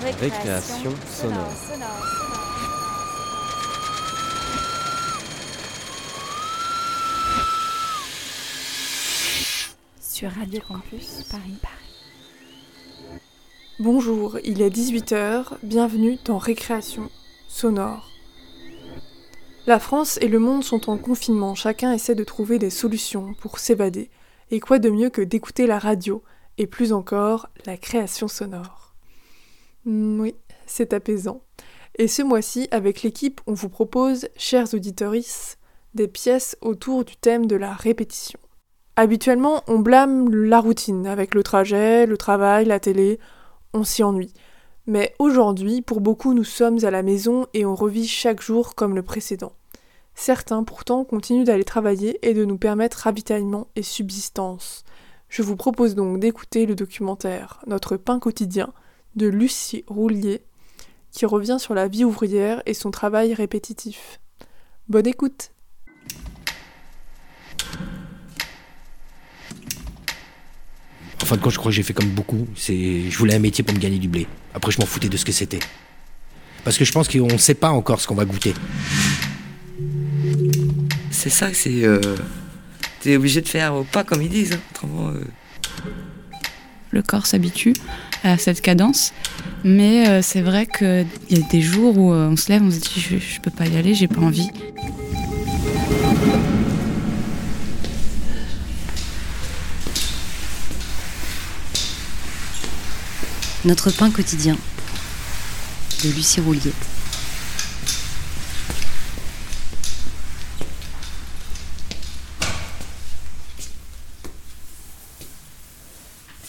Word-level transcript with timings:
Récréation 0.00 0.92
sonore. 1.06 1.52
Sur 10.00 10.30
Radio 10.30 10.60
Campus 10.68 11.24
Paris. 11.28 11.58
Bonjour, 13.80 14.38
il 14.44 14.62
est 14.62 14.70
18h, 14.70 15.54
bienvenue 15.64 16.18
dans 16.24 16.38
Récréation 16.38 17.10
sonore. 17.48 18.08
La 19.66 19.80
France 19.80 20.18
et 20.20 20.28
le 20.28 20.38
monde 20.38 20.62
sont 20.62 20.90
en 20.90 20.96
confinement, 20.96 21.56
chacun 21.56 21.92
essaie 21.92 22.14
de 22.14 22.24
trouver 22.24 22.60
des 22.60 22.70
solutions 22.70 23.34
pour 23.40 23.58
s'évader. 23.58 24.10
Et 24.52 24.60
quoi 24.60 24.78
de 24.78 24.90
mieux 24.90 25.10
que 25.10 25.22
d'écouter 25.22 25.66
la 25.66 25.80
radio, 25.80 26.22
et 26.56 26.68
plus 26.68 26.92
encore 26.92 27.48
la 27.66 27.76
création 27.76 28.28
sonore. 28.28 28.77
Mm, 29.88 30.20
oui, 30.20 30.34
c'est 30.66 30.92
apaisant. 30.92 31.40
Et 31.96 32.08
ce 32.08 32.22
mois-ci, 32.22 32.68
avec 32.70 33.02
l'équipe, 33.02 33.40
on 33.46 33.54
vous 33.54 33.70
propose, 33.70 34.28
chers 34.36 34.74
auditorices, 34.74 35.56
des 35.94 36.08
pièces 36.08 36.58
autour 36.60 37.06
du 37.06 37.16
thème 37.16 37.46
de 37.46 37.56
la 37.56 37.72
répétition. 37.72 38.38
Habituellement, 38.96 39.62
on 39.66 39.78
blâme 39.78 40.28
la 40.28 40.60
routine, 40.60 41.06
avec 41.06 41.34
le 41.34 41.42
trajet, 41.42 42.04
le 42.04 42.18
travail, 42.18 42.66
la 42.66 42.78
télé, 42.78 43.18
on 43.72 43.82
s'y 43.82 44.02
ennuie. 44.02 44.34
Mais 44.86 45.14
aujourd'hui, 45.18 45.80
pour 45.80 46.02
beaucoup, 46.02 46.34
nous 46.34 46.44
sommes 46.44 46.84
à 46.84 46.90
la 46.90 47.02
maison 47.02 47.46
et 47.54 47.64
on 47.64 47.74
revit 47.74 48.06
chaque 48.06 48.42
jour 48.42 48.74
comme 48.74 48.94
le 48.94 49.02
précédent. 49.02 49.52
Certains 50.14 50.64
pourtant 50.64 51.04
continuent 51.04 51.44
d'aller 51.44 51.64
travailler 51.64 52.18
et 52.28 52.34
de 52.34 52.44
nous 52.44 52.58
permettre 52.58 52.98
ravitaillement 52.98 53.68
et 53.74 53.82
subsistance. 53.82 54.84
Je 55.28 55.42
vous 55.42 55.56
propose 55.56 55.94
donc 55.94 56.20
d'écouter 56.20 56.66
le 56.66 56.74
documentaire 56.74 57.60
Notre 57.66 57.96
pain 57.96 58.18
quotidien 58.18 58.72
de 59.16 59.26
Lucie 59.26 59.84
Roulier 59.86 60.42
qui 61.10 61.26
revient 61.26 61.56
sur 61.58 61.74
la 61.74 61.88
vie 61.88 62.04
ouvrière 62.04 62.62
et 62.66 62.74
son 62.74 62.90
travail 62.90 63.34
répétitif. 63.34 64.20
Bonne 64.88 65.06
écoute 65.06 65.50
En 71.22 71.26
fin 71.26 71.36
de 71.36 71.42
compte, 71.42 71.52
je 71.52 71.58
crois 71.58 71.70
que 71.70 71.76
j'ai 71.76 71.82
fait 71.82 71.92
comme 71.92 72.08
beaucoup. 72.10 72.46
C'est, 72.56 73.10
je 73.10 73.18
voulais 73.18 73.34
un 73.34 73.38
métier 73.38 73.62
pour 73.62 73.74
me 73.74 73.80
gagner 73.80 73.98
du 73.98 74.08
blé. 74.08 74.26
Après, 74.54 74.72
je 74.72 74.78
m'en 74.78 74.86
foutais 74.86 75.08
de 75.08 75.16
ce 75.16 75.24
que 75.24 75.32
c'était. 75.32 75.58
Parce 76.64 76.78
que 76.78 76.84
je 76.84 76.92
pense 76.92 77.08
qu'on 77.08 77.26
ne 77.26 77.36
sait 77.36 77.54
pas 77.54 77.70
encore 77.70 78.00
ce 78.00 78.06
qu'on 78.06 78.14
va 78.14 78.24
goûter 78.24 78.54
c'est 81.18 81.30
ça, 81.30 81.52
c'est. 81.52 81.84
Euh, 81.84 82.00
t'es 83.00 83.16
obligé 83.16 83.40
de 83.40 83.48
faire 83.48 83.82
pas 83.92 84.04
comme 84.04 84.22
ils 84.22 84.28
disent. 84.28 84.52
Hein, 84.54 84.88
euh. 85.14 85.24
Le 86.90 87.02
corps 87.02 87.26
s'habitue 87.26 87.74
à 88.24 88.38
cette 88.38 88.60
cadence, 88.60 89.12
mais 89.64 90.08
euh, 90.08 90.22
c'est 90.22 90.40
vrai 90.40 90.66
qu'il 90.66 91.06
y 91.30 91.36
a 91.36 91.46
des 91.50 91.60
jours 91.60 91.96
où 91.98 92.12
on 92.12 92.36
se 92.36 92.50
lève, 92.50 92.62
on 92.62 92.70
se 92.70 92.78
dit 92.78 93.00
je, 93.00 93.18
je 93.18 93.40
peux 93.40 93.50
pas 93.50 93.66
y 93.66 93.76
aller, 93.76 93.94
j'ai 93.94 94.08
pas 94.08 94.20
envie. 94.20 94.50
Notre 103.64 103.90
pain 103.90 104.10
quotidien 104.10 104.56
de 106.04 106.10
Lucie 106.10 106.40
Roulier. 106.40 106.72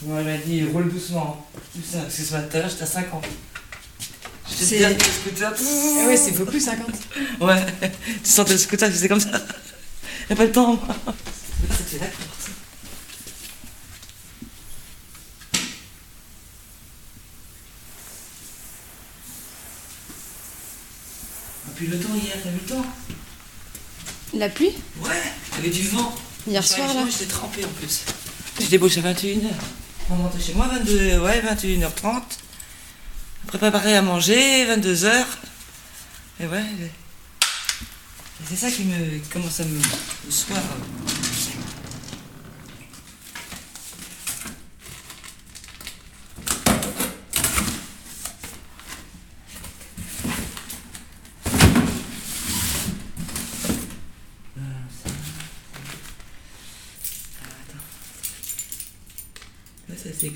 Moi, 0.06 0.22
elle 0.22 0.26
m'a 0.26 0.38
dit 0.38 0.59
roule 0.72 0.92
doucement. 0.92 1.48
Ça, 1.92 2.00
parce 2.00 2.16
que 2.16 2.23
ce 2.23 2.34
matin, 2.34 2.62
j'étais 2.67 2.84
à 2.84 2.86
50. 2.86 3.25
C'est 4.50 4.80
le 4.80 5.00
scooter. 5.00 5.53
Ah 5.53 6.08
ouais, 6.08 6.17
c'est 6.17 6.31
beaucoup 6.31 6.52
plus 6.52 6.64
50. 6.64 6.88
Ouais, 7.42 7.66
tu 8.23 8.30
sentais 8.30 8.54
le 8.54 8.58
scooter, 8.58 8.89
faisais 8.89 9.08
comme 9.08 9.20
ça. 9.20 9.32
Y'a 10.30 10.36
pas 10.36 10.45
le 10.45 10.52
temps, 10.52 10.76
moi. 10.76 10.95
C'était 11.77 11.99
d'accord. 11.99 12.26
Et 21.67 21.71
puis 21.76 21.88
le 21.88 21.99
temps 21.99 22.15
hier, 22.15 22.36
t'as 22.44 22.49
vu 22.49 22.58
le 22.61 22.76
temps? 22.76 22.86
La 24.33 24.49
pluie? 24.49 24.73
Ouais, 25.02 25.10
il 25.54 25.55
y 25.55 25.60
avait 25.60 25.70
du 25.70 25.88
vent. 25.88 26.14
Hier 26.48 26.65
soir, 26.65 26.94
là 26.94 27.05
J'étais 27.10 27.26
trempé 27.26 27.64
en 27.64 27.70
plus. 27.70 28.02
J'ai 28.60 28.67
débauché 28.67 28.99
à 28.99 29.14
21h. 29.14 29.48
On 30.11 30.15
rentre 30.15 30.42
chez 30.42 30.53
moi 30.53 30.67
22, 30.67 31.20
ouais, 31.20 31.42
21h30. 31.42 32.21
Préparer 33.47 33.95
à 33.95 34.02
manger, 34.02 34.65
22h. 34.65 35.23
Et 36.39 36.47
ouais. 36.47 36.64
C'est 38.47 38.55
ça 38.55 38.71
qui 38.71 38.86
me 38.86 39.20
commence 39.31 39.59
à 39.59 39.65
me. 39.65 39.77
le 40.25 40.31
soir. 40.31 40.59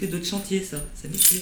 C'est 0.03 0.09
que 0.09 0.16
d'autres 0.16 0.30
chantiers, 0.30 0.66
ça. 0.69 0.78
Ça 1.02 1.08
m'écrit. 1.08 1.41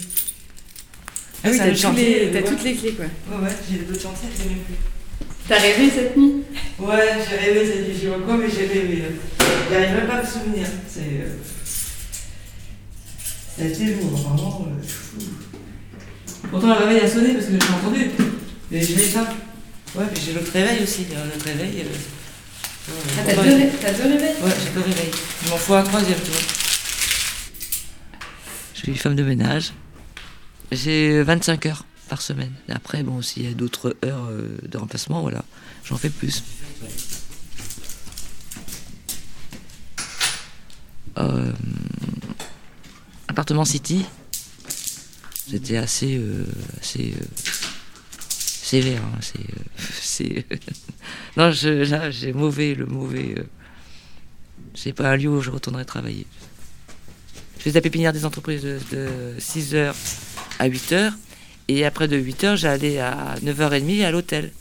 Ah 1.44 1.50
oui, 1.50 1.58
t'as, 1.58 2.42
toutes 2.44 2.64
les 2.64 2.76
clés, 2.76 2.94
quoi. 2.94 3.06
Ouais, 3.06 3.44
ouais, 3.44 3.56
j'ai 3.70 3.80
d'autres 3.80 4.02
chantiers, 4.02 4.30
c'est 4.36 4.46
même 4.46 4.60
plus. 4.60 4.76
T'as 5.48 5.60
rêvé 5.60 5.90
cette 5.90 6.16
nuit? 6.16 6.44
Ouais, 6.78 7.10
j'ai 7.28 7.38
rêvé 7.38 7.66
cette 7.66 7.88
nuit, 7.88 7.96
je 7.96 8.02
sais 8.02 8.14
pas 8.14 8.20
quoi, 8.20 8.38
mais 8.38 8.48
j'ai 8.48 8.68
rêvé. 8.68 9.04
Hein. 9.04 9.46
J'arrive 9.72 9.96
même 9.96 10.08
pas 10.08 10.18
à 10.18 10.22
me 10.22 10.28
souvenir. 10.28 10.68
C'est. 10.88 11.00
Euh... 11.00 11.38
Ça 13.58 13.64
a 13.64 13.66
été 13.66 13.86
lourd, 13.96 14.12
vraiment. 14.12 14.68
Euh... 14.68 15.26
Pourtant, 16.52 16.68
le 16.68 16.86
réveil 16.86 17.00
a 17.00 17.10
sonné 17.10 17.34
parce 17.34 17.48
que 17.48 17.54
j'ai 17.54 17.74
entendu. 17.74 18.12
Mais 18.70 18.82
je 18.82 18.96
l'ai 18.96 19.08
pas. 19.08 19.34
Ouais, 19.96 20.06
mais 20.08 20.22
j'ai 20.24 20.34
l'autre 20.34 20.52
réveil 20.52 20.84
aussi. 20.84 21.08
L'autre 21.10 21.46
réveil. 21.46 21.82
Euh... 21.82 22.92
Ah, 23.18 23.22
t'as, 23.26 23.36
deux, 23.36 23.50
deux 23.50 23.58
réveils? 23.58 24.36
Ouais, 24.44 24.52
j'ai 24.64 24.70
deux 24.70 24.86
réveils. 24.86 25.12
Je 25.44 25.50
m'en 25.50 25.58
fous 25.58 25.74
un 25.74 25.84
troisième, 25.84 26.20
tu 26.24 26.30
vois. 26.30 26.61
Je 28.82 28.90
suis 28.90 28.98
femme 28.98 29.16
de 29.16 29.22
ménage. 29.22 29.74
J'ai 30.72 31.22
25 31.22 31.68
heures 31.68 31.86
par 32.10 32.20
semaine. 32.20 32.52
Après, 32.68 33.04
bon, 33.04 33.22
s'il 33.22 33.44
y 33.44 33.48
a 33.48 33.54
d'autres 33.54 33.96
heures 34.04 34.26
euh, 34.32 34.58
de 34.68 34.76
remplacement, 34.76 35.22
voilà, 35.22 35.46
j'en 35.86 35.98
fais 35.98 36.10
plus. 36.10 36.44
Euh, 41.20 41.52
appartement 43.28 43.66
City, 43.66 44.04
c'était 45.48 45.78
assez, 45.78 46.18
euh, 46.18 46.48
assez 46.82 47.14
sévère. 48.18 49.04
Hein, 49.04 49.20
c'est, 50.02 50.44
non, 51.38 51.52
j'ai 51.52 52.34
mauvais, 52.34 52.74
le 52.74 52.88
mauvais. 52.88 53.36
c'est 54.74 54.94
pas 54.94 55.12
un 55.12 55.18
lieu 55.18 55.30
où 55.30 55.40
je 55.40 55.52
retournerai 55.52 55.86
travailler. 55.86 56.26
Je 57.62 57.66
faisais 57.66 57.78
la 57.78 57.82
pépinière 57.82 58.12
des 58.12 58.26
entreprises 58.26 58.64
de, 58.64 59.08
6h 59.38 59.94
à 60.58 60.68
8h. 60.68 61.12
Et 61.68 61.86
après 61.86 62.08
de 62.08 62.18
8h, 62.18 62.56
j'allais 62.56 62.98
à 62.98 63.36
9h30 63.44 64.04
à 64.04 64.10
l'hôtel. 64.10 64.52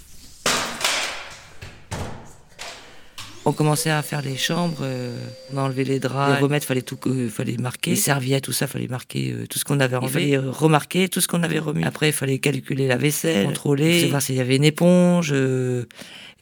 On 3.47 3.53
commençait 3.53 3.89
à 3.89 4.03
faire 4.03 4.21
les 4.21 4.37
chambres, 4.37 4.81
euh, 4.83 5.17
on 5.51 5.57
enlevait 5.57 5.85
les 5.85 5.99
draps, 5.99 6.37
les 6.37 6.43
remettre, 6.43 6.67
fallait 6.67 6.83
tout, 6.83 6.99
euh, 7.07 7.31
fallait 7.31 7.57
marquer, 7.57 7.93
les 7.93 7.97
serviettes, 7.97 8.45
tout 8.45 8.53
ça, 8.53 8.67
fallait 8.67 8.87
marquer 8.87 9.33
euh, 9.33 9.47
tout 9.47 9.59
ce 9.59 9.65
qu'on 9.65 9.81
avait 9.81 9.97
enlevé, 9.97 10.29
il 10.29 10.37
fallait 10.37 10.49
remarquer 10.51 11.09
tout 11.09 11.23
ce 11.23 11.27
qu'on 11.27 11.43
avait 11.43 11.59
remis. 11.59 11.85
Après, 11.85 12.11
il 12.11 12.13
fallait 12.13 12.39
calculer 12.39 12.87
la 12.87 12.99
vaisselle, 12.99 13.47
contrôler, 13.47 14.09
voir 14.09 14.21
s'il 14.21 14.35
y 14.35 14.41
avait 14.41 14.57
une 14.57 14.65
éponge. 14.65 15.31
il 15.31 15.87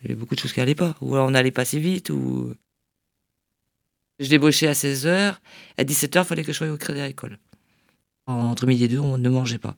y 0.03 0.07
avait 0.07 0.17
beaucoup 0.17 0.35
de 0.35 0.41
choses 0.41 0.53
qui 0.53 0.59
n'allaient 0.59 0.75
pas, 0.75 0.97
ou 1.01 1.17
on 1.17 1.35
allait 1.35 1.53
pas 1.53 1.65
si 1.65 1.79
vite, 1.79 2.11
ou 2.11 2.53
je 4.19 4.29
débauchais 4.29 4.67
à 4.67 4.73
16h. 4.73 5.37
À 5.77 5.85
17h, 5.85 6.23
il 6.23 6.25
fallait 6.25 6.45
que 6.45 6.53
je 6.53 6.57
sois 6.59 6.71
au 6.71 6.77
crédit 6.77 7.01
agricole. 7.01 7.39
Entre 8.27 8.67
midi 8.67 8.85
et 8.85 8.89
deux, 8.89 8.99
on 8.99 9.17
ne 9.17 9.29
mangeait 9.29 9.59
pas. 9.59 9.77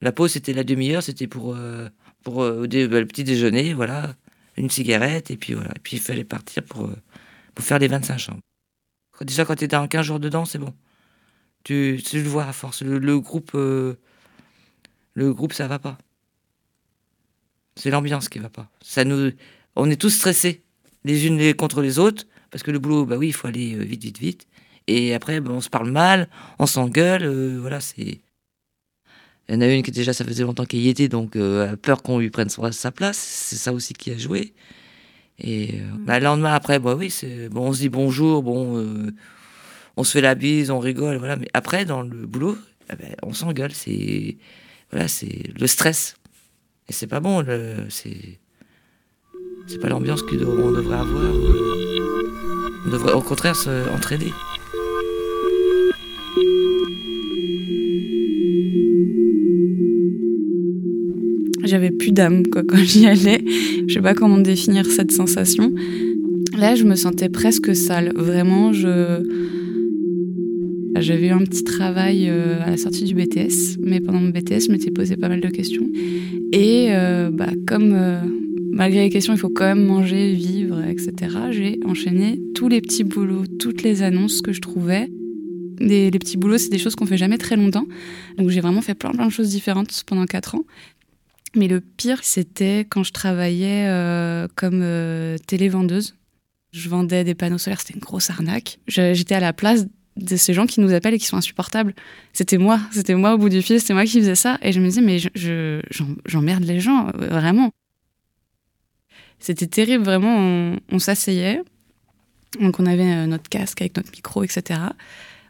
La 0.00 0.12
pause, 0.12 0.32
c'était 0.32 0.52
la 0.52 0.64
demi-heure, 0.64 1.02
c'était 1.02 1.26
pour, 1.26 1.54
euh, 1.54 1.88
pour 2.22 2.42
euh, 2.42 2.66
bah, 2.66 3.00
le 3.00 3.06
petit 3.06 3.24
déjeuner, 3.24 3.74
voilà, 3.74 4.14
une 4.56 4.68
cigarette, 4.70 5.30
et 5.30 5.36
puis 5.36 5.54
voilà. 5.54 5.70
Et 5.76 5.78
puis 5.78 5.96
il 5.96 6.00
fallait 6.00 6.24
partir 6.24 6.64
pour, 6.64 6.86
euh, 6.86 6.96
pour 7.54 7.64
faire 7.64 7.78
les 7.78 7.88
25 7.88 8.18
chambres. 8.18 8.40
Déjà, 9.22 9.44
quand 9.44 9.56
tu 9.56 9.64
es 9.64 9.68
dans 9.68 9.86
15 9.86 10.04
jours 10.04 10.20
dedans, 10.20 10.44
c'est 10.44 10.58
bon. 10.58 10.74
Tu, 11.64 12.02
tu, 12.04 12.22
le 12.22 12.28
vois 12.28 12.44
à 12.44 12.52
force. 12.52 12.82
Le, 12.82 13.18
groupe, 13.18 13.52
le 13.54 13.96
groupe, 15.16 15.52
ça 15.52 15.66
va 15.66 15.78
pas. 15.78 15.96
C'est 17.76 17.90
l'ambiance 17.90 18.28
qui 18.28 18.38
va 18.38 18.50
pas. 18.50 18.70
Ça 18.82 19.04
nous, 19.04 19.32
on 19.74 19.90
est 19.90 20.00
tous 20.00 20.10
stressés, 20.10 20.62
les 21.04 21.26
unes 21.26 21.54
contre 21.54 21.80
les 21.80 21.98
autres. 21.98 22.24
Parce 22.56 22.62
que 22.62 22.70
le 22.70 22.78
boulot, 22.78 23.04
bah 23.04 23.18
oui, 23.18 23.26
il 23.26 23.32
faut 23.34 23.48
aller 23.48 23.74
euh, 23.74 23.84
vite, 23.84 24.02
vite, 24.02 24.18
vite. 24.18 24.46
Et 24.86 25.12
après, 25.12 25.40
bah, 25.40 25.50
on 25.52 25.60
se 25.60 25.68
parle 25.68 25.90
mal, 25.90 26.26
on 26.58 26.64
s'engueule, 26.64 27.24
euh, 27.24 27.58
voilà, 27.60 27.82
c'est. 27.82 28.22
Il 29.46 29.54
y 29.54 29.58
en 29.58 29.60
a 29.60 29.66
une 29.66 29.82
qui 29.82 29.90
déjà, 29.90 30.14
ça 30.14 30.24
faisait 30.24 30.42
longtemps 30.42 30.64
qu'elle 30.64 30.80
y 30.80 30.88
était, 30.88 31.08
donc 31.08 31.36
euh, 31.36 31.76
peur 31.76 32.02
qu'on 32.02 32.18
lui 32.18 32.30
prenne 32.30 32.48
sa 32.48 32.92
place. 32.92 33.18
C'est 33.18 33.56
ça 33.56 33.74
aussi 33.74 33.92
qui 33.92 34.10
a 34.10 34.16
joué. 34.16 34.54
Et 35.38 35.74
euh, 35.74 35.96
mm. 35.96 36.04
bah, 36.06 36.18
le 36.18 36.24
lendemain 36.24 36.54
après, 36.54 36.78
bah 36.78 36.94
oui, 36.94 37.12
bon, 37.50 37.68
on 37.68 37.72
se 37.74 37.80
dit 37.80 37.90
bonjour, 37.90 38.42
bon, 38.42 39.12
on 39.98 40.02
se 40.02 40.12
fait 40.12 40.22
la 40.22 40.34
bise, 40.34 40.70
on 40.70 40.78
rigole, 40.78 41.18
voilà. 41.18 41.36
Mais 41.36 41.48
après, 41.52 41.84
dans 41.84 42.00
le 42.00 42.24
boulot, 42.24 42.56
eh 42.90 42.96
ben, 42.96 43.14
on 43.22 43.34
s'engueule. 43.34 43.72
C'est 43.72 44.38
voilà, 44.90 45.08
c'est 45.08 45.50
le 45.60 45.66
stress. 45.66 46.16
Et 46.88 46.94
c'est 46.94 47.06
pas 47.06 47.20
bon. 47.20 47.44
C'est 47.90 48.38
c'est 49.66 49.78
pas 49.78 49.88
l'ambiance 49.88 50.22
qu'on 50.22 50.36
devrait 50.36 50.96
avoir. 50.96 51.85
On 52.86 52.90
devrait 52.90 53.14
au 53.14 53.20
contraire 53.20 53.56
s'entraider. 53.56 54.32
J'avais 61.64 61.90
plus 61.90 62.12
d'âme 62.12 62.46
quoi, 62.46 62.62
quand 62.62 62.76
j'y 62.78 63.06
allais. 63.06 63.44
Je 63.88 63.94
sais 63.94 64.00
pas 64.00 64.14
comment 64.14 64.38
définir 64.38 64.86
cette 64.86 65.10
sensation. 65.10 65.72
Là, 66.56 66.76
je 66.76 66.84
me 66.84 66.94
sentais 66.94 67.28
presque 67.28 67.74
sale. 67.74 68.12
Vraiment, 68.14 68.72
je. 68.72 69.22
J'avais 70.98 71.26
eu 71.26 71.30
un 71.30 71.44
petit 71.44 71.62
travail 71.62 72.28
euh, 72.30 72.62
à 72.64 72.70
la 72.70 72.76
sortie 72.78 73.04
du 73.04 73.14
BTS, 73.14 73.78
mais 73.80 74.00
pendant 74.00 74.18
mon 74.18 74.30
BTS, 74.30 74.66
je 74.66 74.72
m'étais 74.72 74.90
posé 74.90 75.16
pas 75.16 75.28
mal 75.28 75.40
de 75.40 75.48
questions. 75.48 75.86
Et 76.52 76.86
euh, 76.90 77.30
bah, 77.30 77.50
comme 77.66 77.92
euh, 77.94 78.20
malgré 78.76 79.00
les 79.00 79.10
questions, 79.10 79.32
il 79.32 79.38
faut 79.38 79.48
quand 79.48 79.64
même 79.64 79.84
manger, 79.84 80.34
vivre, 80.34 80.84
etc., 80.84 81.36
j'ai 81.50 81.80
enchaîné 81.84 82.40
tous 82.54 82.68
les 82.68 82.80
petits 82.80 83.04
boulots, 83.04 83.46
toutes 83.58 83.82
les 83.82 84.02
annonces 84.02 84.42
que 84.42 84.52
je 84.52 84.60
trouvais. 84.60 85.10
les 85.80 86.10
petits 86.10 86.36
boulots, 86.36 86.58
c'est 86.58 86.70
des 86.70 86.78
choses 86.78 86.94
qu'on 86.94 87.06
fait 87.06 87.16
jamais 87.16 87.38
très 87.38 87.56
longtemps. 87.56 87.86
Donc 88.38 88.50
j'ai 88.50 88.60
vraiment 88.60 88.82
fait 88.82 88.94
plein, 88.94 89.10
plein 89.12 89.26
de 89.26 89.32
choses 89.32 89.48
différentes 89.48 90.04
pendant 90.06 90.26
quatre 90.26 90.54
ans. 90.54 90.64
Mais 91.54 91.68
le 91.68 91.80
pire, 91.80 92.20
c'était 92.22 92.80
quand 92.88 93.02
je 93.02 93.12
travaillais 93.12 93.86
euh, 93.88 94.46
comme 94.56 94.80
euh, 94.82 95.38
télévendeuse. 95.46 96.14
Je 96.72 96.88
vendais 96.90 97.24
des 97.24 97.34
panneaux 97.34 97.58
solaires, 97.58 97.80
c'était 97.80 97.94
une 97.94 98.00
grosse 98.00 98.28
arnaque. 98.28 98.78
J'étais 98.86 99.34
à 99.34 99.40
la 99.40 99.54
place 99.54 99.86
de 100.16 100.36
ces 100.36 100.52
gens 100.52 100.66
qui 100.66 100.80
nous 100.80 100.92
appellent 100.92 101.14
et 101.14 101.18
qui 101.18 101.26
sont 101.26 101.38
insupportables. 101.38 101.94
C'était 102.34 102.58
moi, 102.58 102.78
c'était 102.90 103.14
moi 103.14 103.34
au 103.34 103.38
bout 103.38 103.48
du 103.48 103.62
fil, 103.62 103.80
c'était 103.80 103.94
moi 103.94 104.04
qui 104.04 104.20
faisais 104.20 104.34
ça. 104.34 104.58
Et 104.60 104.72
je 104.72 104.80
me 104.80 104.86
disais, 104.86 105.00
mais 105.00 105.18
j'emmerde 106.26 106.64
je, 106.64 106.68
les 106.68 106.80
gens, 106.80 107.10
vraiment. 107.14 107.70
C'était 109.38 109.66
terrible, 109.66 110.04
vraiment. 110.04 110.36
On, 110.38 110.78
on 110.90 110.98
s'asseyait, 110.98 111.60
donc 112.60 112.80
on 112.80 112.86
avait 112.86 113.12
euh, 113.12 113.26
notre 113.26 113.48
casque 113.48 113.80
avec 113.80 113.96
notre 113.96 114.10
micro, 114.10 114.42
etc. 114.42 114.80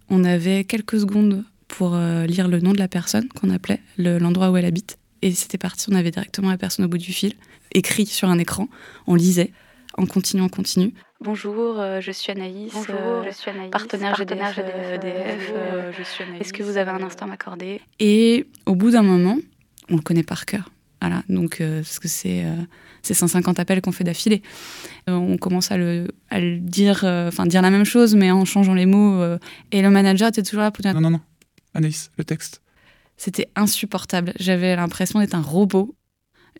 On 0.08 0.24
avait 0.24 0.64
quelques 0.64 1.00
secondes 1.00 1.44
pour 1.68 1.96
lire 1.96 2.46
le 2.46 2.60
nom 2.60 2.70
de 2.72 2.78
la 2.78 2.86
personne 2.86 3.28
qu'on 3.28 3.50
appelait, 3.50 3.80
l'endroit 3.98 4.52
où 4.52 4.56
elle 4.56 4.64
habite. 4.64 4.98
Et 5.20 5.32
c'était 5.32 5.58
parti, 5.58 5.86
on 5.90 5.96
avait 5.96 6.12
directement 6.12 6.48
la 6.48 6.56
personne 6.58 6.84
au 6.84 6.88
bout 6.88 6.96
du 6.96 7.12
fil, 7.12 7.32
écrit 7.72 8.06
sur 8.06 8.28
un 8.28 8.38
écran, 8.38 8.68
on 9.08 9.16
lisait, 9.16 9.50
en 9.96 10.06
continu, 10.06 10.42
en 10.42 10.48
continu. 10.48 10.92
Bonjour, 11.20 11.80
euh, 11.80 12.00
je 12.00 12.12
suis 12.12 12.30
Anaïs, 12.30 12.70
Bonjour, 12.74 12.94
euh, 13.00 13.22
je 13.26 13.30
suis 13.30 13.50
Anaïs 13.50 13.70
partenaire, 13.70 14.14
GDF, 14.16 14.58
EDF. 14.58 15.52
Euh, 15.54 15.92
Est-ce 16.38 16.52
que 16.52 16.62
vous 16.62 16.76
avez 16.76 16.90
un 16.90 17.02
instant 17.02 17.24
à 17.24 17.28
m'accorder? 17.28 17.80
Et 17.98 18.46
au 18.66 18.74
bout 18.74 18.90
d'un 18.90 19.02
moment, 19.02 19.38
on 19.88 19.96
le 19.96 20.02
connaît 20.02 20.22
par 20.22 20.44
cœur. 20.44 20.70
Voilà, 21.06 21.22
donc 21.28 21.58
parce 21.58 21.98
que 21.98 22.08
c'est 22.08 22.44
c'est 23.02 23.14
150 23.14 23.60
appels 23.60 23.80
qu'on 23.80 23.92
fait 23.92 24.02
d'affilée. 24.02 24.42
on 25.06 25.36
commence 25.36 25.70
à 25.70 25.76
le, 25.76 26.08
à 26.30 26.40
le 26.40 26.58
dire, 26.58 27.04
enfin 27.04 27.46
dire 27.46 27.62
la 27.62 27.70
même 27.70 27.84
chose, 27.84 28.16
mais 28.16 28.32
en 28.32 28.44
changeant 28.44 28.74
les 28.74 28.86
mots. 28.86 29.22
et 29.70 29.82
le 29.82 29.90
manager 29.90 30.28
était 30.28 30.42
toujours 30.42 30.62
là 30.62 30.70
pour 30.72 30.82
dire 30.82 30.94
non 30.94 31.00
non 31.00 31.10
non, 31.10 31.20
Anaïs, 31.74 32.10
le 32.18 32.24
texte. 32.24 32.62
C'était 33.16 33.48
insupportable. 33.56 34.32
J'avais 34.38 34.76
l'impression 34.76 35.20
d'être 35.20 35.34
un 35.34 35.42
robot. 35.42 35.94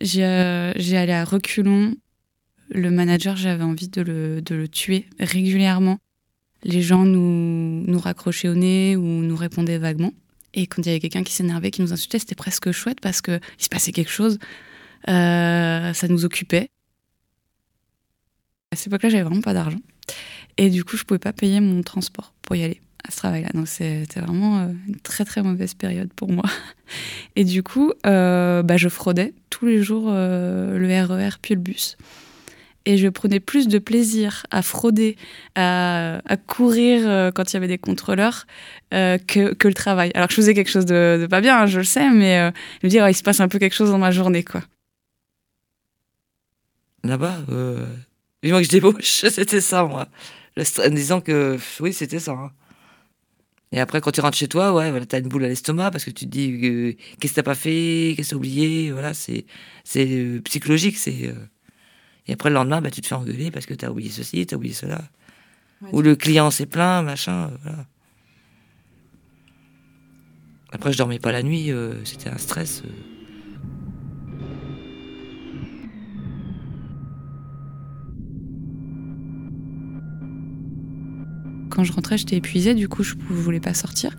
J'ai 0.01 0.25
euh, 0.25 0.73
allé 0.73 1.11
à 1.11 1.23
reculons. 1.23 1.95
Le 2.69 2.91
manager, 2.91 3.35
j'avais 3.35 3.63
envie 3.63 3.87
de 3.87 4.01
le, 4.01 4.41
de 4.41 4.55
le, 4.55 4.67
tuer 4.67 5.05
régulièrement. 5.19 5.99
Les 6.63 6.81
gens 6.81 7.05
nous, 7.05 7.83
nous 7.87 7.99
raccrochaient 7.99 8.49
au 8.49 8.55
nez 8.55 8.95
ou 8.95 9.01
nous 9.01 9.35
répondaient 9.35 9.77
vaguement. 9.77 10.11
Et 10.57 10.65
quand 10.65 10.81
il 10.81 10.87
y 10.87 10.89
avait 10.89 10.99
quelqu'un 10.99 11.23
qui 11.23 11.33
s'énervait, 11.33 11.69
qui 11.69 11.83
nous 11.83 11.93
insultait, 11.93 12.17
c'était 12.17 12.33
presque 12.33 12.71
chouette 12.71 12.99
parce 12.99 13.21
qu'il 13.21 13.39
se 13.59 13.69
passait 13.69 13.91
quelque 13.91 14.09
chose. 14.09 14.39
Euh, 15.07 15.93
ça 15.93 16.07
nous 16.07 16.25
occupait. 16.25 16.71
À 18.71 18.75
cette 18.75 18.87
époque-là, 18.87 19.09
j'avais 19.09 19.23
vraiment 19.23 19.41
pas 19.41 19.53
d'argent. 19.53 19.79
Et 20.57 20.71
du 20.71 20.83
coup, 20.83 20.97
je 20.97 21.03
pouvais 21.03 21.19
pas 21.19 21.31
payer 21.31 21.59
mon 21.59 21.83
transport 21.83 22.33
pour 22.41 22.55
y 22.55 22.63
aller 22.63 22.81
à 23.07 23.11
ce 23.11 23.17
travail-là. 23.17 23.49
Donc 23.53 23.67
c'était 23.67 24.19
vraiment 24.19 24.61
euh, 24.61 24.73
une 24.87 24.99
très 24.99 25.25
très 25.25 25.43
mauvaise 25.43 25.75
période 25.75 26.11
pour 26.11 26.31
moi. 26.31 26.45
Et 27.35 27.43
du 27.43 27.61
coup, 27.61 27.93
euh, 28.07 28.63
bah, 28.63 28.77
je 28.77 28.89
fraudais 28.89 29.35
tous 29.51 29.67
les 29.67 29.83
jours 29.83 30.09
le 30.09 31.05
RER 31.05 31.29
e 31.29 31.37
puis 31.39 31.53
le 31.53 31.61
bus. 31.61 31.97
Et 32.87 32.97
je 32.97 33.07
prenais 33.09 33.39
plus 33.39 33.67
de 33.67 33.79
plaisir 33.79 34.45
à 34.49 34.61
frauder, 34.61 35.17
à, 35.55 36.19
courir 36.47 37.31
quand 37.33 37.51
il 37.51 37.53
y 37.55 37.57
avait 37.57 37.67
des 37.67 37.77
contrôleurs 37.77 38.47
que, 38.91 39.53
que, 39.53 39.67
le 39.67 39.73
travail. 39.73 40.11
Alors 40.15 40.27
que 40.27 40.33
je 40.33 40.37
faisais 40.37 40.53
quelque 40.53 40.69
chose 40.69 40.85
de, 40.85 41.27
pas 41.29 41.41
bien, 41.41 41.59
hein, 41.59 41.65
je 41.65 41.79
le 41.79 41.83
sais, 41.83 42.09
mais 42.09 42.51
je 42.81 42.87
me 42.87 42.89
dire, 42.89 43.07
il 43.09 43.13
se 43.13 43.23
passe 43.23 43.41
un 43.41 43.49
peu 43.49 43.59
quelque 43.59 43.75
chose 43.75 43.91
dans 43.91 43.97
ma 43.97 44.11
journée, 44.11 44.43
quoi. 44.43 44.61
Là-bas, 47.03 47.39
vivant 48.41 48.59
que 48.59 48.63
je 48.63 48.69
débauche, 48.69 49.25
c'était 49.29 49.61
ça, 49.61 49.83
moi. 49.83 50.07
En 50.57 50.89
disant 50.89 51.19
que, 51.19 51.57
oui, 51.81 51.91
c'était 51.91 52.19
ça. 52.19 52.31
Hein. 52.31 52.51
Et 53.71 53.79
après, 53.79 53.99
quand 54.01 54.11
tu 54.11 54.21
rentres 54.21 54.37
chez 54.37 54.47
toi, 54.47 54.73
ouais, 54.73 54.89
voilà, 54.91 55.05
t'as 55.05 55.19
une 55.19 55.27
boule 55.27 55.43
à 55.43 55.49
l'estomac 55.49 55.91
parce 55.91 56.05
que 56.05 56.09
tu 56.09 56.25
te 56.25 56.31
dis 56.31 56.51
euh, 56.63 56.93
qu'est-ce 57.19 57.33
que 57.33 57.35
t'as 57.35 57.43
pas 57.43 57.55
fait, 57.55 58.13
qu'est-ce 58.15 58.29
que 58.29 58.31
t'as 58.31 58.37
oublié, 58.37 58.91
voilà, 58.91 59.13
c'est 59.13 59.45
euh, 59.97 60.41
psychologique, 60.41 60.97
c'est. 60.97 61.27
Euh. 61.27 61.33
Et 62.27 62.33
après 62.33 62.49
le 62.49 62.55
lendemain, 62.55 62.81
bah, 62.81 62.91
tu 62.91 63.01
te 63.01 63.07
fais 63.07 63.15
engueuler 63.15 63.51
parce 63.51 63.65
que 63.65 63.73
t'as 63.73 63.89
oublié 63.89 64.09
ceci, 64.09 64.45
t'as 64.45 64.55
oublié 64.55 64.73
cela, 64.73 65.01
ou 65.91 66.01
le 66.01 66.15
client 66.15 66.51
s'est 66.51 66.65
plaint, 66.65 67.05
machin, 67.05 67.51
voilà. 67.63 67.85
Après, 70.71 70.91
je 70.91 70.97
dormais 70.97 71.19
pas 71.19 71.31
la 71.31 71.43
nuit, 71.43 71.71
c'était 72.03 72.29
un 72.29 72.37
stress. 72.37 72.83
quand 81.77 81.83
je 81.83 81.93
rentrais, 81.93 82.17
j'étais 82.17 82.37
épuisée, 82.37 82.73
du 82.73 82.89
coup, 82.89 83.03
je 83.03 83.13
ne 83.13 83.35
voulais 83.35 83.59
pas 83.59 83.75
sortir. 83.75 84.15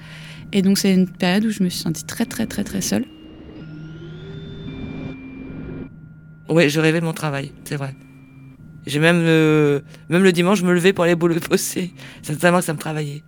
Et 0.53 0.63
donc, 0.63 0.79
c'est 0.79 0.95
une 0.95 1.11
période 1.11 1.45
où 1.45 1.51
je 1.51 1.65
me 1.65 1.69
suis 1.69 1.81
sentie 1.81 2.05
très, 2.05 2.25
très, 2.25 2.47
très, 2.47 2.63
très 2.63 2.81
seule. 2.81 3.05
Oui, 6.49 6.69
je 6.69 6.81
rêvais 6.81 7.01
de 7.01 7.05
mon 7.05 7.13
travail, 7.13 7.53
c'est 7.65 7.77
vrai. 7.77 7.95
J'ai 8.87 9.01
même, 9.01 9.23
même 10.09 10.23
le 10.23 10.33
dimanche, 10.33 10.61
je 10.61 10.65
me 10.65 10.73
levais 10.73 10.93
pour 10.93 11.05
aller 11.05 11.15
bosser. 11.51 11.93
C'est 12.23 12.37
tellement 12.39 12.63
ça 12.63 12.73
me 12.73 12.79
travaillait. 12.79 13.23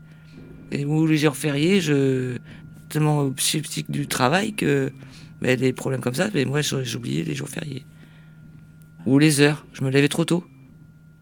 Et 0.73 0.85
où 0.85 1.07
les 1.07 1.19
jours 1.19 1.37
fériés, 1.37 1.81
je 1.81 2.39
tellement 2.89 3.31
sceptique 3.39 3.91
du 3.91 4.07
travail 4.07 4.53
que 4.53 4.91
mais 5.41 5.57
des 5.57 5.73
problèmes 5.73 6.01
comme 6.01 6.15
ça, 6.15 6.29
mais 6.35 6.45
moi 6.45 6.61
j'oubliais 6.61 7.25
les 7.25 7.35
jours 7.35 7.49
fériés. 7.49 7.85
Ou 9.07 9.19
les 9.19 9.41
heures, 9.41 9.67
je 9.73 9.83
me 9.83 9.91
levais 9.91 10.09
trop 10.09 10.25
tôt. 10.25 10.45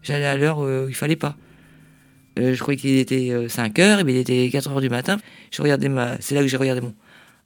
J'allais 0.01 0.25
à 0.25 0.35
l'heure 0.35 0.59
où 0.59 0.87
il 0.87 0.95
fallait 0.95 1.15
pas. 1.15 1.37
Euh, 2.37 2.53
je 2.53 2.61
croyais 2.61 2.79
qu'il 2.79 2.97
était 2.97 3.47
5 3.47 3.79
euh, 3.79 3.81
heures, 3.81 4.05
mais 4.05 4.13
il 4.13 4.17
était 4.17 4.49
4 4.49 4.71
heures 4.71 4.81
du 4.81 4.89
matin. 4.89 5.17
Je 5.51 5.61
regardais 5.61 5.89
ma... 5.89 6.19
C'est 6.21 6.35
là 6.35 6.41
que 6.41 6.47
j'ai 6.47 6.57
regardé 6.57 6.81
mon. 6.81 6.93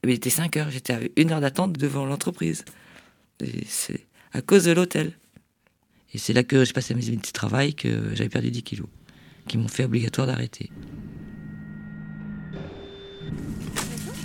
il 0.03 0.11
était 0.11 0.29
5 0.29 0.57
heures, 0.57 0.69
j'étais 0.69 0.93
à 0.93 0.99
une 1.15 1.31
heure 1.31 1.41
d'attente 1.41 1.73
devant 1.73 2.05
l'entreprise. 2.05 2.65
C'est 3.67 4.01
à 4.33 4.41
cause 4.41 4.65
de 4.65 4.71
l'hôtel. 4.71 5.13
Et 6.13 6.17
c'est 6.17 6.33
là 6.33 6.43
que 6.43 6.65
j'ai 6.65 6.73
passé 6.73 6.93
mes 6.93 7.01
minutes 7.01 7.27
de 7.27 7.31
travail 7.31 7.73
que 7.73 8.13
j'avais 8.13 8.29
perdu 8.29 8.51
10 8.51 8.63
kilos, 8.63 8.87
qui 9.47 9.57
m'ont 9.57 9.67
fait 9.67 9.85
obligatoire 9.85 10.27
d'arrêter. 10.27 10.69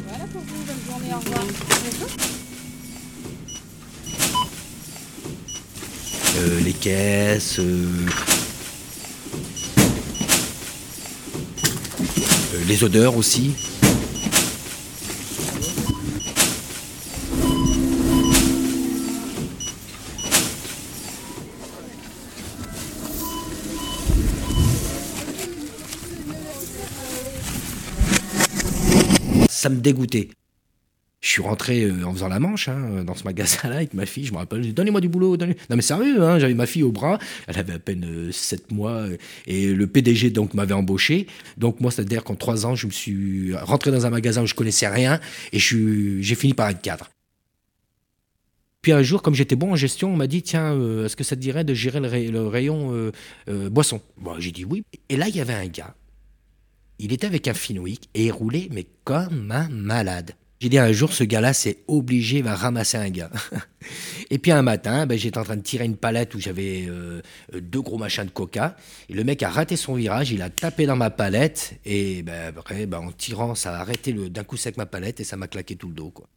Voilà 0.06 0.24
pour 0.26 0.42
vous, 0.42 0.64
bonne 0.64 0.76
journée, 0.86 1.14
au 1.14 1.18
revoir. 1.18 1.44
Euh, 6.36 6.60
les 6.60 6.72
caisses, 6.72 7.60
les 12.66 12.84
odeurs 12.84 13.16
aussi. 13.16 13.77
Ça 29.58 29.70
me 29.70 29.80
dégoûtait. 29.80 30.28
Je 31.20 31.30
suis 31.30 31.42
rentré 31.42 31.82
euh, 31.82 32.04
en 32.04 32.12
faisant 32.12 32.28
la 32.28 32.38
manche 32.38 32.68
hein, 32.68 33.02
dans 33.04 33.16
ce 33.16 33.24
magasin-là 33.24 33.74
avec 33.74 33.92
ma 33.92 34.06
fille. 34.06 34.24
Je 34.24 34.32
me 34.32 34.38
rappelle, 34.38 34.72
donnez-moi 34.72 35.00
du 35.00 35.08
boulot. 35.08 35.36
Non 35.36 35.48
mais 35.70 35.82
sérieux, 35.82 36.22
hein, 36.22 36.38
j'avais 36.38 36.54
ma 36.54 36.66
fille 36.66 36.84
au 36.84 36.92
bras. 36.92 37.18
Elle 37.48 37.58
avait 37.58 37.72
à 37.72 37.80
peine 37.80 38.30
7 38.30 38.60
euh, 38.70 38.74
mois 38.76 39.06
et 39.48 39.66
le 39.66 39.86
PDG 39.88 40.30
donc 40.30 40.54
m'avait 40.54 40.74
embauché. 40.74 41.26
Donc 41.56 41.80
moi, 41.80 41.90
c'est-à-dire 41.90 42.22
qu'en 42.22 42.36
3 42.36 42.66
ans, 42.66 42.76
je 42.76 42.86
me 42.86 42.92
suis 42.92 43.52
rentré 43.56 43.90
dans 43.90 44.06
un 44.06 44.10
magasin 44.10 44.44
où 44.44 44.46
je 44.46 44.54
connaissais 44.54 44.86
rien 44.86 45.18
et 45.52 45.58
j'ai 45.58 46.34
fini 46.36 46.54
par 46.54 46.68
être 46.68 46.80
cadre. 46.80 47.10
Puis 48.80 48.92
un 48.92 49.02
jour, 49.02 49.22
comme 49.22 49.34
j'étais 49.34 49.56
bon 49.56 49.72
en 49.72 49.76
gestion, 49.76 50.12
on 50.12 50.16
m'a 50.16 50.28
dit 50.28 50.42
tiens, 50.42 50.72
euh, 50.72 51.06
est-ce 51.06 51.16
que 51.16 51.24
ça 51.24 51.34
te 51.34 51.40
dirait 51.40 51.64
de 51.64 51.74
gérer 51.74 51.98
le, 51.98 52.46
rayon 52.46 53.10
boisson? 53.72 54.00
J'ai 54.38 54.52
dit 54.52 54.64
oui. 54.64 54.84
Et 55.08 55.16
là, 55.16 55.26
il 55.26 55.34
y 55.34 55.40
avait 55.40 55.54
un 55.54 55.66
gars. 55.66 55.96
Il 56.98 57.12
était 57.12 57.26
avec 57.26 57.46
un 57.48 57.54
Finoïc 57.54 58.08
et 58.14 58.26
il 58.26 58.32
roulait 58.32 58.68
mais 58.72 58.86
comme 59.04 59.52
un 59.52 59.68
malade. 59.68 60.32
J'ai 60.60 60.68
dit 60.68 60.78
un 60.78 60.90
jour, 60.90 61.12
ce 61.12 61.22
gars-là, 61.22 61.52
c'est 61.52 61.84
obligé, 61.86 62.42
va 62.42 62.56
ramasser 62.56 62.96
un 62.96 63.10
gars. 63.10 63.30
et 64.30 64.38
puis 64.38 64.50
un 64.50 64.62
matin, 64.62 65.06
ben, 65.06 65.16
j'étais 65.16 65.38
en 65.38 65.44
train 65.44 65.56
de 65.56 65.62
tirer 65.62 65.84
une 65.84 65.96
palette 65.96 66.34
où 66.34 66.40
j'avais 66.40 66.86
euh, 66.88 67.22
deux 67.54 67.80
gros 67.80 67.96
machins 67.96 68.24
de 68.24 68.30
coca. 68.30 68.74
Et 69.08 69.14
le 69.14 69.22
mec 69.22 69.40
a 69.44 69.50
raté 69.50 69.76
son 69.76 69.94
virage, 69.94 70.32
il 70.32 70.42
a 70.42 70.50
tapé 70.50 70.86
dans 70.86 70.96
ma 70.96 71.10
palette. 71.10 71.74
Et 71.84 72.22
ben, 72.22 72.52
après, 72.56 72.86
ben, 72.86 72.98
en 72.98 73.12
tirant, 73.12 73.54
ça 73.54 73.76
a 73.76 73.80
arrêté 73.80 74.12
d'un 74.12 74.42
coup 74.42 74.56
sec 74.56 74.76
ma 74.76 74.86
palette 74.86 75.20
et 75.20 75.24
ça 75.24 75.36
m'a 75.36 75.46
claqué 75.46 75.76
tout 75.76 75.86
le 75.86 75.94
dos. 75.94 76.10
Quoi. 76.10 76.28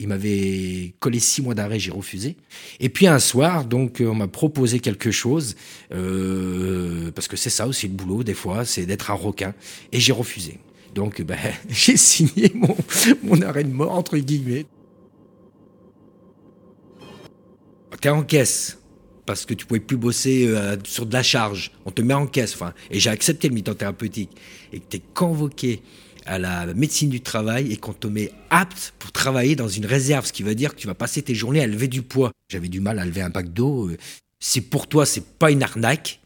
Il 0.00 0.06
m'avait 0.06 0.94
collé 1.00 1.18
six 1.18 1.42
mois 1.42 1.54
d'arrêt, 1.54 1.80
j'ai 1.80 1.90
refusé. 1.90 2.36
Et 2.78 2.88
puis 2.88 3.08
un 3.08 3.18
soir, 3.18 3.64
donc, 3.64 4.00
on 4.00 4.14
m'a 4.14 4.28
proposé 4.28 4.78
quelque 4.78 5.10
chose, 5.10 5.56
euh, 5.92 7.10
parce 7.10 7.26
que 7.26 7.36
c'est 7.36 7.50
ça 7.50 7.66
aussi 7.66 7.88
le 7.88 7.94
boulot, 7.94 8.22
des 8.22 8.34
fois, 8.34 8.64
c'est 8.64 8.86
d'être 8.86 9.10
un 9.10 9.14
requin. 9.14 9.54
Et 9.90 9.98
j'ai 9.98 10.12
refusé. 10.12 10.60
Donc, 10.94 11.20
ben, 11.22 11.36
j'ai 11.68 11.96
signé 11.96 12.52
mon, 12.54 12.76
mon, 13.24 13.42
arrêt 13.42 13.64
de 13.64 13.72
mort, 13.72 13.90
entre 13.90 14.16
guillemets. 14.18 14.66
T'es 18.00 18.10
en 18.10 18.22
caisse, 18.22 18.78
parce 19.26 19.44
que 19.46 19.54
tu 19.54 19.66
pouvais 19.66 19.80
plus 19.80 19.96
bosser 19.96 20.46
euh, 20.46 20.76
sur 20.84 21.06
de 21.06 21.12
la 21.12 21.24
charge. 21.24 21.72
On 21.86 21.90
te 21.90 22.02
met 22.02 22.14
en 22.14 22.28
caisse, 22.28 22.54
enfin. 22.54 22.72
Et 22.92 23.00
j'ai 23.00 23.10
accepté 23.10 23.48
le 23.48 23.54
mi-temps 23.54 23.74
thérapeutique. 23.74 24.30
Et 24.72 24.78
t'es 24.78 25.02
convoqué 25.12 25.82
à 26.28 26.38
la 26.38 26.66
médecine 26.74 27.08
du 27.08 27.22
travail 27.22 27.72
et 27.72 27.76
qu'on 27.78 27.94
te 27.94 28.06
met 28.06 28.30
apte 28.50 28.94
pour 28.98 29.12
travailler 29.12 29.56
dans 29.56 29.68
une 29.68 29.86
réserve, 29.86 30.26
ce 30.26 30.32
qui 30.32 30.42
veut 30.42 30.54
dire 30.54 30.74
que 30.74 30.80
tu 30.80 30.86
vas 30.86 30.94
passer 30.94 31.22
tes 31.22 31.34
journées 31.34 31.62
à 31.62 31.66
lever 31.66 31.88
du 31.88 32.02
poids. 32.02 32.32
J'avais 32.48 32.68
du 32.68 32.80
mal 32.80 32.98
à 32.98 33.06
lever 33.06 33.22
un 33.22 33.30
bac 33.30 33.52
d'eau. 33.52 33.88
Euh, 33.88 33.96
c'est 34.38 34.60
pour 34.60 34.86
toi, 34.86 35.06
c'est 35.06 35.24
pas 35.24 35.50
une 35.50 35.62
arnaque. 35.62 36.20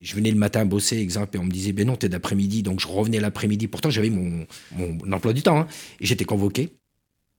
Je 0.00 0.14
venais 0.14 0.30
le 0.30 0.38
matin 0.38 0.64
bosser, 0.64 0.98
exemple, 0.98 1.36
et 1.36 1.38
on 1.38 1.44
me 1.44 1.50
disait, 1.50 1.72
ben 1.72 1.86
non, 1.86 1.96
t'es 1.96 2.08
d'après-midi, 2.08 2.62
donc 2.62 2.80
je 2.80 2.88
revenais 2.88 3.20
l'après-midi. 3.20 3.68
Pourtant, 3.68 3.90
j'avais 3.90 4.10
mon, 4.10 4.46
mon, 4.72 5.12
emploi 5.12 5.32
du 5.32 5.42
temps, 5.42 5.60
hein, 5.60 5.68
et 6.00 6.06
j'étais 6.06 6.24
convoqué. 6.24 6.70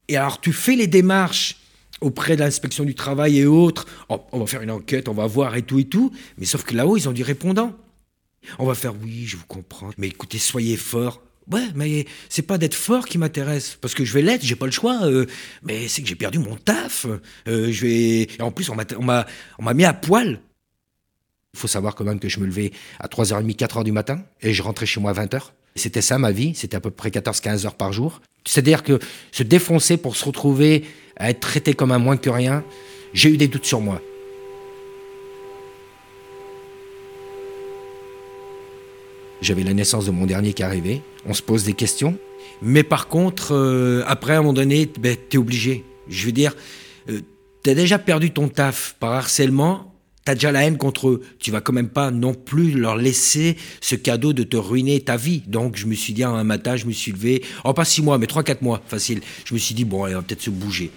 Et 0.07 0.15
alors, 0.15 0.39
tu 0.39 0.53
fais 0.53 0.75
les 0.75 0.87
démarches 0.87 1.57
auprès 2.01 2.35
de 2.35 2.41
l'inspection 2.41 2.83
du 2.83 2.95
travail 2.95 3.39
et 3.39 3.45
autres. 3.45 3.87
Oh, 4.09 4.21
on 4.31 4.39
va 4.39 4.45
faire 4.45 4.61
une 4.61 4.71
enquête, 4.71 5.09
on 5.09 5.13
va 5.13 5.25
voir 5.25 5.55
et 5.55 5.63
tout 5.63 5.79
et 5.79 5.85
tout. 5.85 6.11
Mais 6.37 6.45
sauf 6.45 6.63
que 6.63 6.75
là-haut, 6.75 6.97
ils 6.97 7.09
ont 7.09 7.13
dit 7.13 7.23
répondant. 7.23 7.73
On 8.59 8.65
va 8.65 8.75
faire, 8.75 8.93
oui, 9.01 9.25
je 9.25 9.37
vous 9.37 9.45
comprends. 9.47 9.89
Mais 9.97 10.07
écoutez, 10.07 10.37
soyez 10.37 10.77
fort. 10.77 11.21
Ouais, 11.51 11.67
mais 11.75 12.05
c'est 12.27 12.41
pas 12.41 12.57
d'être 12.57 12.73
fort 12.73 13.05
qui 13.05 13.17
m'intéresse, 13.17 13.77
parce 13.79 13.93
que 13.93 14.03
je 14.03 14.13
vais 14.13 14.21
l'être, 14.21 14.43
j'ai 14.43 14.55
pas 14.55 14.65
le 14.65 14.71
choix. 14.71 15.01
Euh, 15.03 15.25
mais 15.63 15.87
c'est 15.87 16.01
que 16.01 16.07
j'ai 16.07 16.15
perdu 16.15 16.39
mon 16.39 16.55
taf. 16.55 17.05
Euh, 17.47 17.71
je 17.71 17.85
vais. 17.85 18.27
En 18.41 18.51
plus, 18.51 18.69
on 18.69 18.75
m'a, 18.75 19.25
on 19.59 19.63
m'a 19.63 19.73
mis 19.73 19.85
à 19.85 19.93
poil. 19.93 20.39
Il 21.53 21.59
faut 21.59 21.67
savoir 21.67 21.95
quand 21.95 22.03
même 22.03 22.19
que 22.19 22.27
je 22.27 22.39
me 22.39 22.45
levais 22.45 22.71
à 22.99 23.07
3h30, 23.07 23.55
4h 23.55 23.83
du 23.83 23.93
matin 23.93 24.21
et 24.41 24.53
je 24.53 24.61
rentrais 24.61 24.85
chez 24.85 24.99
moi 24.99 25.11
à 25.11 25.25
20h. 25.25 25.51
C'était 25.75 26.01
ça 26.01 26.17
ma 26.17 26.31
vie, 26.31 26.53
c'était 26.53 26.75
à 26.75 26.81
peu 26.81 26.91
près 26.91 27.09
14-15 27.09 27.65
heures 27.65 27.75
par 27.75 27.93
jour. 27.93 28.21
C'est-à-dire 28.45 28.83
que 28.83 28.99
se 29.31 29.43
défoncer 29.43 29.95
pour 29.97 30.17
se 30.17 30.25
retrouver 30.25 30.83
à 31.15 31.29
être 31.29 31.39
traité 31.39 31.73
comme 31.73 31.91
un 31.93 31.97
moins 31.97 32.17
que 32.17 32.29
rien, 32.29 32.63
j'ai 33.13 33.29
eu 33.29 33.37
des 33.37 33.47
doutes 33.47 33.65
sur 33.65 33.79
moi. 33.79 34.01
J'avais 39.45 39.61
la 39.61 39.75
naissance 39.75 40.07
de 40.07 40.11
mon 40.11 40.25
dernier 40.25 40.53
qui 40.53 40.63
arrivait, 40.63 41.03
on 41.27 41.35
se 41.35 41.43
pose 41.43 41.65
des 41.65 41.73
questions. 41.73 42.17
Mais 42.63 42.81
par 42.81 43.07
contre, 43.07 43.53
euh, 43.53 44.01
après, 44.07 44.33
à 44.33 44.37
un 44.37 44.41
moment 44.41 44.53
donné, 44.53 44.89
ben, 44.99 45.15
t'es 45.29 45.37
obligé. 45.37 45.83
Je 46.07 46.25
veux 46.25 46.31
dire, 46.31 46.55
euh, 47.09 47.21
t'as 47.61 47.75
déjà 47.75 47.99
perdu 47.99 48.31
ton 48.31 48.47
taf 48.49 48.95
par 48.99 49.11
harcèlement, 49.11 49.91
T'as 50.23 50.33
déjà 50.33 50.51
la 50.51 50.63
haine 50.63 50.79
contre 50.79 51.09
eux. 51.09 51.21
Tu 51.37 51.51
vas 51.51 51.61
quand 51.61 51.73
même 51.73 51.89
pas 51.89 52.09
non 52.09 52.33
plus 52.33 52.71
leur 52.71 52.95
laisser 52.95 53.57
ce 53.79 53.93
cadeau 53.93 54.33
de 54.33 54.41
te 54.41 54.57
ruiner 54.57 54.99
ta 54.99 55.17
vie. 55.17 55.43
Donc, 55.45 55.75
je 55.75 55.85
me 55.85 55.93
suis 55.93 56.13
dit, 56.13 56.23
un 56.23 56.43
matin, 56.43 56.75
je 56.75 56.87
me 56.87 56.91
suis 56.91 57.11
levé, 57.11 57.43
oh, 57.63 57.73
pas 57.73 57.85
six 57.85 58.01
mois, 58.01 58.17
mais 58.17 58.25
trois, 58.25 58.41
quatre 58.41 58.63
mois, 58.63 58.81
facile. 58.87 59.21
Je 59.43 59.53
me 59.53 59.59
suis 59.59 59.75
dit, 59.75 59.85
bon, 59.85 60.03
allez, 60.03 60.15
on 60.15 60.17
va 60.17 60.23
peut-être 60.23 60.41
se 60.41 60.49
bouger. 60.49 60.89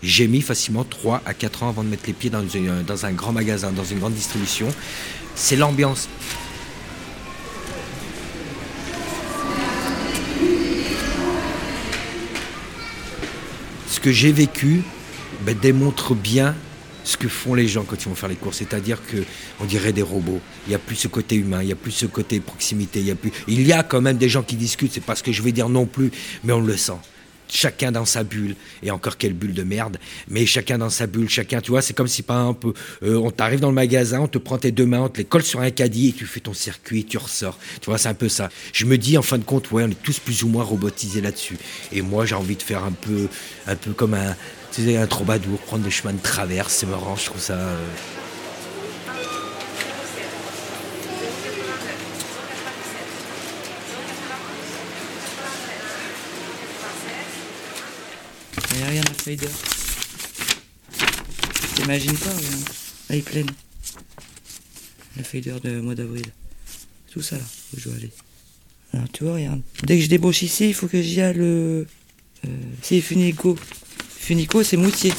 J'ai 0.00 0.28
mis 0.28 0.42
facilement 0.42 0.84
3 0.84 1.22
à 1.26 1.34
4 1.34 1.64
ans 1.64 1.70
avant 1.70 1.82
de 1.82 1.88
mettre 1.88 2.04
les 2.06 2.12
pieds 2.12 2.30
dans, 2.30 2.44
dans 2.86 3.06
un 3.06 3.12
grand 3.12 3.32
magasin, 3.32 3.72
dans 3.72 3.82
une 3.82 3.98
grande 3.98 4.14
distribution. 4.14 4.68
C'est 5.34 5.56
l'ambiance. 5.56 6.08
Que 14.04 14.12
j'ai 14.12 14.32
vécu 14.32 14.82
ben, 15.46 15.56
démontre 15.58 16.14
bien 16.14 16.54
ce 17.04 17.16
que 17.16 17.26
font 17.26 17.54
les 17.54 17.66
gens 17.66 17.84
quand 17.84 17.96
ils 17.96 18.08
vont 18.10 18.14
faire 18.14 18.28
les 18.28 18.34
courses, 18.34 18.58
c'est-à-dire 18.58 18.98
que 19.06 19.16
on 19.60 19.64
dirait 19.64 19.94
des 19.94 20.02
robots. 20.02 20.40
Il 20.66 20.70
n'y 20.70 20.74
a 20.74 20.78
plus 20.78 20.96
ce 20.96 21.08
côté 21.08 21.36
humain, 21.36 21.62
il 21.62 21.66
n'y 21.66 21.72
a 21.72 21.76
plus 21.76 21.90
ce 21.90 22.04
côté 22.04 22.38
proximité, 22.40 23.00
il 23.00 23.06
y 23.06 23.10
a 23.10 23.14
plus. 23.14 23.32
Il 23.48 23.66
y 23.66 23.72
a 23.72 23.82
quand 23.82 24.02
même 24.02 24.18
des 24.18 24.28
gens 24.28 24.42
qui 24.42 24.56
discutent, 24.56 24.92
c'est 24.92 25.00
pas 25.00 25.14
ce 25.14 25.22
que 25.22 25.32
je 25.32 25.40
vais 25.40 25.52
dire 25.52 25.70
non 25.70 25.86
plus, 25.86 26.10
mais 26.44 26.52
on 26.52 26.60
le 26.60 26.76
sent. 26.76 26.98
Chacun 27.48 27.92
dans 27.92 28.04
sa 28.04 28.24
bulle, 28.24 28.56
et 28.82 28.90
encore 28.90 29.16
quelle 29.16 29.34
bulle 29.34 29.54
de 29.54 29.62
merde, 29.62 29.98
mais 30.28 30.46
chacun 30.46 30.78
dans 30.78 30.90
sa 30.90 31.06
bulle, 31.06 31.28
chacun, 31.28 31.60
tu 31.60 31.70
vois, 31.70 31.82
c'est 31.82 31.94
comme 31.94 32.08
si 32.08 32.22
par 32.22 32.40
exemple, 32.40 32.68
euh, 33.02 33.16
on 33.16 33.30
t'arrive 33.30 33.60
dans 33.60 33.68
le 33.68 33.74
magasin, 33.74 34.20
on 34.20 34.28
te 34.28 34.38
prend 34.38 34.58
tes 34.58 34.72
deux 34.72 34.86
mains, 34.86 35.02
on 35.02 35.08
te 35.08 35.18
les 35.18 35.24
colle 35.24 35.42
sur 35.42 35.60
un 35.60 35.70
caddie 35.70 36.08
et 36.08 36.12
tu 36.12 36.26
fais 36.26 36.40
ton 36.40 36.54
circuit 36.54 37.04
tu 37.04 37.18
ressors. 37.18 37.58
Tu 37.80 37.90
vois, 37.90 37.98
c'est 37.98 38.08
un 38.08 38.14
peu 38.14 38.28
ça. 38.28 38.50
Je 38.72 38.86
me 38.86 38.98
dis 38.98 39.18
en 39.18 39.22
fin 39.22 39.38
de 39.38 39.44
compte, 39.44 39.70
ouais, 39.70 39.84
on 39.84 39.90
est 39.90 40.02
tous 40.02 40.18
plus 40.18 40.42
ou 40.42 40.48
moins 40.48 40.64
robotisés 40.64 41.20
là-dessus. 41.20 41.58
Et 41.92 42.02
moi, 42.02 42.26
j'ai 42.26 42.34
envie 42.34 42.56
de 42.56 42.62
faire 42.62 42.84
un 42.84 42.92
peu, 42.92 43.28
un 43.66 43.76
peu 43.76 43.92
comme 43.92 44.14
un, 44.14 44.36
tu 44.72 44.84
sais, 44.84 44.96
un 44.96 45.06
troubadour, 45.06 45.58
prendre 45.60 45.84
le 45.84 45.90
chemin 45.90 46.12
de 46.12 46.20
traverse, 46.20 46.72
c'est 46.72 46.86
marrant, 46.86 47.16
je 47.16 47.26
trouve 47.26 47.40
ça. 47.40 47.54
Euh. 47.54 47.86
Fader. 59.24 59.48
T'imagines 61.76 62.18
pas, 62.18 62.28
regarde. 62.28 62.68
Là, 63.08 63.16
il 63.16 63.22
pleine. 63.22 63.50
Le 65.16 65.22
fader 65.22 65.54
de 65.64 65.80
mois 65.80 65.94
d'avril. 65.94 66.26
Tout 67.10 67.22
ça 67.22 67.38
là, 67.38 67.44
où 67.72 67.80
je 67.80 67.84
dois 67.88 67.94
aller. 67.96 68.10
Alors 68.92 69.08
tu 69.10 69.24
vois, 69.24 69.36
regarde. 69.36 69.62
Dès 69.82 69.96
que 69.96 70.04
je 70.04 70.08
débauche 70.10 70.42
ici, 70.42 70.68
il 70.68 70.74
faut 70.74 70.88
que 70.88 71.00
j'y 71.00 71.22
aille. 71.22 71.38
Euh, 71.38 71.84
c'est 72.82 73.00
Funico. 73.00 73.56
Funico, 74.18 74.62
c'est 74.62 74.76
Moutier. 74.76 75.14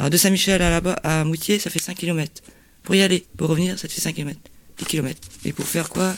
Alors 0.00 0.10
de 0.10 0.16
Saint-Michel 0.16 0.60
à 0.60 0.68
là-bas, 0.68 0.94
à 1.04 1.22
Moutier, 1.22 1.60
ça 1.60 1.70
fait 1.70 1.78
5 1.78 1.96
km. 1.96 2.42
Pour 2.82 2.96
y 2.96 3.02
aller, 3.02 3.24
pour 3.36 3.48
revenir, 3.48 3.78
ça 3.78 3.86
te 3.86 3.92
fait 3.92 4.00
5 4.00 4.12
km. 4.16 4.40
10 4.78 4.84
km. 4.86 5.20
Et 5.44 5.52
pour 5.52 5.66
faire 5.66 5.88
quoi? 5.88 6.16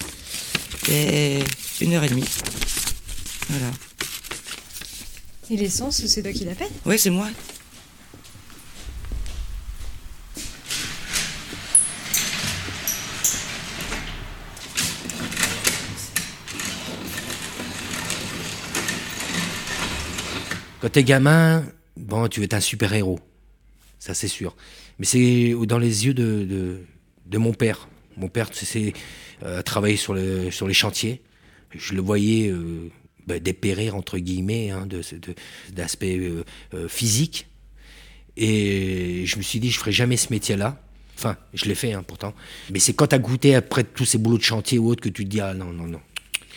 Une 0.88 1.92
heure 1.92 2.04
et 2.04 2.08
demie. 2.08 2.24
Voilà. 3.50 3.70
Et 5.52 5.56
l'essence, 5.56 6.06
c'est 6.06 6.22
toi 6.22 6.32
qui 6.32 6.44
la 6.44 6.54
paye 6.54 6.68
Oui, 6.86 6.96
c'est 6.96 7.10
moi. 7.10 7.28
Quand 20.80 20.88
t'es 20.88 21.02
gamin, 21.02 21.64
bon, 21.96 22.28
tu 22.28 22.38
veux 22.38 22.44
être 22.44 22.54
un 22.54 22.60
super-héros. 22.60 23.18
Ça, 23.98 24.14
c'est 24.14 24.28
sûr. 24.28 24.56
Mais 25.00 25.04
c'est 25.04 25.56
dans 25.66 25.78
les 25.78 26.06
yeux 26.06 26.14
de, 26.14 26.80
de, 27.26 27.38
mon 27.38 27.52
père. 27.52 27.88
Mon 28.16 28.28
père, 28.28 28.50
c'est 28.52 28.92
euh, 29.42 29.62
travailler 29.62 29.96
sur, 29.96 30.14
le, 30.14 30.52
sur 30.52 30.68
les 30.68 30.74
chantiers. 30.74 31.20
Je 31.74 31.94
le 31.94 32.00
voyais 32.00 32.48
euh, 32.50 32.88
bah, 33.30 33.38
dépérir, 33.38 33.94
entre 33.94 34.18
guillemets, 34.18 34.70
hein, 34.70 34.88
d'aspect 35.72 36.18
euh, 36.18 36.44
euh, 36.74 36.88
physique. 36.88 37.46
Et 38.36 39.24
je 39.24 39.36
me 39.36 39.42
suis 39.42 39.60
dit, 39.60 39.70
je 39.70 39.78
ferai 39.78 39.92
jamais 39.92 40.16
ce 40.16 40.32
métier-là. 40.32 40.80
Enfin, 41.16 41.36
je 41.54 41.66
l'ai 41.66 41.76
fait, 41.76 41.92
hein, 41.92 42.02
pourtant. 42.02 42.34
Mais 42.72 42.80
c'est 42.80 42.92
quand 42.92 43.06
tu 43.06 43.14
as 43.14 43.20
goûté 43.20 43.54
après 43.54 43.84
tous 43.84 44.04
ces 44.04 44.18
boulots 44.18 44.38
de 44.38 44.42
chantier 44.42 44.78
ou 44.78 44.88
autres 44.88 45.02
que 45.02 45.08
tu 45.08 45.24
te 45.24 45.28
dis, 45.28 45.40
ah 45.40 45.54
non, 45.54 45.66
non, 45.66 45.86
non. 45.86 46.00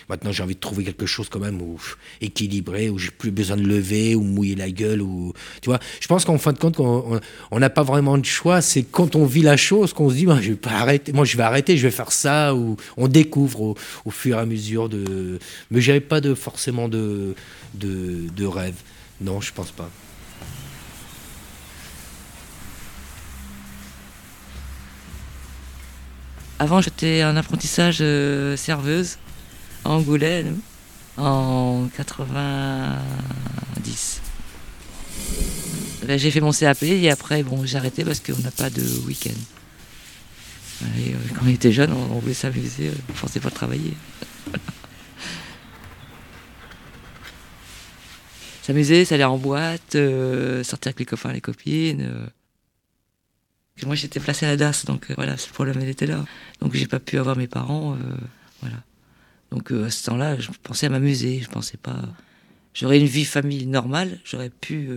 Maintenant, 0.10 0.32
j'ai 0.32 0.44
envie 0.44 0.56
de 0.56 0.60
trouver 0.60 0.84
quelque 0.84 1.06
chose 1.06 1.30
quand 1.30 1.40
même 1.40 1.62
où, 1.62 1.80
équilibré, 2.22 2.90
où 2.90 2.98
j'ai 2.98 3.12
plus 3.12 3.32
besoin 3.32 3.58
de 3.58 3.64
lever, 3.64 4.16
ou 4.16 4.22
mouiller 4.22 4.56
la 4.56 4.70
gueule, 4.70 5.02
ou 5.02 5.34
tu 5.62 5.70
vois. 5.70 5.80
Je 6.00 6.08
pense 6.08 6.26
qu'en 6.26 6.38
fin 6.38 6.54
de 6.54 6.60
compte, 6.60 6.80
on 6.80 7.60
n'a 7.60 7.70
pas 7.70 7.84
vraiment 7.84 8.18
de 8.18 8.26
choix. 8.26 8.62
C'est 8.62 8.84
quand 8.84 9.16
on 9.16 9.26
vit 9.26 9.42
la 9.42 9.58
chose 9.58 9.94
qu'on 9.94 10.10
se 10.10 10.16
dit, 10.16 10.26
moi, 10.26 10.40
je 10.42 10.52
vais 10.52 10.58
arrêter. 10.66 11.14
Moi, 11.14 11.26
je 11.26 11.38
vais 11.38 11.44
arrêter, 11.44 11.78
je 11.78 11.84
vais 11.84 11.92
faire 11.92 12.12
ça, 12.12 12.54
ou 12.56 12.78
on 12.98 13.08
découvre 13.08 13.76
au, 14.06 14.12
fur 14.12 14.38
et 14.38 14.40
à 14.40 14.46
mesure 14.46 14.90
de. 14.90 15.40
Mais 15.72 15.82
j'avais 15.82 16.02
pas 16.02 16.22
de 16.22 16.34
forcément 16.34 16.90
de, 16.90 17.36
de, 17.74 18.46
rêve. 18.46 18.76
Non, 19.22 19.42
je 19.42 19.52
pense 19.54 19.72
pas. 19.72 19.90
Avant, 26.60 26.82
j'étais 26.82 27.24
en 27.24 27.36
apprentissage 27.36 27.98
euh, 28.02 28.56
serveuse 28.56 29.18
Angoulême 29.86 30.60
en 31.18 31.88
90. 31.96 34.22
Ben, 36.06 36.20
j'ai 36.20 36.32
fait 36.32 36.42
mon 36.42 36.52
CAP 36.52 36.84
et 36.84 37.10
après, 37.10 37.44
bon, 37.44 37.66
j'ai 37.66 37.78
arrêté 37.78 38.04
parce 38.04 38.20
qu'on 38.20 38.38
n'a 38.40 38.52
pas 38.52 38.70
de 38.70 38.84
week-end. 39.06 39.32
Euh, 40.84 41.14
quand 41.36 41.46
on 41.46 41.50
était 41.50 41.72
jeune, 41.72 41.94
on, 41.94 42.20
voulait 42.20 42.34
s'amuser, 42.34 42.90
on 42.90 43.14
ne 43.14 43.18
pensait 43.18 43.40
pas 43.40 43.52
travailler. 43.52 43.94
S'amuser, 48.64 49.06
ça 49.06 49.16
aller 49.16 49.24
en 49.26 49.38
boîte, 49.38 49.96
euh, 49.96 50.64
sortir 50.64 50.90
avec 50.90 51.00
les 51.00 51.06
copains, 51.06 51.34
les 51.34 51.42
copines. 51.42 52.32
Moi, 53.86 53.96
j'étais 53.96 54.20
placé 54.20 54.46
à 54.46 54.50
la 54.50 54.58
DAS, 54.58 54.86
donc 54.86 55.10
euh, 55.10 55.14
voilà, 55.16 55.38
ce 55.38 55.50
problème 55.50 55.78
elle 55.82 55.90
était 55.90 56.06
là. 56.06 56.24
Donc 56.62 56.74
j'ai 56.74 56.88
pas 56.88 57.00
pu 57.00 57.18
avoir 57.18 57.36
mes 57.36 57.48
parents, 57.48 57.96
euh, 57.96 57.98
voilà. 58.62 58.78
Donc 59.54 59.72
euh, 59.72 59.86
à 59.86 59.92
ce 59.92 60.06
temps-là, 60.06 60.40
je 60.40 60.50
pensais 60.64 60.88
à 60.88 60.90
m'amuser, 60.90 61.42
je 61.44 61.50
pensais 61.50 61.78
pas. 61.78 62.02
J'aurais 62.74 63.00
une 63.00 63.06
vie 63.06 63.26
famille 63.26 63.68
normale, 63.68 64.20
j'aurais 64.26 64.50
pu 64.50 64.90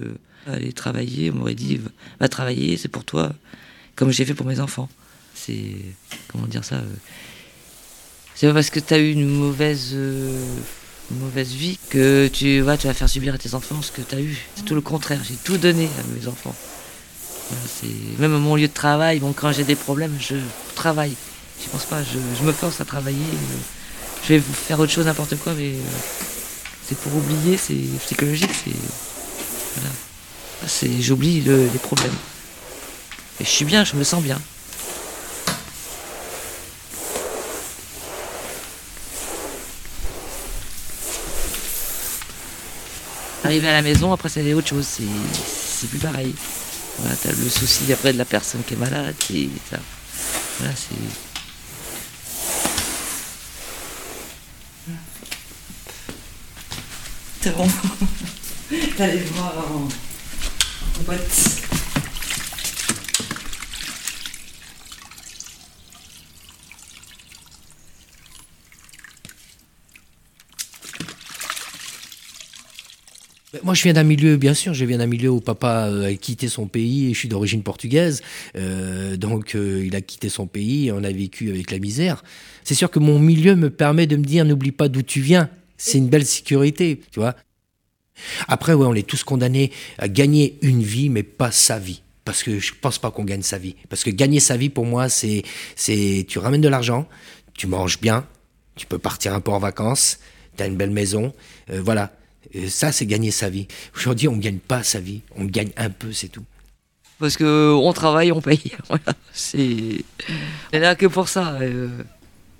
aller 0.47 0.73
travailler. 0.73 1.31
On 1.31 1.35
m'aurait 1.37 1.55
dit, 1.55 1.79
va 2.19 2.29
travailler, 2.29 2.79
c'est 2.79 2.89
pour 2.89 3.05
toi, 3.05 3.35
comme 3.97 4.11
j'ai 4.11 4.25
fait 4.25 4.33
pour 4.33 4.47
mes 4.47 4.61
enfants. 4.61 4.89
C'est 5.35 5.75
comment 6.29 6.47
dire 6.47 6.65
ça 6.65 6.81
C'est 8.35 8.47
pas 8.47 8.55
parce 8.55 8.71
que 8.71 8.81
tu 8.81 8.95
as 8.95 8.99
eu 8.99 9.13
une 9.13 9.27
mauvaise 9.27 9.95
vie 11.37 11.79
que 11.91 12.31
tu, 12.33 12.61
vas 12.61 12.79
tu 12.79 12.91
faire 12.91 13.09
subir 13.11 13.35
à 13.35 13.39
tes 13.39 13.55
enfants 13.55 13.83
ce 13.83 13.93
que 13.93 14.01
tu 14.01 14.15
as 14.15 14.21
eu. 14.23 14.39
C'est 14.55 14.65
tout 14.65 14.75
le 14.75 14.81
contraire. 14.81 15.21
J'ai 15.29 15.37
tout 15.37 15.59
donné 15.59 15.91
à 15.99 16.19
mes 16.19 16.27
enfants. 16.29 16.55
Même 18.19 18.35
à 18.35 18.39
mon 18.39 18.57
lieu 18.57 18.69
de 18.69 18.73
travail, 18.73 19.21
bon, 19.21 19.33
quand 19.33 19.53
j'ai 19.53 19.65
des 19.65 19.77
problèmes, 19.77 20.17
je 20.19 20.37
travaille. 20.75 21.15
Je 21.63 21.69
pense 21.71 21.85
pas, 21.85 22.03
je, 22.03 22.45
me 22.45 22.53
force 22.53 22.81
à 22.81 22.85
travailler. 22.85 23.19
Je 24.28 24.35
vais 24.35 24.40
faire 24.40 24.80
autre 24.80 24.90
chose, 24.90 25.06
n'importe 25.06 25.37
quoi, 25.37 25.54
mais 25.54 25.68
euh, 25.68 25.80
c'est 26.85 26.99
pour 26.99 27.14
oublier, 27.14 27.56
c'est 27.56 27.76
psychologique, 28.04 28.50
c'est. 28.64 28.73
Voilà. 29.76 31.00
J'oublie 31.00 31.42
les 31.42 31.78
problèmes. 31.80 32.16
Et 33.40 33.45
je 33.45 33.49
suis 33.49 33.64
bien, 33.64 33.85
je 33.85 33.95
me 33.95 34.02
sens 34.02 34.21
bien. 34.23 34.40
Arriver 43.45 43.68
à 43.68 43.75
la 43.75 43.83
maison, 43.83 44.12
après 44.12 44.28
c'est 44.28 44.54
autre 44.54 44.66
chose, 44.66 44.87
c'est 44.88 45.88
plus 45.88 46.00
pareil. 46.00 46.35
Voilà, 46.99 47.14
t'as 47.14 47.30
le 47.30 47.49
souci 47.49 47.92
après 47.92 48.12
de 48.12 48.18
la 48.18 48.25
personne 48.25 48.62
qui 48.66 48.75
est 48.75 48.78
malade. 48.78 49.14
Ça. 49.71 49.78
Voilà, 50.59 50.75
c'est. 50.75 51.25
Bon. 57.55 57.69
T'allais 58.97 59.19
voir 59.19 59.55
en, 59.71 59.85
en 59.85 61.03
boîte. 61.05 61.62
Moi, 73.62 73.75
je 73.75 73.83
viens 73.85 73.93
d'un 73.93 74.03
milieu, 74.03 74.37
bien 74.37 74.55
sûr, 74.55 74.75
je 74.75 74.85
viens 74.85 74.99
d'un 74.99 75.07
milieu 75.07 75.31
où 75.31 75.41
papa 75.41 75.87
euh, 75.87 76.09
a 76.09 76.15
quitté 76.15 76.49
son 76.49 76.67
pays 76.67 77.11
et 77.11 77.15
je 77.15 77.19
suis 77.19 77.29
d'origine 77.29 77.62
portugaise. 77.62 78.23
Euh, 78.57 79.17
donc, 79.17 79.55
euh, 79.55 79.85
il 79.87 79.95
a 79.95 80.00
quitté 80.00 80.29
son 80.29 80.49
pays 80.49 80.88
et 80.88 80.93
on 80.93 81.05
a 81.05 81.12
vécu 81.12 81.50
avec 81.50 81.71
la 81.71 81.79
misère. 81.79 82.25
C'est 82.65 82.75
sûr 82.75 82.91
que 82.91 82.99
mon 82.99 83.21
milieu 83.21 83.55
me 83.55 83.71
permet 83.71 84.09
de 84.09 84.17
me 84.17 84.25
dire, 84.25 84.45
n'oublie 84.45 84.73
pas 84.73 84.88
d'où 84.88 85.03
tu 85.03 85.21
viens. 85.21 85.49
C'est 85.76 85.99
une 85.99 86.09
belle 86.09 86.26
sécurité, 86.26 87.00
tu 87.11 87.21
vois. 87.21 87.35
Après, 88.49 88.73
ouais, 88.73 88.87
on 88.87 88.95
est 88.95 89.06
tous 89.06 89.25
condamnés 89.25 89.72
à 89.98 90.09
gagner 90.09 90.59
une 90.62 90.83
vie, 90.83 91.11
mais 91.11 91.22
pas 91.22 91.51
sa 91.51 91.79
vie. 91.79 92.03
Parce 92.24 92.42
que 92.42 92.59
je 92.59 92.72
pense 92.81 92.98
pas 92.98 93.11
qu'on 93.11 93.24
gagne 93.24 93.42
sa 93.42 93.59
vie. 93.59 93.77
Parce 93.88 94.03
que 94.03 94.11
gagner 94.11 94.40
sa 94.40 94.57
vie, 94.57 94.68
pour 94.68 94.87
moi, 94.87 95.09
c'est, 95.09 95.44
tu 96.29 96.38
ramènes 96.38 96.61
de 96.61 96.68
l'argent, 96.68 97.09
tu 97.55 97.66
manges 97.66 98.01
bien, 98.01 98.27
tu 98.74 98.87
peux 98.87 98.98
partir 98.98 99.35
un 99.35 99.40
peu 99.40 99.53
en 99.53 99.59
vacances, 99.59 100.18
tu 100.57 100.62
as 100.62 100.66
une 100.66 100.77
belle 100.77 100.90
maison, 100.90 101.33
voilà 101.68 102.12
ça, 102.68 102.92
c'est 102.92 103.07
gagner 103.07 103.31
sa 103.31 103.48
vie. 103.48 103.66
Aujourd'hui, 103.94 104.29
on 104.29 104.37
ne 104.37 104.40
gagne 104.40 104.59
pas 104.59 104.83
sa 104.83 105.01
vie, 105.01 105.22
on 105.37 105.44
gagne 105.44 105.70
un 105.77 105.90
peu, 105.90 106.12
c'est 106.12 106.29
tout. 106.29 106.44
Parce 107.18 107.37
que 107.37 107.72
on 107.74 107.92
travaille, 107.92 108.33
on 108.33 108.40
paye. 108.40 108.72
Voilà, 108.88 109.14
c'est. 109.33 110.05
est 110.72 110.79
là 110.79 110.94
que 110.94 111.07
pour 111.07 111.29
ça. 111.29 111.55
Euh, 111.61 111.88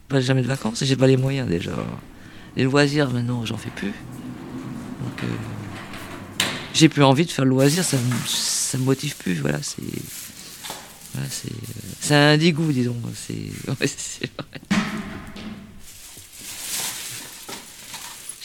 pas 0.09 0.21
jamais 0.21 0.43
de 0.43 0.47
vacances, 0.47 0.85
j'ai 0.85 0.97
pas 0.97 1.07
les 1.07 1.17
moyens 1.17 1.49
déjà. 1.49 1.73
Les 2.57 2.65
loisirs, 2.65 3.11
maintenant, 3.11 3.45
j'en 3.45 3.59
fais 3.59 3.71
plus. 3.71 3.93
Donc, 3.93 5.23
euh, 5.23 5.27
j'ai 6.73 6.89
plus 6.89 7.03
envie 7.03 7.27
de 7.27 7.31
faire 7.31 7.45
le 7.45 7.51
loisir, 7.51 7.85
ça 7.85 7.99
ça 8.27 8.79
me 8.79 8.85
motive 8.85 9.17
plus. 9.17 9.35
Voilà, 9.35 9.63
c'est. 9.63 9.83
Voilà, 11.15 11.29
c'est. 11.31 11.53
C'est 12.01 12.15
un 12.15 12.37
dégoût, 12.37 12.73
disons. 12.73 12.97
C'est. 13.15 13.51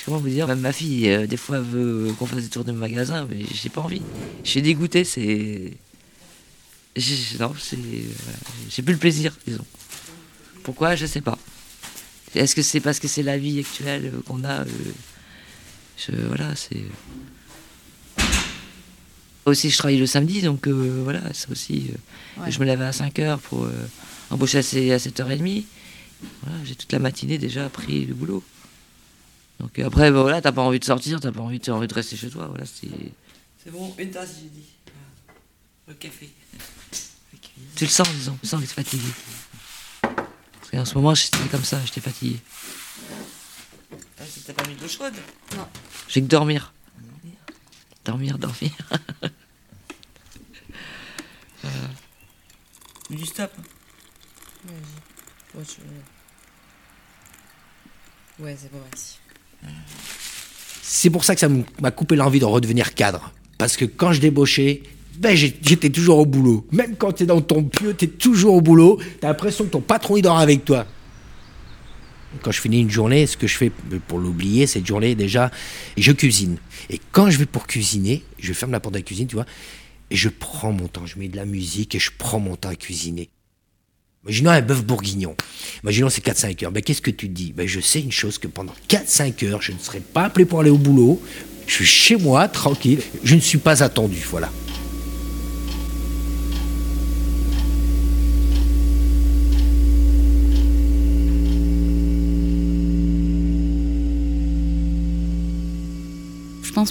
comment 0.06 0.18
vous 0.18 0.30
dire, 0.30 0.48
même 0.48 0.60
ma 0.60 0.74
fille, 0.74 1.10
euh, 1.10 1.26
des 1.26 1.38
fois, 1.38 1.60
veut 1.60 2.14
qu'on 2.20 2.26
fasse 2.26 2.44
des 2.44 2.50
tours 2.50 2.66
de 2.66 2.72
magasin, 2.74 3.28
mais 3.30 3.46
j'ai 3.54 3.70
pas 3.70 3.82
envie. 3.82 4.02
Je 4.44 4.50
suis 4.50 4.62
dégoûté, 4.62 5.04
c'est. 5.04 5.74
Non, 7.40 7.54
c'est. 7.58 7.78
J'ai 8.70 8.82
plus 8.82 8.94
le 8.94 9.00
plaisir, 9.00 9.34
disons. 9.48 9.66
Pourquoi? 10.64 10.96
Je 10.96 11.06
sais 11.06 11.22
pas. 11.22 11.38
Est-ce 12.36 12.56
que 12.56 12.62
c'est 12.62 12.80
parce 12.80 13.00
que 13.00 13.08
c'est 13.08 13.24
la 13.24 13.38
vie 13.38 13.60
actuelle 13.60 14.12
qu'on 14.26 14.44
a 14.44 14.62
euh, 14.62 16.26
Voilà, 16.28 16.56
c'est. 16.56 16.84
Aussi, 19.46 19.70
je 19.70 19.78
travaille 19.78 19.98
le 19.98 20.06
samedi, 20.06 20.42
donc 20.42 20.68
euh, 20.68 21.02
voilà, 21.04 21.22
ça 21.34 21.48
aussi. 21.52 21.92
Je 22.48 22.60
me 22.60 22.66
lève 22.66 22.82
à 22.82 22.92
5h 22.92 23.40
pour 23.40 23.68
embaucher 24.30 24.60
à 24.60 24.62
7h30. 24.62 25.64
Voilà, 26.44 26.58
j'ai 26.64 26.76
toute 26.76 26.92
la 26.92 27.00
matinée 27.00 27.38
déjà 27.38 27.68
pris 27.70 28.06
le 28.06 28.14
boulot. 28.14 28.44
Donc 29.60 29.78
après, 29.80 30.12
bah, 30.12 30.22
voilà, 30.22 30.42
t'as 30.42 30.52
pas 30.52 30.62
envie 30.62 30.80
de 30.80 30.86
sortir, 30.86 31.20
t'as 31.20 31.32
pas 31.32 31.42
envie, 31.42 31.62
as 31.68 31.72
envie 31.72 31.88
de 31.88 31.94
rester 31.94 32.16
chez 32.16 32.30
toi. 32.30 32.48
Voilà, 32.48 32.66
c'est... 32.66 32.90
c'est 33.64 33.72
bon, 33.72 33.94
une 33.98 34.10
tasse, 34.10 34.38
j'ai 34.42 34.50
dit. 34.50 34.66
Le 35.88 35.94
café. 35.94 36.30
Tu 37.76 37.86
le 37.86 37.90
sens, 37.90 38.10
disons, 38.14 38.38
tu 38.42 38.48
sens 38.48 38.62
que 38.62 38.66
tu 38.66 38.72
es 38.72 38.76
fatigué. 38.76 39.08
Parce 40.72 40.84
qu'en 40.84 40.86
ce 40.86 40.96
moment, 40.96 41.14
j'étais 41.14 41.38
comme 41.50 41.64
ça, 41.66 41.80
j'étais 41.86 42.00
fatigué. 42.02 42.40
Ah, 44.20 44.24
t'as 44.46 44.54
pas 44.54 44.66
mis 44.68 44.76
de 44.76 44.82
l'eau 44.82 44.88
chaude? 44.88 45.14
Non. 45.58 45.68
J'ai 46.08 46.22
que 46.22 46.28
dormir. 46.28 46.74
Dormir, 48.06 48.38
dormir. 48.38 48.72
euh... 51.66 51.70
Du 53.10 53.26
stop. 53.26 53.52
Vas-y. 55.54 55.66
Ouais, 58.40 58.58
c'est 58.60 58.72
bon, 58.72 58.80
merci. 58.84 59.18
C'est 60.82 61.10
pour 61.10 61.24
ça 61.24 61.36
que 61.36 61.42
ça 61.42 61.50
m'a 61.82 61.92
coupé 61.92 62.16
l'envie 62.16 62.40
de 62.40 62.46
redevenir 62.46 62.96
cadre. 62.96 63.34
Parce 63.58 63.76
que 63.78 63.86
quand 63.86 64.14
je 64.14 64.22
débauchais, 64.22 64.84
ben 65.20 65.36
j'étais 65.36 65.90
toujours 65.90 66.20
au 66.20 66.26
boulot. 66.26 66.66
Même 66.72 66.96
quand 66.96 67.14
tu 67.14 67.24
es 67.24 67.26
dans 67.26 67.42
ton 67.42 67.64
pieu, 67.64 67.96
tu 67.98 68.06
es 68.06 68.08
toujours 68.08 68.56
au 68.56 68.62
boulot. 68.62 69.00
Tu 69.20 69.26
as 69.26 69.30
l'impression 69.30 69.66
que 69.66 69.70
ton 69.72 69.82
patron 69.82 70.18
il 70.18 70.22
dort 70.22 70.40
avec 70.40 70.66
toi. 70.66 70.86
Quand 72.42 72.52
je 72.52 72.62
finis 72.62 72.80
une 72.80 72.90
journée, 72.90 73.28
ce 73.28 73.36
que 73.36 73.46
je 73.46 73.58
fais 73.58 73.72
pour 74.08 74.18
l'oublier, 74.18 74.66
cette 74.66 74.86
journée 74.86 75.16
déjà, 75.16 75.52
je 75.98 76.12
cuisine. 76.14 76.58
Et 76.90 77.00
quand 77.12 77.30
je 77.30 77.38
vais 77.38 77.46
pour 77.46 77.68
cuisiner, 77.68 78.24
je 78.40 78.54
ferme 78.54 78.72
la 78.72 78.80
porte 78.80 78.94
de 78.94 79.00
la 79.00 79.04
cuisine, 79.04 79.28
tu 79.28 79.36
vois, 79.36 79.46
et 80.10 80.16
je 80.16 80.30
prends 80.30 80.72
mon 80.72 80.88
temps, 80.88 81.06
je 81.06 81.20
mets 81.20 81.28
de 81.28 81.36
la 81.36 81.46
musique 81.46 81.94
et 81.94 82.00
je 82.00 82.12
prends 82.18 82.40
mon 82.40 82.56
temps 82.56 82.70
à 82.70 82.76
cuisiner. 82.76 83.30
Imaginons 84.24 84.52
un 84.52 84.62
bœuf 84.62 84.86
bourguignon. 84.86 85.36
Imaginons 85.84 86.10
c'est 86.10 86.24
4-5 86.24 86.66
heures. 86.66 86.72
Ben, 86.72 86.84
Qu'est-ce 86.84 87.02
que 87.02 87.12
tu 87.12 87.28
dis? 87.28 87.54
Ben, 87.54 87.68
Je 87.68 87.80
sais 87.80 88.00
une 88.02 88.12
chose 88.12 88.38
que 88.38 88.48
pendant 88.48 88.74
4-5 88.88 89.46
heures, 89.48 89.62
je 89.62 89.72
ne 89.72 89.80
serai 89.80 90.00
pas 90.00 90.26
appelé 90.26 90.46
pour 90.46 90.60
aller 90.60 90.70
au 90.70 90.78
boulot. 90.78 91.22
Je 91.66 91.74
suis 91.74 91.86
chez 91.86 92.16
moi, 92.18 92.48
tranquille. 92.48 93.02
Je 93.24 93.36
ne 93.36 93.40
suis 93.40 93.58
pas 93.58 93.82
attendu. 93.84 94.18
Voilà. 94.30 94.52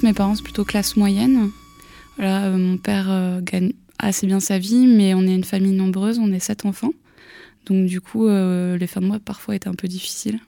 Mes 0.03 0.12
parents, 0.12 0.35
c'est 0.35 0.42
plutôt 0.42 0.64
classe 0.64 0.96
moyenne. 0.96 1.50
Voilà, 2.16 2.50
mon 2.50 2.76
père 2.76 3.40
gagne 3.42 3.72
assez 3.98 4.26
bien 4.26 4.40
sa 4.40 4.59
vie, 4.59 4.87
mais 4.87 5.14
on 5.14 5.22
est 5.22 5.35
une 5.35 5.44
famille 5.44 5.72
nombreuse, 5.72 6.18
on 6.18 6.33
est 6.33 6.40
sept 6.40 6.64
enfants. 6.64 6.92
Donc 7.66 7.87
du 7.87 8.00
coup, 8.00 8.29
les 8.29 8.87
fins 8.87 9.00
de 9.00 9.07
mois 9.07 9.18
parfois 9.20 9.55
étaient 9.55 9.68
un 9.68 9.74
peu 9.74 9.88
difficiles. 9.88 10.40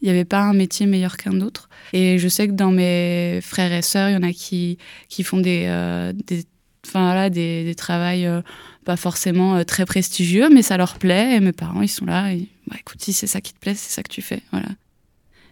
Il 0.00 0.04
n'y 0.04 0.10
avait 0.10 0.24
pas 0.24 0.40
un 0.40 0.52
métier 0.52 0.86
meilleur 0.86 1.16
qu'un 1.16 1.40
autre. 1.40 1.68
Et 1.92 2.18
je 2.18 2.28
sais 2.28 2.46
que 2.46 2.52
dans 2.52 2.70
mes 2.70 3.40
frères 3.42 3.72
et 3.72 3.82
sœurs, 3.82 4.10
il 4.10 4.12
y 4.12 4.16
en 4.16 4.22
a 4.22 4.32
qui, 4.32 4.78
qui 5.08 5.24
font 5.24 5.40
des, 5.40 5.64
euh, 5.66 6.12
des, 6.12 6.44
enfin, 6.86 7.14
là, 7.14 7.30
des, 7.30 7.64
des 7.64 7.74
travails 7.74 8.26
euh, 8.26 8.42
pas 8.84 8.96
forcément 8.96 9.56
euh, 9.56 9.64
très 9.64 9.86
prestigieux, 9.86 10.48
mais 10.50 10.62
ça 10.62 10.76
leur 10.76 10.98
plaît. 10.98 11.36
Et 11.36 11.40
mes 11.40 11.52
parents, 11.52 11.82
ils 11.82 11.88
sont 11.88 12.04
là. 12.04 12.32
Bah, 12.68 12.76
écoute, 12.78 13.02
si 13.02 13.12
c'est 13.12 13.26
ça 13.26 13.40
qui 13.40 13.52
te 13.52 13.58
plaît, 13.58 13.74
c'est 13.74 13.92
ça 13.92 14.02
que 14.02 14.12
tu 14.12 14.22
fais. 14.22 14.42
Voilà. 14.52 14.68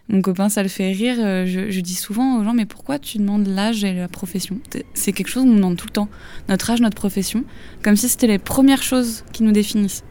Mon 0.09 0.21
copain, 0.21 0.47
ça 0.47 0.63
le 0.63 0.69
fait 0.69 0.91
rire. 0.91 1.17
Je, 1.45 1.69
je 1.69 1.81
dis 1.81 1.95
souvent 1.95 2.39
aux 2.39 2.43
gens, 2.43 2.53
mais 2.53 2.65
pourquoi 2.65 2.97
tu 2.97 3.17
demandes 3.17 3.45
l'âge 3.45 3.83
et 3.83 3.93
la 3.93 4.07
profession? 4.07 4.59
C'est 4.93 5.11
quelque 5.11 5.27
chose 5.27 5.43
qu'on 5.43 5.53
demande 5.53 5.75
tout 5.75 5.87
le 5.87 5.91
temps. 5.91 6.09
Notre 6.47 6.69
âge, 6.71 6.79
notre 6.79 6.95
profession. 6.95 7.43
Comme 7.83 7.97
si 7.97 8.07
c'était 8.07 8.27
les 8.27 8.39
premières 8.39 8.83
choses 8.83 9.25
qui 9.33 9.43
nous 9.43 9.51
définissent. 9.51 10.05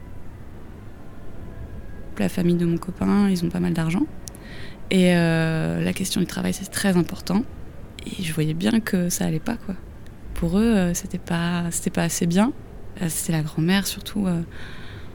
La 2.18 2.28
famille 2.28 2.56
de 2.56 2.66
mon 2.66 2.76
copain, 2.76 3.28
ils 3.30 3.44
ont 3.44 3.48
pas 3.48 3.60
mal 3.60 3.72
d'argent. 3.72 4.02
Et 4.90 5.14
euh, 5.14 5.82
la 5.82 5.92
question 5.92 6.20
du 6.20 6.26
travail, 6.26 6.52
c'est 6.52 6.70
très 6.70 6.96
important. 6.96 7.42
Et 8.06 8.22
je 8.22 8.32
voyais 8.32 8.54
bien 8.54 8.80
que 8.80 9.08
ça 9.08 9.24
allait 9.24 9.40
pas, 9.40 9.56
quoi. 9.56 9.74
Pour 10.34 10.58
eux, 10.58 10.62
euh, 10.62 10.94
c'était 10.94 11.18
pas, 11.18 11.64
pas 11.92 12.02
assez 12.02 12.26
bien. 12.26 12.52
Euh, 13.02 13.06
c'était 13.08 13.32
la 13.32 13.42
grand-mère, 13.42 13.86
surtout. 13.86 14.26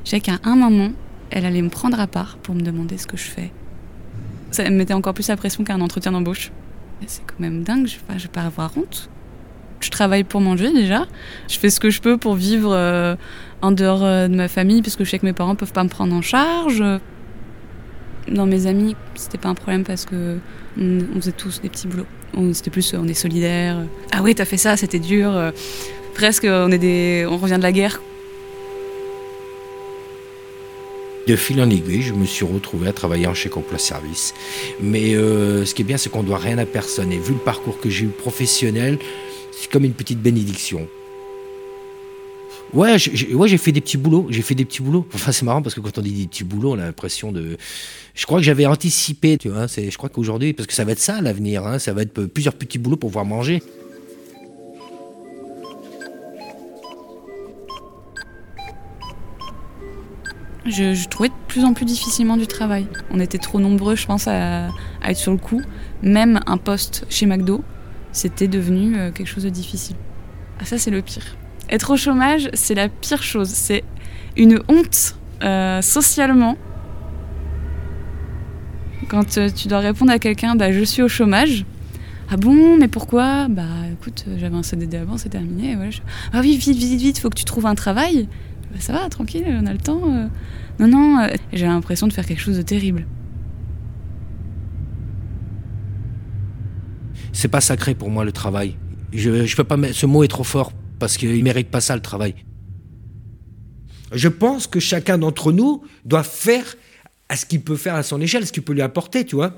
je 0.04 0.10
sais 0.10 0.20
qu'à 0.20 0.40
un 0.44 0.56
moment, 0.56 0.92
elle 1.30 1.46
allait 1.46 1.62
me 1.62 1.70
prendre 1.70 2.00
à 2.00 2.08
part 2.08 2.38
pour 2.38 2.54
me 2.56 2.62
demander 2.62 2.98
ce 2.98 3.08
que 3.08 3.18
je 3.18 3.24
fais. 3.24 3.52
Ça 4.52 4.64
me 4.70 4.76
mettait 4.76 4.94
encore 4.94 5.14
plus 5.14 5.28
la 5.28 5.38
pression 5.38 5.64
qu'un 5.64 5.82
entretien 5.82 6.12
d'embauche. 6.12 6.52
C'est 7.08 7.24
quand 7.26 7.40
même 7.40 7.64
dingue, 7.64 7.88
je 7.88 7.96
vais, 7.96 8.20
vais 8.20 8.28
pas 8.28 8.42
avoir 8.42 8.78
honte. 8.78 9.10
Je 9.80 9.90
travaille 9.90 10.24
pour 10.24 10.42
manger 10.42 10.72
déjà. 10.72 11.08
Je 11.50 11.58
fais 11.58 11.70
ce 11.70 11.80
que 11.80 11.90
je 11.90 12.02
peux 12.02 12.18
pour 12.18 12.36
vivre 12.36 13.18
en 13.62 13.72
dehors 13.72 14.02
de 14.02 14.36
ma 14.36 14.48
famille, 14.48 14.84
parce 14.84 14.96
que 14.96 15.04
je 15.04 15.10
sais 15.10 15.18
que 15.18 15.26
mes 15.26 15.34
parents 15.34 15.56
peuvent 15.56 15.72
pas 15.72 15.84
me 15.84 15.90
prendre 15.90 16.14
en 16.14 16.22
charge. 16.22 16.84
Dans 18.28 18.46
mes 18.46 18.68
amis, 18.68 18.96
c'était 19.16 19.40
pas 19.40 19.50
un 19.50 19.56
problème 19.56 19.84
parce 19.84 20.06
que 20.06 20.38
on, 20.80 21.20
faisait 21.20 21.32
tous 21.32 21.62
des 21.62 21.70
petits 21.70 21.88
boulots. 21.88 22.06
C'était 22.54 22.70
plus, 22.70 22.94
on 22.94 23.08
est 23.08 23.16
solidaires. 23.16 23.78
Ah 24.12 24.22
oui, 24.22 24.36
t'as 24.36 24.46
fait 24.46 24.58
ça, 24.58 24.78
c'était 24.78 25.00
dur. 25.00 25.52
Presque, 26.14 26.46
on 26.48 26.72
est 26.72 26.78
des, 26.78 27.26
on 27.28 27.38
revient 27.38 27.58
de 27.58 27.64
la 27.64 27.72
guerre. 27.72 28.00
De 31.28 31.36
fil 31.36 31.62
en 31.62 31.70
aiguille, 31.70 32.02
je 32.02 32.14
me 32.14 32.26
suis 32.26 32.46
retrouvé 32.46 32.88
à 32.88 32.94
travailler 32.94 33.28
en 33.28 33.34
chèque 33.34 33.56
emploi 33.56 33.78
service. 33.78 34.34
Mais 34.82 35.14
euh, 35.14 35.66
ce 35.66 35.76
qui 35.76 35.84
est 35.84 35.86
bien, 35.86 35.98
c'est 35.98 36.10
qu'on 36.10 36.24
doit 36.24 36.40
rien 36.40 36.58
à 36.58 36.66
personne. 36.66 37.12
Et 37.12 37.20
vu 37.20 37.34
le 37.34 37.40
parcours 37.40 37.80
que 37.80 37.90
j'ai 37.90 38.06
eu 38.06 38.10
professionnel, 38.10 38.98
c'est 39.52 39.70
comme 39.70 39.86
une 39.86 39.94
petite 39.94 40.20
bénédiction. 40.20 40.88
Ouais, 42.74 42.98
j'ai 42.98 43.36
ouais, 43.36 43.58
fait 43.58 43.72
des 43.72 43.82
petits 43.82 43.98
boulots. 43.98 44.28
J'ai 44.30 44.42
fait 44.42 44.56
des 44.56 44.66
petits 44.66 44.82
boulots. 44.82 45.06
Enfin, 45.14 45.32
c'est 45.32 45.46
marrant 45.46 45.62
parce 45.62 45.76
que 45.76 45.82
quand 45.82 45.98
on 45.98 46.02
dit 46.02 46.14
des 46.14 46.28
petits 46.28 46.44
boulots, 46.44 46.72
on 46.72 46.80
a 46.80 46.86
l'impression 46.86 47.32
de. 47.32 47.58
Je 48.16 48.26
crois 48.26 48.40
que 48.40 48.46
j'avais 48.46 48.66
anticipé, 48.66 49.38
tu 49.38 49.50
vois. 49.50 49.68
Je 49.68 49.96
crois 49.98 50.10
qu'aujourd'hui, 50.10 50.54
parce 50.54 50.68
que 50.68 50.74
ça 50.74 50.86
va 50.86 50.94
être 50.94 51.00
ça 51.00 51.22
l'avenir, 51.22 51.66
hein, 51.68 51.80
ça 51.80 51.94
va 51.94 52.02
être 52.02 52.26
plusieurs 52.26 52.56
petits 52.56 52.80
boulots 52.80 52.98
pour 52.98 53.10
pouvoir 53.10 53.26
manger. 53.26 53.62
Je, 60.66 61.08
trouvais 61.08 61.30
de 61.30 61.34
plus 61.48 61.64
en 61.64 61.74
plus 61.74 61.86
difficilement 61.86 62.38
du 62.38 62.46
travail. 62.46 62.86
On 63.10 63.20
était 63.20 63.40
trop 63.40 63.60
nombreux, 63.60 63.96
je 63.96 64.06
pense, 64.06 64.28
à, 64.28 64.68
être 65.04 65.18
sur 65.18 65.32
le 65.32 65.38
coup. 65.38 65.62
Même 66.04 66.40
un 66.46 66.58
poste 66.58 67.06
chez 67.10 67.26
McDo, 67.26 67.64
c'était 68.12 68.48
devenu 68.48 68.96
euh, 68.96 69.12
quelque 69.12 69.28
chose 69.28 69.44
de 69.44 69.50
difficile. 69.50 69.96
Ah, 70.60 70.66
ça, 70.66 70.78
c'est 70.78 70.92
le 70.92 71.02
pire. 71.02 71.24
Être 71.70 71.92
au 71.92 71.98
chômage, 71.98 72.50
c'est 72.54 72.76
la 72.76 72.90
pire 72.90 73.24
chose. 73.24 73.50
C'est 73.50 73.84
une 74.38 74.62
honte 74.68 75.16
euh, 75.44 75.82
socialement. 75.82 76.58
Quand 79.08 79.38
euh, 79.38 79.50
tu 79.50 79.68
dois 79.68 79.80
répondre 79.80 80.12
à 80.12 80.20
quelqu'un, 80.20 80.56
bah, 80.56 80.72
je 80.72 80.84
suis 80.84 81.02
au 81.02 81.08
chômage. 81.08 81.66
Ah 82.30 82.38
bon, 82.38 82.78
mais 82.78 82.88
pourquoi? 82.88 83.50
Bah 83.50 83.64
écoute, 83.92 84.24
j'avais 84.38 84.56
un 84.56 84.64
CDD 84.64 84.96
avant, 84.96 85.18
c'est 85.18 85.28
terminé. 85.28 85.76
Ah 86.32 86.40
oui, 86.40 86.56
vite, 86.56 86.78
vite, 86.78 87.02
vite, 87.02 87.20
faut 87.20 87.30
que 87.30 87.36
tu 87.36 87.44
trouves 87.44 87.66
un 87.66 87.76
travail. 87.76 88.30
Bah, 88.72 88.80
ça 88.80 88.94
va, 88.94 89.10
tranquille, 89.10 89.46
on 89.48 89.66
a 89.66 89.74
le 89.74 89.80
temps. 89.80 90.30
Non, 90.80 90.88
non, 90.88 91.28
j'ai 91.54 91.66
l'impression 91.66 92.08
de 92.08 92.14
faire 92.14 92.26
quelque 92.26 92.42
chose 92.42 92.58
de 92.58 92.62
terrible. 92.62 93.06
C'est 97.34 97.48
pas 97.48 97.62
sacré 97.62 97.96
pour 97.96 98.10
moi 98.10 98.26
le 98.26 98.32
travail. 98.32 98.78
Je, 99.14 99.46
je 99.46 99.56
peux 99.56 99.64
pas 99.64 99.78
ce 99.94 100.06
mot 100.06 100.24
est 100.24 100.28
trop 100.28 100.44
fort 100.44 100.74
parce 101.00 101.18
qu'il 101.18 101.44
mérite 101.44 101.70
pas 101.70 101.82
ça 101.82 101.96
le 101.96 102.02
travail. 102.02 102.36
Je 104.12 104.28
pense 104.28 104.68
que 104.68 104.80
chacun 104.80 105.18
d'entre 105.18 105.52
nous 105.52 105.84
doit 106.06 106.24
faire 106.24 106.76
à 107.30 107.36
ce 107.36 107.46
qu'il 107.46 107.62
peut 107.62 107.78
faire 107.78 107.96
à 107.96 108.04
son 108.04 108.20
échelle, 108.20 108.46
ce 108.46 108.52
qu'il 108.52 108.64
peut 108.64 108.74
lui 108.74 108.82
apporter, 108.82 109.26
tu 109.26 109.36
vois. 109.36 109.56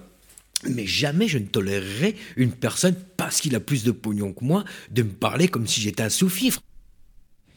Mais 0.70 0.86
jamais 0.86 1.28
je 1.28 1.40
ne 1.40 1.46
tolérerai 1.46 2.16
une 2.38 2.52
personne, 2.52 2.96
parce 3.18 3.42
qu'il 3.42 3.56
a 3.56 3.60
plus 3.60 3.84
de 3.84 3.92
pognon 3.92 4.32
que 4.32 4.46
moi, 4.46 4.64
de 4.92 5.04
me 5.04 5.10
parler 5.10 5.48
comme 5.48 5.68
si 5.68 5.82
j'étais 5.82 6.04
un 6.04 6.10
sous-fifre. 6.10 6.62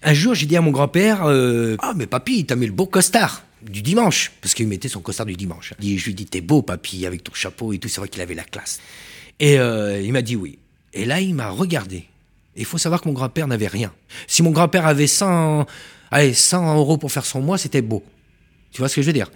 Un 0.07 0.14
jour, 0.14 0.35
j'ai 0.35 0.47
dit 0.47 0.57
à 0.57 0.61
mon 0.61 0.71
grand-père 0.71 1.25
euh, 1.25 1.75
Ah, 1.81 1.92
mais 1.97 2.07
papy, 2.07 2.47
t'as 2.47 2.55
mis 2.55 2.66
le 2.66 2.73
beau 2.73 2.87
costard 2.87 3.42
du 3.61 3.83
dimanche, 3.83 4.31
parce 4.40 4.55
qu'il 4.55 4.69
mettait 4.69 4.87
son 4.87 5.01
costard 5.01 5.27
du 5.27 5.35
dimanche. 5.35 5.75
Je 5.81 6.05
lui 6.05 6.14
dis 6.14 6.27
T'es 6.27 6.40
beau, 6.40 6.62
papy, 6.62 7.07
avec 7.07 7.25
ton 7.25 7.35
chapeau 7.35 7.73
et 7.73 7.81
tout. 7.81 7.88
C'est 7.88 8.01
vrai 8.01 8.09
qu'il 8.09 8.23
avait 8.23 8.37
la 8.37 8.45
classe. 8.45 8.79
Et 9.40 9.59
euh, 9.59 10.01
il 10.01 10.12
m'a 10.12 10.23
dit 10.23 10.37
oui. 10.37 10.61
Et 10.92 11.07
là, 11.07 11.21
il 11.21 11.35
m'a 11.35 11.51
regardé. 11.51 11.97
Et 12.55 12.61
il 12.61 12.64
faut 12.64 12.79
savoir 12.79 13.03
que 13.03 13.09
mon 13.09 13.14
grand-père 13.14 13.49
n'avait 13.49 13.66
rien. 13.66 13.92
Si 14.29 14.45
mon 14.45 14.53
grand-père 14.53 14.87
avait 14.87 15.09
100, 15.09 15.66
allez, 16.12 16.35
100 16.35 16.77
euros 16.77 16.99
pour 16.99 17.11
faire 17.11 17.27
son 17.27 17.40
mois, 17.40 17.59
c'était 17.59 17.83
beau. 17.83 18.05
Tu 18.71 18.79
vois 18.79 18.88
ce 18.88 18.95
que 18.95 19.03
je 19.03 19.09
veux 19.09 19.12
dire? 19.12 19.33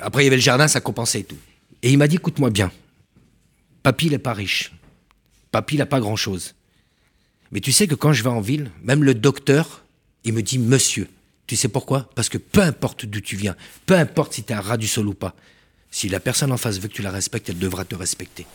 Après, 0.00 0.22
il 0.22 0.24
y 0.24 0.28
avait 0.28 0.36
le 0.36 0.42
jardin, 0.42 0.68
ça 0.68 0.80
compensait 0.80 1.20
et 1.20 1.24
tout. 1.24 1.36
Et 1.82 1.90
il 1.90 1.98
m'a 1.98 2.08
dit, 2.08 2.16
écoute-moi 2.16 2.48
bien. 2.48 2.72
Papy, 3.82 4.06
il 4.06 4.12
n'est 4.12 4.18
pas 4.18 4.32
riche. 4.32 4.72
Papy, 5.52 5.74
il 5.74 5.78
n'a 5.78 5.86
pas 5.86 6.00
grand-chose. 6.00 6.54
Mais 7.52 7.60
tu 7.60 7.72
sais 7.72 7.86
que 7.86 7.94
quand 7.94 8.12
je 8.12 8.22
vais 8.22 8.28
en 8.28 8.40
ville, 8.40 8.70
même 8.82 9.04
le 9.04 9.14
docteur, 9.14 9.82
il 10.24 10.32
me 10.32 10.42
dit 10.42 10.58
monsieur. 10.58 11.08
Tu 11.46 11.56
sais 11.56 11.68
pourquoi? 11.68 12.10
Parce 12.14 12.28
que 12.28 12.36
peu 12.36 12.60
importe 12.60 13.06
d'où 13.06 13.20
tu 13.20 13.36
viens, 13.36 13.56
peu 13.86 13.94
importe 13.94 14.34
si 14.34 14.44
tu 14.44 14.52
es 14.52 14.56
un 14.56 14.60
rat 14.60 14.76
du 14.76 14.86
sol 14.86 15.08
ou 15.08 15.14
pas, 15.14 15.34
si 15.90 16.08
la 16.08 16.20
personne 16.20 16.52
en 16.52 16.58
face 16.58 16.78
veut 16.78 16.88
que 16.88 16.92
tu 16.92 17.02
la 17.02 17.10
respectes, 17.10 17.48
elle 17.48 17.58
devra 17.58 17.84
te 17.84 17.94
respecter. 17.94 18.46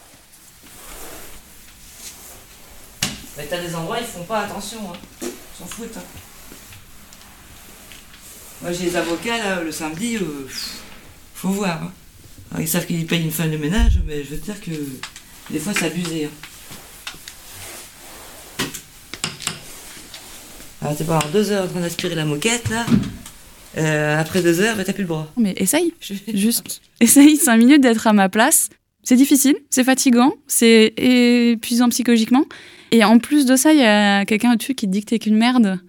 Mais 3.35 3.47
t'as 3.49 3.59
des 3.59 3.73
endroits, 3.73 3.99
ils 3.99 4.05
font 4.05 4.23
pas 4.23 4.41
attention. 4.41 4.93
Hein. 4.93 4.97
Ils 5.23 5.57
s'en 5.57 5.65
foutent. 5.65 5.97
Hein. 5.97 6.03
Moi, 8.61 8.71
j'ai 8.73 8.85
des 8.85 8.95
avocats, 8.95 9.37
là, 9.37 9.61
le 9.63 9.71
samedi, 9.71 10.17
euh, 10.17 10.47
faut 11.33 11.49
voir. 11.49 11.81
Hein. 11.83 12.59
ils 12.59 12.67
savent 12.67 12.85
qu'ils 12.85 13.07
payent 13.07 13.23
une 13.23 13.31
fin 13.31 13.47
de 13.47 13.57
ménage, 13.57 13.99
mais 14.05 14.23
je 14.23 14.29
veux 14.29 14.37
dire 14.37 14.61
que 14.61 14.71
des 15.49 15.59
fois, 15.59 15.73
c'est 15.73 15.87
abusé. 15.87 16.29
Alors, 20.83 20.97
t'es 20.97 21.05
pendant 21.05 21.25
deux 21.31 21.49
heures 21.51 21.63
en 21.63 21.67
train 21.67 21.79
d'aspirer 21.79 22.13
la 22.13 22.25
moquette, 22.25 22.69
là. 22.69 22.85
Euh, 23.77 24.19
après 24.19 24.41
deux 24.41 24.59
heures, 24.59 24.75
t'as 24.83 24.91
plus 24.91 25.03
le 25.03 25.07
bras. 25.07 25.31
Mais 25.37 25.53
essaye, 25.55 25.93
juste. 26.33 26.81
Essaye 26.99 27.37
cinq 27.37 27.55
minutes 27.55 27.81
d'être 27.81 28.05
à 28.05 28.11
ma 28.11 28.27
place. 28.27 28.69
C'est 29.01 29.15
difficile, 29.15 29.55
c'est 29.69 29.85
fatigant, 29.85 30.33
c'est 30.45 30.93
épuisant 30.97 31.87
psychologiquement. 31.87 32.43
Et 32.91 33.05
en 33.05 33.17
plus 33.17 33.45
de 33.45 33.55
ça, 33.55 33.71
il 33.71 33.79
y 33.79 33.83
a 33.83 34.25
quelqu'un 34.25 34.53
au-dessus 34.53 34.75
qui 34.75 34.85
te 34.85 34.91
dit 34.91 35.01
que 35.01 35.05
t'es 35.05 35.19
qu'une 35.19 35.37
merde. 35.37 35.79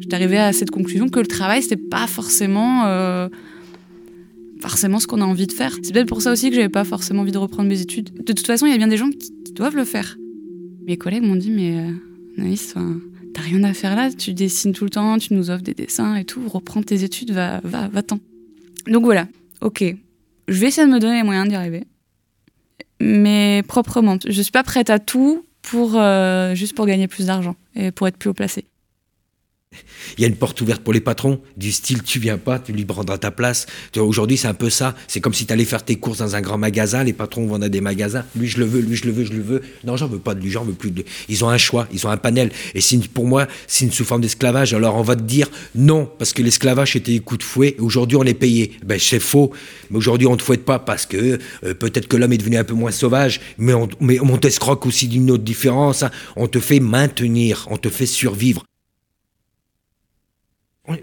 J'étais 0.00 0.14
arrivée 0.14 0.38
à 0.38 0.54
cette 0.54 0.70
conclusion 0.70 1.08
que 1.08 1.20
le 1.20 1.26
travail, 1.26 1.62
c'était 1.62 1.76
pas 1.76 2.06
forcément, 2.06 2.86
euh, 2.86 3.28
forcément 4.60 4.98
ce 5.00 5.06
qu'on 5.06 5.20
a 5.20 5.26
envie 5.26 5.46
de 5.46 5.52
faire. 5.52 5.76
C'est 5.82 5.92
peut-être 5.92 6.08
pour 6.08 6.22
ça 6.22 6.32
aussi 6.32 6.48
que 6.48 6.56
j'avais 6.56 6.70
pas 6.70 6.84
forcément 6.84 7.22
envie 7.22 7.32
de 7.32 7.38
reprendre 7.38 7.68
mes 7.68 7.82
études. 7.82 8.24
De 8.24 8.32
toute 8.32 8.46
façon, 8.46 8.64
il 8.64 8.72
y 8.72 8.74
a 8.74 8.78
bien 8.78 8.88
des 8.88 8.96
gens 8.96 9.10
qui, 9.10 9.32
doivent 9.52 9.76
le 9.76 9.84
faire. 9.84 10.16
Mes 10.86 10.96
collègues 10.96 11.24
m'ont 11.24 11.36
dit, 11.36 11.50
mais 11.50 11.76
euh, 11.76 11.92
T'as 13.34 13.42
rien 13.42 13.62
à 13.64 13.72
faire 13.74 13.94
là, 13.94 14.10
tu 14.10 14.34
dessines 14.34 14.72
tout 14.72 14.84
le 14.84 14.90
temps, 14.90 15.18
tu 15.18 15.34
nous 15.34 15.50
offres 15.50 15.62
des 15.62 15.74
dessins 15.74 16.16
et 16.16 16.24
tout, 16.24 16.48
reprends 16.48 16.82
tes 16.82 17.04
études, 17.04 17.30
va, 17.30 17.60
va, 17.62 17.88
va-t'en. 17.88 18.18
Donc 18.88 19.04
voilà, 19.04 19.28
ok. 19.60 19.84
Je 20.48 20.60
vais 20.60 20.66
essayer 20.68 20.86
de 20.86 20.92
me 20.92 20.98
donner 20.98 21.18
les 21.18 21.22
moyens 21.22 21.48
d'y 21.48 21.54
arriver 21.54 21.84
mais 23.00 23.62
proprement. 23.66 24.18
Je 24.24 24.42
suis 24.42 24.52
pas 24.52 24.62
prête 24.62 24.90
à 24.90 24.98
tout 24.98 25.44
pour 25.62 25.92
euh, 25.96 26.54
juste 26.54 26.74
pour 26.74 26.86
gagner 26.86 27.08
plus 27.08 27.26
d'argent 27.26 27.56
et 27.74 27.90
pour 27.90 28.06
être 28.06 28.16
plus 28.16 28.30
haut 28.30 28.34
placé. 28.34 28.66
Il 30.18 30.22
y 30.22 30.24
a 30.24 30.28
une 30.28 30.36
porte 30.36 30.60
ouverte 30.60 30.82
pour 30.82 30.92
les 30.92 31.00
patrons, 31.00 31.40
du 31.56 31.72
style 31.72 32.02
tu 32.02 32.18
viens 32.18 32.38
pas, 32.38 32.58
tu 32.58 32.72
lui 32.72 32.84
prendras 32.84 33.18
ta 33.18 33.30
place. 33.30 33.66
Aujourd'hui, 33.96 34.36
c'est 34.36 34.48
un 34.48 34.54
peu 34.54 34.70
ça. 34.70 34.94
C'est 35.08 35.20
comme 35.20 35.34
si 35.34 35.46
tu 35.46 35.52
allais 35.52 35.64
faire 35.64 35.84
tes 35.84 35.96
courses 35.96 36.18
dans 36.18 36.36
un 36.36 36.40
grand 36.40 36.58
magasin, 36.58 37.04
les 37.04 37.12
patrons 37.12 37.46
vont 37.46 37.58
dans 37.58 37.68
des 37.68 37.80
magasins. 37.80 38.24
Lui, 38.36 38.48
je 38.48 38.58
le 38.58 38.64
veux, 38.64 38.80
lui, 38.80 38.96
je 38.96 39.06
le 39.06 39.12
veux, 39.12 39.24
je 39.24 39.32
le 39.32 39.42
veux. 39.42 39.62
Non, 39.84 39.96
j'en 39.96 40.08
veux 40.08 40.18
pas 40.18 40.34
de 40.34 40.40
lui, 40.40 40.50
j'en 40.50 40.64
veux 40.64 40.72
plus 40.72 40.90
de 40.90 40.96
lui. 40.96 41.04
Ils 41.28 41.44
ont 41.44 41.48
un 41.48 41.58
choix, 41.58 41.86
ils 41.92 42.06
ont 42.06 42.10
un 42.10 42.16
panel. 42.16 42.50
Et 42.74 42.80
pour 43.12 43.26
moi, 43.26 43.46
c'est 43.66 43.84
une 43.84 43.92
sous 43.92 44.04
forme 44.04 44.20
d'esclavage. 44.20 44.74
Alors 44.74 44.96
on 44.96 45.02
va 45.02 45.16
te 45.16 45.22
dire 45.22 45.48
non, 45.74 46.10
parce 46.18 46.32
que 46.32 46.42
l'esclavage 46.42 46.96
était 46.96 47.12
des 47.12 47.20
coups 47.20 47.38
de 47.38 47.44
fouet. 47.44 47.76
Aujourd'hui, 47.78 48.16
on 48.16 48.24
est 48.24 48.34
payé. 48.34 48.72
Ben, 48.84 48.98
c'est 48.98 49.20
faux. 49.20 49.52
Mais 49.90 49.96
aujourd'hui, 49.96 50.26
on 50.26 50.32
ne 50.32 50.36
te 50.36 50.42
fouette 50.42 50.64
pas 50.64 50.78
parce 50.78 51.06
que 51.06 51.38
euh, 51.64 51.74
peut-être 51.74 52.08
que 52.08 52.16
l'homme 52.16 52.32
est 52.32 52.38
devenu 52.38 52.56
un 52.56 52.64
peu 52.64 52.74
moins 52.74 52.90
sauvage, 52.90 53.40
mais 53.58 53.74
on, 53.74 53.88
mais 54.00 54.20
on 54.20 54.36
t'escroque 54.36 54.86
aussi 54.86 55.08
d'une 55.08 55.30
autre 55.30 55.44
différence. 55.44 56.02
Hein. 56.02 56.10
On 56.36 56.46
te 56.46 56.58
fait 56.58 56.80
maintenir, 56.80 57.66
on 57.70 57.76
te 57.76 57.88
fait 57.88 58.06
survivre 58.06 58.64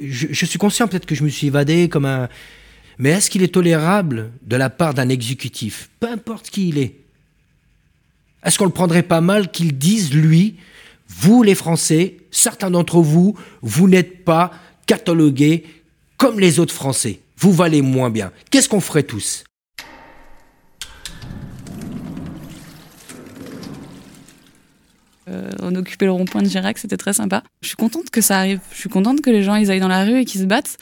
je, 0.02 0.45
suis 0.45 0.60
conscient 0.60 0.88
peut-être 0.88 1.06
que 1.06 1.15
je 1.15 1.23
me 1.23 1.30
suis 1.30 1.47
évadé 1.47 1.89
comme 1.89 2.06
un... 2.06 2.30
Mais 3.00 3.10
est-ce 3.12 3.30
qu'il 3.30 3.43
est 3.43 3.54
tolérable 3.54 4.32
de 4.41 4.56
la 4.56 4.69
part 4.69 4.93
d'un 4.93 5.10
exécutif, 5.10 5.89
peu 6.00 6.10
importe 6.10 6.50
qui 6.50 6.69
il 6.69 6.80
est 6.80 6.95
Est-ce 8.43 8.58
qu'on 8.58 8.65
le 8.65 8.71
prendrait 8.71 9.04
pas 9.04 9.21
mal 9.21 9.52
qu'il 9.52 9.78
dise, 9.78 10.13
lui, 10.13 10.56
vous 11.08 11.43
les 11.43 11.56
Français, 11.56 12.17
certains 12.32 12.71
d'entre 12.71 13.00
vous, 13.00 13.38
vous 13.62 13.88
n'êtes 13.88 14.23
pas 14.26 14.52
catalogués 14.88 15.63
comme 16.17 16.39
les 16.39 16.60
autres 16.60 16.73
Français. 16.73 17.19
Vous 17.38 17.54
valez 17.54 17.84
moins 17.84 18.10
bien. 18.10 18.32
Qu'est-ce 18.50 18.67
qu'on 18.67 18.82
ferait 18.82 19.04
tous? 19.04 19.43
Euh, 25.30 25.52
on 25.62 25.76
occupait 25.76 26.06
le 26.06 26.12
rond-point 26.12 26.42
de 26.42 26.48
Girac, 26.48 26.78
c'était 26.78 26.98
très 26.98 27.13
sympa. 27.13 27.44
Je 27.62 27.68
suis 27.68 27.76
contente 27.76 28.10
que 28.10 28.22
ça 28.22 28.38
arrive. 28.38 28.60
Je 28.72 28.78
suis 28.78 28.90
contente 28.90 29.22
que 29.22 29.30
les 29.30 29.44
gens 29.44 29.54
aillent 29.54 29.80
dans 29.80 29.88
la 29.88 30.06
rue 30.06 30.20
et 30.20 30.26
qu'ils 30.26 30.42
se 30.42 30.46
battent 30.46 30.78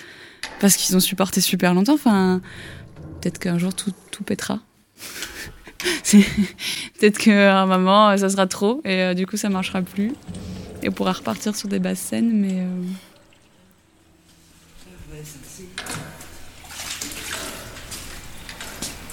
parce 0.59 0.75
qu'ils 0.75 0.95
ont 0.95 0.99
supporté 0.99 1.41
super 1.41 1.73
longtemps. 1.73 1.95
Enfin, 1.95 2.41
peut-être 3.21 3.39
qu'un 3.39 3.57
jour 3.57 3.73
tout, 3.73 3.91
tout 4.11 4.23
pètera. 4.23 4.59
peut-être 6.11 7.17
qu'à 7.17 7.61
un 7.61 7.65
moment 7.65 8.15
ça 8.17 8.29
sera 8.29 8.47
trop 8.47 8.81
et 8.85 9.01
euh, 9.01 9.13
du 9.13 9.27
coup 9.27 9.37
ça 9.37 9.49
marchera 9.49 9.81
plus 9.81 10.13
et 10.81 10.89
on 10.89 10.91
pourra 10.91 11.11
repartir 11.13 11.55
sur 11.55 11.67
des 11.67 11.79
basses 11.79 11.99
scènes, 11.99 12.31
mais. 12.31 12.59
Euh, 12.59 12.81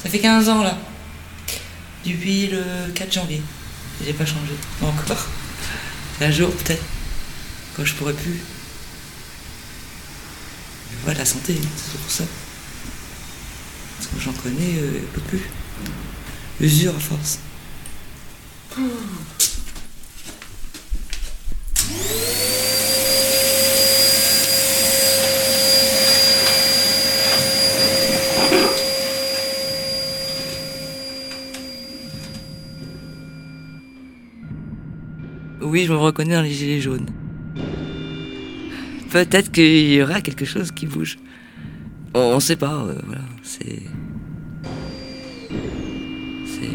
ça 0.03 0.09
fait 0.09 0.18
15 0.18 0.49
ans 0.49 0.62
là, 0.62 0.77
depuis 2.05 2.49
le 2.49 2.92
4 2.95 3.12
janvier. 3.12 3.40
J'ai 4.05 4.12
pas 4.12 4.27
changé. 4.27 4.55
Encore. 4.81 5.27
Un 6.21 6.31
jour, 6.31 6.51
peut-être. 6.51 6.83
Quand 7.77 7.85
je 7.85 7.95
pourrais 7.95 8.12
plus. 8.15 8.41
Voilà, 11.05 11.21
la 11.21 11.25
santé, 11.25 11.57
c'est 11.77 12.01
pour 12.01 12.11
ça. 12.11 12.25
Parce 13.97 14.09
que 14.09 14.21
j'en 14.21 14.33
connais, 14.33 14.79
euh, 14.79 15.01
peut 15.15 15.21
plus. 15.23 15.43
Usure 16.61 16.95
à 16.95 17.01
force. 17.01 17.38
Je 35.87 35.92
me 35.92 35.99
reconnais 35.99 36.35
dans 36.35 36.42
les 36.42 36.51
gilets 36.51 36.81
jaunes. 36.81 37.07
Peut-être 39.11 39.53
qu'il 39.53 39.92
y 39.92 40.03
aura 40.03 40.21
quelque 40.21 40.45
chose 40.45 40.73
qui 40.73 40.87
bouge. 40.87 41.18
On 42.14 42.37
ne 42.37 42.40
sait 42.40 42.57
pas, 42.57 42.85
euh, 42.85 42.95
voilà. 43.05 43.23
C'est. 43.42 43.83
Euh, 46.62 46.66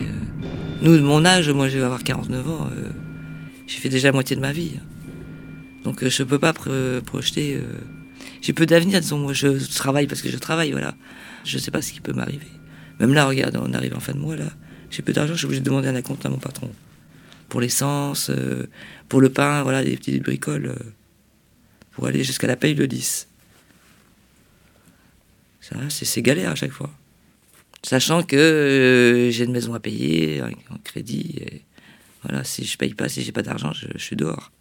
nous, 0.82 0.98
de 0.98 1.02
mon 1.02 1.26
âge, 1.26 1.50
moi 1.50 1.68
je 1.70 1.80
vais 1.80 1.84
avoir 1.84 2.04
49 2.04 2.50
ans, 2.50 2.70
euh, 2.72 2.90
j'ai 3.66 3.80
fait 3.80 3.90
déjà 3.90 4.10
la 4.10 4.12
moitié 4.12 4.36
de 4.36 4.42
ma 4.42 4.52
vie. 4.52 4.74
Donc 5.84 6.08
je 6.08 6.24
peux 6.24 6.40
pas 6.40 6.54
projeter. 6.54 7.60
J'ai 8.42 8.54
peu 8.54 8.66
d'avenir, 8.66 9.00
disons, 9.00 9.18
moi 9.18 9.34
je 9.34 9.48
travaille 9.76 10.08
parce 10.08 10.22
que 10.22 10.30
je 10.30 10.38
travaille, 10.38 10.72
voilà. 10.72 10.94
Je 11.44 11.58
sais 11.58 11.72
pas 11.72 11.82
ce 11.82 11.94
qui 11.94 12.02
peut 12.02 12.14
m'arriver. 12.14 12.48
Même 13.00 13.14
là, 13.14 13.26
regarde, 13.26 13.60
on 13.62 13.74
arrive 13.74 13.96
en 13.96 14.00
fin 14.00 14.14
de 14.14 14.20
mois, 14.20 14.36
là. 14.36 14.50
J'ai 14.90 15.02
peu 15.02 15.14
d'argent, 15.14 15.34
je 15.34 15.40
suis 15.40 15.46
obligé 15.46 15.62
de 15.62 15.66
demander 15.66 15.88
un 15.88 16.02
compte 16.02 16.26
à 16.26 16.30
mon 16.30 16.38
patron 16.38 16.70
pour 17.50 17.62
l'essence, 17.62 18.30
euh, 18.30 18.68
pour 19.10 19.22
le 19.22 19.30
pain, 19.30 19.64
voilà, 19.64 19.84
des 19.84 19.96
petites 19.98 20.24
bricoles, 20.24 20.68
euh, 20.68 20.94
pour 21.92 22.08
aller 22.08 22.24
jusqu'à 22.24 22.48
la 22.48 22.56
paye 22.56 22.76
le 22.76 22.88
10. 22.88 23.28
Ça, 25.62 25.76
c'est 25.90 26.22
galère 26.22 26.52
à 26.52 26.56
chaque 26.56 26.72
fois. 26.72 26.92
Sachant 27.84 28.24
que 28.24 28.36
euh, 28.36 29.32
j'ai 29.32 29.46
une 29.46 29.52
maison 29.52 29.74
à 29.74 29.80
payer, 29.80 30.42
en 30.42 30.78
crédit, 30.84 31.42
voilà, 32.24 32.44
si 32.44 32.66
je 32.66 32.78
paye 32.78 32.94
pas, 32.94 33.10
si 33.10 33.22
j'ai 33.22 33.32
pas 33.32 33.44
d'argent, 33.44 33.72
je, 33.74 33.98
suis 33.98 34.16
dehors. 34.16 34.52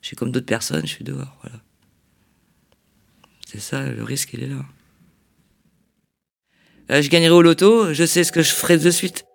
Je 0.00 0.08
suis 0.08 0.16
comme 0.16 0.30
d'autres 0.30 0.46
personnes, 0.46 0.82
je 0.82 0.92
suis 0.92 1.04
dehors, 1.04 1.36
voilà. 1.42 1.58
C'est 3.46 3.60
ça, 3.60 3.88
le 3.88 4.02
risque, 4.02 4.30
il 4.34 4.42
est 4.42 4.48
là. 4.48 4.64
je 7.00 7.08
gagnerai 7.08 7.30
au 7.30 7.42
loto, 7.42 7.94
je 7.94 8.04
sais 8.04 8.24
ce 8.24 8.32
que 8.32 8.42
je 8.42 8.50
ferai 8.50 8.78
de 8.78 8.90
suite. 8.90 9.27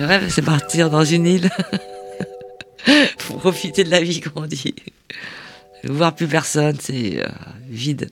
Le 0.00 0.06
rêve, 0.06 0.30
c'est 0.30 0.40
partir 0.40 0.88
dans 0.88 1.04
une 1.04 1.26
île 1.26 1.50
pour 3.18 3.36
profiter 3.36 3.84
de 3.84 3.90
la 3.90 4.00
vie, 4.00 4.20
comme 4.20 4.32
on 4.36 4.46
dit. 4.46 4.74
Voir 5.84 6.14
plus 6.14 6.26
personne, 6.26 6.78
c'est 6.80 7.22
euh, 7.22 7.28
vide. 7.68 8.08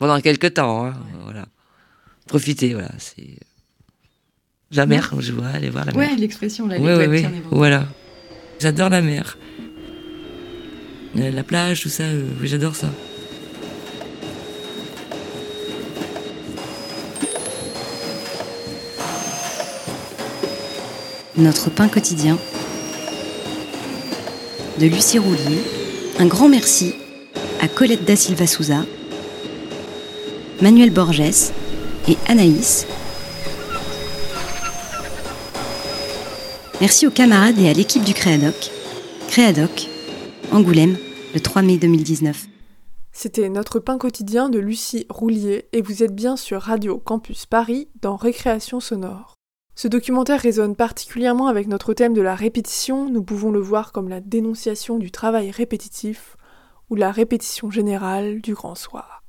Pendant 0.00 0.20
quelques 0.20 0.54
temps, 0.54 0.86
hein, 0.86 0.94
voilà. 1.22 1.46
Profiter, 2.26 2.72
voilà. 2.72 2.90
C'est 2.98 3.38
la 4.72 4.86
mer, 4.86 5.14
je 5.20 5.30
vois, 5.30 5.46
aller 5.46 5.70
voir 5.70 5.84
la 5.84 5.92
mer. 5.92 6.00
Ouais, 6.00 6.16
l'expression, 6.16 6.66
là. 6.66 6.80
Ouais, 6.80 6.96
ouais, 6.96 7.06
ouais, 7.06 7.30
voilà. 7.52 7.86
J'adore 8.58 8.88
la 8.88 9.02
mer. 9.02 9.38
Euh, 11.16 11.30
la 11.30 11.44
plage, 11.44 11.82
tout 11.82 11.90
ça, 11.90 12.02
euh, 12.02 12.26
j'adore 12.42 12.74
ça. 12.74 12.88
Notre 21.38 21.70
pain 21.70 21.88
quotidien 21.88 22.38
de 24.78 24.86
Lucie 24.86 25.18
Roulier. 25.18 25.62
Un 26.18 26.26
grand 26.26 26.50
merci 26.50 26.94
à 27.58 27.68
Colette 27.68 28.04
da 28.04 28.16
Silva 28.16 28.46
Souza, 28.46 28.84
Manuel 30.60 30.90
Borges 30.90 31.52
et 32.06 32.18
Anaïs. 32.28 32.86
Merci 36.82 37.06
aux 37.06 37.10
camarades 37.10 37.58
et 37.58 37.70
à 37.70 37.72
l'équipe 37.72 38.04
du 38.04 38.12
Créadoc. 38.12 38.70
Créadoc, 39.28 39.88
Angoulême, 40.52 40.98
le 41.32 41.40
3 41.40 41.62
mai 41.62 41.78
2019. 41.78 42.46
C'était 43.10 43.48
notre 43.48 43.78
pain 43.78 43.96
quotidien 43.96 44.50
de 44.50 44.58
Lucie 44.58 45.06
Roulier 45.08 45.64
et 45.72 45.80
vous 45.80 46.02
êtes 46.02 46.14
bien 46.14 46.36
sur 46.36 46.60
Radio 46.60 46.98
Campus 46.98 47.46
Paris 47.46 47.88
dans 48.02 48.16
Récréation 48.16 48.80
sonore. 48.80 49.32
Ce 49.74 49.88
documentaire 49.88 50.40
résonne 50.40 50.76
particulièrement 50.76 51.46
avec 51.46 51.66
notre 51.66 51.94
thème 51.94 52.12
de 52.12 52.20
la 52.20 52.34
répétition, 52.34 53.08
nous 53.08 53.22
pouvons 53.22 53.50
le 53.50 53.60
voir 53.60 53.92
comme 53.92 54.08
la 54.08 54.20
dénonciation 54.20 54.98
du 54.98 55.10
travail 55.10 55.50
répétitif 55.50 56.36
ou 56.90 56.94
la 56.94 57.10
répétition 57.10 57.70
générale 57.70 58.40
du 58.40 58.52
grand 58.54 58.74
soir. 58.74 59.22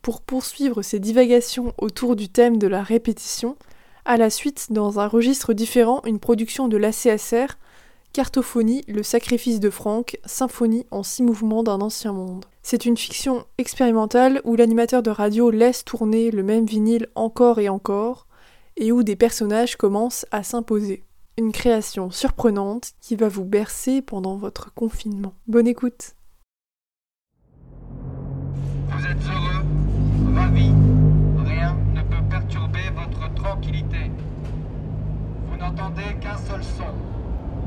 Pour 0.00 0.22
poursuivre 0.22 0.82
ces 0.82 0.98
divagations 0.98 1.74
autour 1.78 2.16
du 2.16 2.28
thème 2.28 2.56
de 2.56 2.66
la 2.66 2.82
répétition, 2.82 3.56
à 4.04 4.16
la 4.16 4.30
suite, 4.30 4.68
dans 4.72 4.98
un 4.98 5.06
registre 5.06 5.52
différent, 5.52 6.00
une 6.06 6.18
production 6.18 6.68
de 6.68 6.76
l'ACSR, 6.76 7.58
Cartophonie, 8.12 8.82
le 8.88 9.02
sacrifice 9.02 9.60
de 9.60 9.70
Franck, 9.70 10.18
symphonie 10.24 10.86
en 10.90 11.02
six 11.02 11.22
mouvements 11.22 11.62
d'un 11.62 11.80
ancien 11.80 12.12
monde. 12.12 12.44
C'est 12.62 12.84
une 12.84 12.96
fiction 12.96 13.44
expérimentale 13.58 14.40
où 14.44 14.56
l'animateur 14.56 15.02
de 15.02 15.10
radio 15.10 15.50
laisse 15.50 15.84
tourner 15.84 16.30
le 16.30 16.42
même 16.42 16.66
vinyle 16.66 17.08
encore 17.14 17.58
et 17.58 17.68
encore, 17.68 18.26
et 18.76 18.92
où 18.92 19.02
des 19.02 19.16
personnages 19.16 19.76
commencent 19.76 20.26
à 20.30 20.42
s'imposer. 20.42 21.04
Une 21.38 21.52
création 21.52 22.10
surprenante 22.10 22.92
qui 23.00 23.16
va 23.16 23.28
vous 23.28 23.44
bercer 23.44 24.02
pendant 24.02 24.36
votre 24.36 24.72
confinement. 24.74 25.34
Bonne 25.46 25.66
écoute 25.66 26.14
Vous 28.88 29.06
êtes 29.06 29.24
heureux, 29.24 30.34
ravi, 30.34 30.70
rien 31.46 31.76
ne 31.94 32.02
peut 32.02 32.28
perturber 32.28 32.90
votre 32.94 33.34
tranquillité. 33.34 34.10
Vous 35.50 35.56
n'entendez 35.56 36.14
qu'un 36.20 36.36
seul 36.36 36.62
son, 36.62 36.84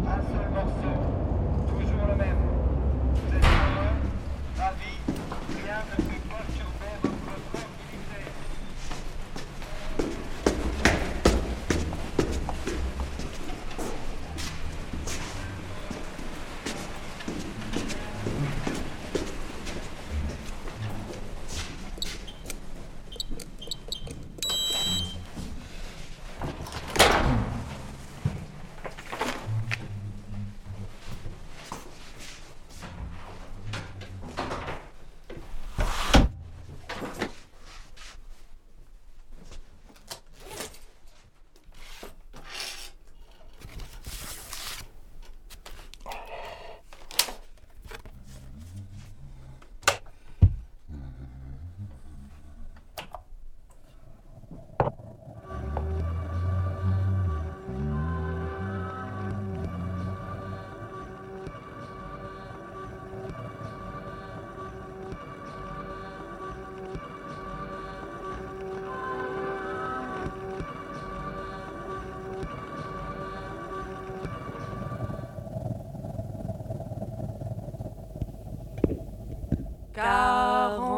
un 0.07 0.21
seul 0.21 0.51
morceau, 0.53 0.99
toujours 1.67 2.07
le 2.07 2.15
même. 2.15 2.44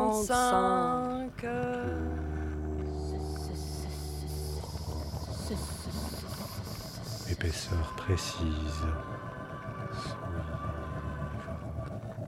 45. 0.07 1.45
Épaisseur 7.29 7.93
précise. 7.97 8.85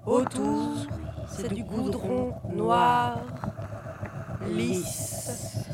Autour, 0.05 0.75
c'est 1.29 1.53
du 1.53 1.63
goudron 1.63 2.33
noir, 2.53 3.19
lisse. 4.45 5.65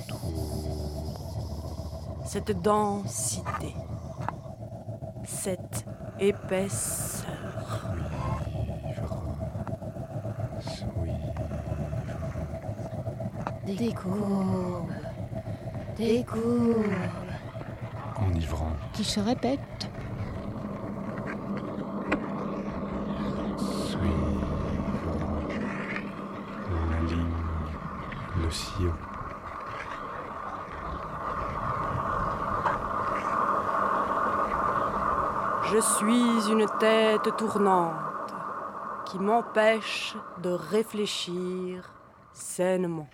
Cette 2.24 2.62
densité, 2.62 3.74
cette 5.24 5.86
épaisse 6.20 7.05
Des 13.66 13.94
courbes, 13.94 14.92
des 15.98 16.24
courbes 16.24 16.86
Enivrant. 18.22 18.72
qui 18.94 19.04
se 19.04 19.20
répètent. 19.20 19.90
La 26.92 27.00
ligne. 27.10 27.26
Le 28.44 28.52
sillon. 28.52 28.94
Je 35.72 35.80
suis 35.80 36.52
une 36.52 36.68
tête 36.80 37.36
tournante 37.38 37.94
qui 39.06 39.18
m'empêche 39.20 40.16
de 40.42 40.52
réfléchir 40.52 41.92
sainement. 42.34 43.08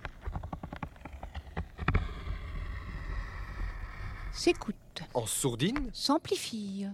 S'écoute, 4.41 5.03
En 5.13 5.27
sourdine 5.27 5.91
s'amplifie. 5.93 6.87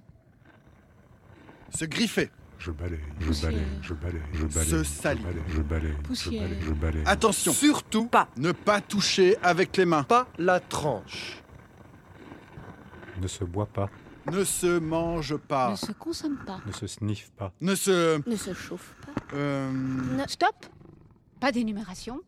Se 1.74 1.86
griffer. 1.86 2.30
Je 2.60 2.72
balaye, 2.72 3.00
je 3.22 3.42
balaye, 3.42 3.66
je 3.82 3.94
balaye, 3.94 4.22
je 4.34 4.46
balaye. 4.48 4.70
Se 4.70 4.84
salir. 4.84 5.26
Je 5.28 5.32
balaye, 5.32 5.44
je 5.56 5.62
balaye, 5.62 5.92
je 5.98 6.08
Poussière. 6.08 6.42
balaye, 6.42 6.62
je 6.62 6.72
balaye. 6.74 7.04
Attention, 7.06 7.54
surtout 7.54 8.08
pas. 8.08 8.28
Ne 8.36 8.52
pas 8.52 8.82
toucher 8.82 9.38
avec 9.42 9.78
les 9.78 9.86
mains. 9.86 10.04
Pas 10.04 10.28
la 10.38 10.60
tranche. 10.60 11.42
Ne 13.22 13.28
se 13.30 13.46
boit 13.46 13.68
pas, 13.68 13.90
Ne 14.30 14.44
se 14.44 14.80
mange 14.80 15.38
pas. 15.38 15.72
Ne 15.72 15.76
se 15.78 15.94
consomme 15.94 16.40
pas. 16.46 16.60
ne 16.66 16.74
se 16.74 16.86
sniffe 16.86 17.32
pas. 17.38 17.54
Ne 17.62 17.76
se. 17.76 18.30
Ne 18.30 18.36
se 18.36 18.54
chauffe 18.54 18.94
pas. 19.06 19.22
euh, 19.38 19.72
Ne- 19.72 20.28
Stop 20.28 20.66
Pas 21.40 21.54
d'énumération. 21.54 22.20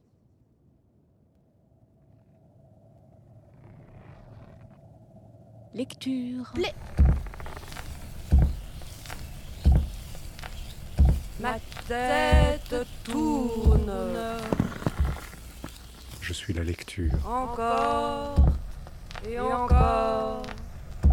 Lecture. 5.76 6.52
Play. 6.54 6.74
Ma 11.40 11.54
tête 11.88 12.76
tourne 13.04 13.92
Je 16.22 16.34
suis 16.34 16.54
la 16.54 16.64
lecture. 16.64 17.12
encore 17.26 18.36
et 19.30 19.40
encore 19.40 20.42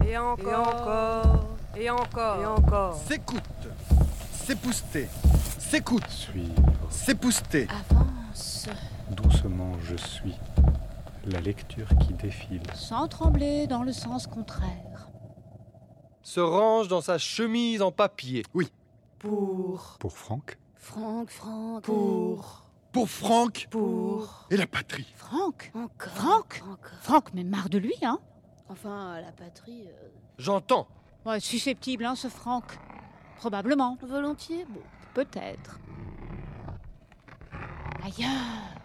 et 0.06 0.16
encore 0.16 1.46
et 1.76 1.90
encore 1.90 2.40
et 2.40 2.46
encore. 2.46 2.94
S'écoute. 3.06 3.42
S'épouster. 4.32 5.08
S'écoute. 5.58 6.08
Suivre. 6.08 6.52
S'épouster. 6.90 7.68
Avance. 7.90 8.68
Doucement, 9.10 9.72
je 9.84 9.96
suis. 9.96 10.34
La 11.26 11.40
lecture 11.40 11.88
qui 12.00 12.12
défile. 12.14 12.62
Sans 12.74 13.08
trembler 13.08 13.66
dans 13.66 13.82
le 13.82 13.92
sens 13.92 14.26
contraire. 14.26 15.08
Se 16.22 16.40
range 16.40 16.88
dans 16.88 17.00
sa 17.00 17.18
chemise 17.18 17.82
en 17.82 17.90
papier. 17.90 18.44
Oui. 18.54 18.70
Pour 19.18 19.96
Pour 19.98 20.12
Franck, 20.12 20.58
Franck, 20.76 21.30
Franck. 21.30 21.82
pour 21.82 22.62
Pour 22.92 23.08
Franck. 23.10 23.66
pour 23.70 24.46
Et 24.50 24.56
la 24.56 24.66
patrie. 24.68 25.12
Franck 25.16 25.72
Encore. 25.74 26.12
Franck 26.12 26.62
Encore. 26.64 26.98
Franck, 27.00 27.34
mais 27.34 27.42
marre 27.44 27.68
de 27.70 27.78
lui, 27.78 27.94
hein 28.02 28.18
Enfin, 28.68 29.20
la 29.20 29.32
patrie. 29.32 29.82
euh, 29.88 30.08
J'entends. 30.38 30.86
Ouais, 31.24 31.40
susceptible, 31.40 32.04
hein, 32.04 32.14
ce 32.14 32.28
Franck. 32.28 32.78
Probablement. 33.36 33.96
volontiers, 34.02 34.64
bon. 34.68 34.80
Peut-être. 35.14 35.80
Ailleurs. 38.04 38.76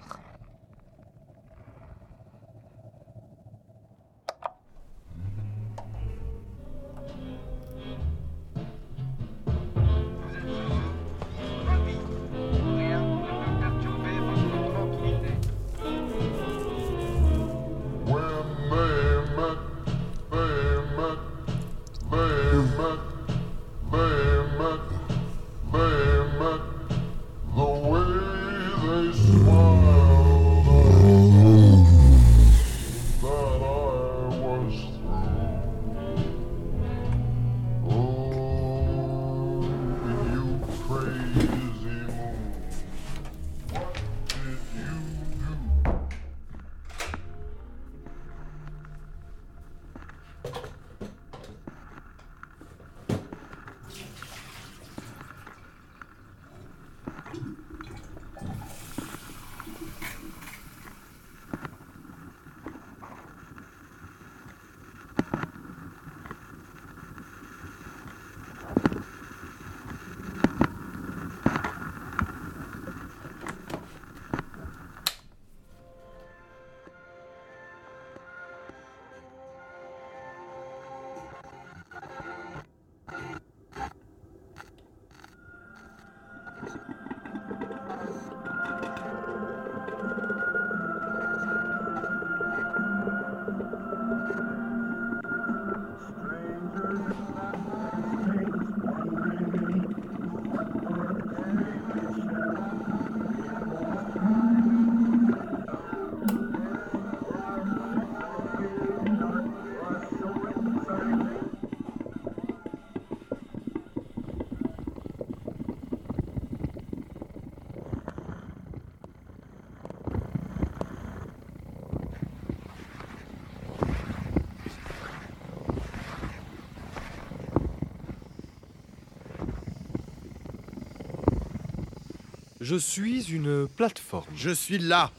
Je 132.61 132.75
suis 132.75 133.31
une 133.31 133.67
plateforme. 133.67 134.29
Je 134.35 134.51
suis 134.51 134.77
là. 134.77 135.09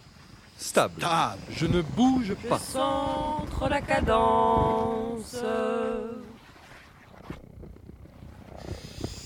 Stable. 0.59 0.95
Stable. 0.99 1.43
Je 1.51 1.67
ne 1.67 1.83
bouge 1.83 2.27
je 2.27 2.35
pas. 2.49 2.61
centre 2.61 3.69
la 3.69 3.81
cadence. 3.81 5.35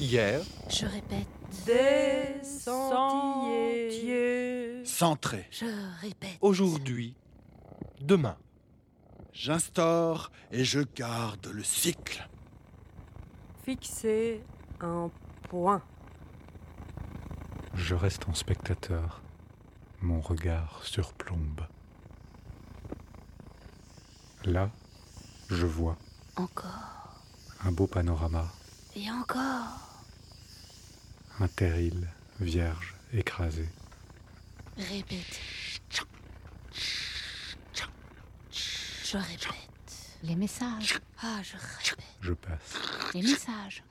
Hier, 0.01 0.41
Je 0.71 0.87
répète. 0.87 1.27
Des 1.67 2.43
sentiers. 2.43 4.03
Centré. 4.87 5.47
Je 5.51 5.67
répète. 6.01 6.39
Aujourd'hui. 6.41 7.14
Demain. 8.01 8.39
J'instaure 9.35 10.31
et 10.51 10.64
je 10.64 10.81
garde 10.81 11.49
le 11.53 11.62
cycle. 11.62 12.27
Fixer 13.62 14.41
un 14.81 15.11
point. 15.51 15.83
Je 17.87 17.95
reste 17.95 18.28
en 18.28 18.34
spectateur. 18.34 19.20
Mon 20.01 20.20
regard 20.20 20.80
surplombe. 20.82 21.61
Là, 24.45 24.72
je 25.51 25.66
vois. 25.66 25.97
Encore. 26.34 27.22
Un 27.61 27.70
beau 27.70 27.87
panorama. 27.87 28.53
Et 28.97 29.09
encore. 29.09 30.03
Un 31.39 31.47
terril 31.47 32.09
vierge 32.41 32.97
écrasé. 33.12 33.68
Répète. 34.76 35.41
Je 39.05 39.16
répète. 39.16 40.18
Les 40.24 40.34
messages. 40.34 40.99
Ah, 41.22 41.41
je 41.45 41.53
répète. 41.53 42.07
Je 42.20 42.32
passe. 42.32 42.74
Les 43.14 43.22
messages. 43.22 43.84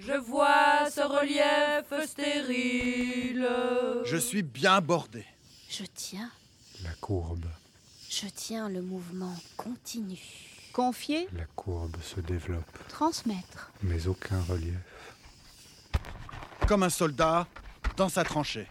Je 0.00 0.12
vois 0.12 0.90
ce 0.90 1.00
relief 1.02 2.06
stérile. 2.08 3.46
Je 4.04 4.16
suis 4.16 4.42
bien 4.42 4.80
bordé. 4.80 5.24
Je 5.68 5.84
tiens. 5.94 6.30
La 6.82 6.92
courbe. 7.00 7.44
Je 8.08 8.26
tiens 8.34 8.68
le 8.68 8.80
mouvement 8.82 9.34
continu. 9.56 10.18
Confier, 10.72 11.28
La 11.32 11.44
courbe 11.56 11.96
se 12.00 12.20
développe, 12.20 12.88
transmettre. 12.88 13.72
mais 13.82 14.06
aucun 14.06 14.40
relief. 14.42 14.78
Comme 16.68 16.84
un 16.84 16.90
soldat 16.90 17.46
dans 17.96 18.08
sa 18.08 18.22
tranchée. 18.24 18.68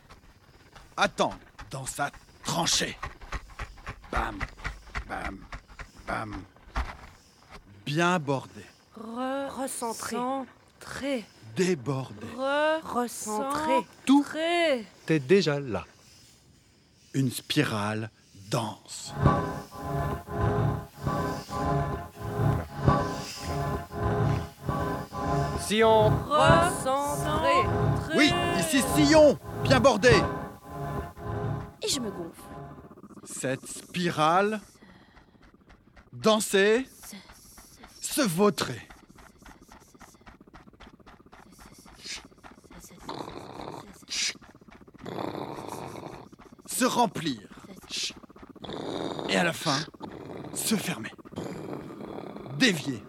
Attends, 0.96 1.34
dans 1.70 1.86
sa 1.86 2.10
tranchée. 2.44 2.98
Bam, 4.12 4.40
bam, 5.10 5.40
bam. 6.08 6.42
Bien 7.86 8.18
bordé. 8.18 8.64
Re 8.96 9.50
recentrer. 9.62 10.16
Centrer. 10.90 11.26
Débordé. 11.56 12.26
Re 12.36 12.82
recentrer. 12.84 13.86
Tout. 14.06 14.26
T'es 15.06 15.20
déjà 15.20 15.60
là. 15.60 15.86
Une 17.14 17.30
spirale 17.30 18.10
dense. 18.50 19.14
Si 25.60 25.84
on. 25.84 26.10
Recentrer. 26.10 27.68
Oui, 28.16 28.32
ici 28.60 28.82
sillon, 28.96 29.38
bien 29.64 29.80
bordé. 29.80 30.16
Et 31.84 31.88
je 31.88 32.00
me 32.00 32.10
gonfle. 32.10 32.42
Cette 33.26 33.68
spirale, 33.68 34.60
danser, 36.14 36.88
se 38.02 38.22
vautrer. 38.22 38.89
Se 46.80 46.86
remplir. 46.86 47.42
Et 49.28 49.36
à 49.36 49.44
la 49.44 49.52
fin, 49.52 49.80
se 50.54 50.76
fermer. 50.76 51.12
Dévier. 52.58 53.04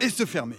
Et 0.00 0.08
se 0.08 0.24
fermer. 0.24 0.56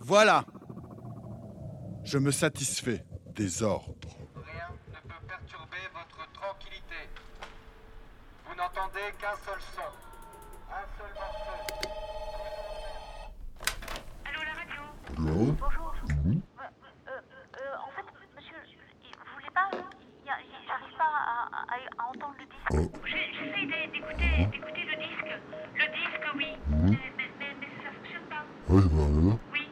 Voilà. 0.00 0.44
Je 2.04 2.18
me 2.18 2.30
satisfais 2.30 3.06
des 3.34 3.62
ordres. 3.62 4.18
Rien 4.34 4.68
ne 4.88 4.98
peut 5.08 5.26
perturber 5.26 5.78
votre 5.94 6.30
tranquillité. 6.32 7.08
Vous 8.44 8.54
n'entendez 8.54 9.14
qu'un 9.18 9.34
seul 9.46 9.58
son. 9.74 9.80
Un 10.70 10.84
seul 10.98 11.14
morceau. 11.14 11.52
Allô 14.24 15.11
Bonjour. 15.24 15.94
Euh, 16.10 16.62
euh, 17.06 17.10
euh, 17.10 17.74
en 17.78 17.90
fait, 17.94 18.02
monsieur, 18.34 18.56
vous 18.58 19.34
voulez 19.34 19.50
pas 19.54 19.70
J'arrive 20.66 20.96
pas 20.96 21.04
à, 21.04 21.46
à- 21.62 22.02
à 22.02 22.10
entendre 22.10 22.34
le 22.40 22.46
disque. 22.46 22.90
J'ai- 23.06 23.30
J'essaie 23.32 23.66
d'é- 23.66 23.86
d'écouter 23.92 24.46
d'écouter 24.50 24.84
le 24.84 24.96
disque. 24.98 25.32
Le 25.74 25.86
disque, 25.94 26.26
oui. 26.34 26.46
Mais, 26.70 26.90
mais, 26.90 27.30
mais- 27.38 27.56
mais 27.60 27.68
ça 27.84 27.92
fonctionne 27.92 28.26
pas. 28.28 28.44
Ouais, 28.68 28.82
bah 28.82 29.30
là. 29.30 29.38
Oui. 29.52 29.68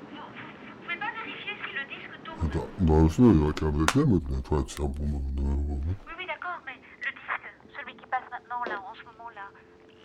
Vous, 0.00 0.16
vous, 0.16 0.22
vous 0.24 0.82
pouvez 0.82 0.96
pas 0.96 1.12
vérifier 1.12 1.52
si 1.60 1.70
le 1.74 1.84
disque 1.92 2.22
tourne? 2.24 2.38
Attends, 2.48 2.68
bah 2.78 3.08
sinon 3.10 3.32
il 3.32 3.44
y 3.44 3.50
a 3.50 3.52
qu'un 3.52 3.70
BFM, 3.70 4.20
mais 4.30 4.42
toi 4.42 4.62
tu 4.66 4.74
sais 4.76 4.82
un 4.82 4.86
bon 4.88 5.06
moment. 5.06 5.80
Oui, 5.84 6.14
oui, 6.18 6.26
d'accord, 6.26 6.60
mais 6.64 6.80
le 7.04 7.10
disque, 7.12 7.48
celui 7.76 7.96
qui 7.96 8.06
passe 8.06 8.24
maintenant, 8.30 8.62
là, 8.66 8.80
en 8.80 8.94
ce 8.94 9.04
moment-là, 9.04 9.48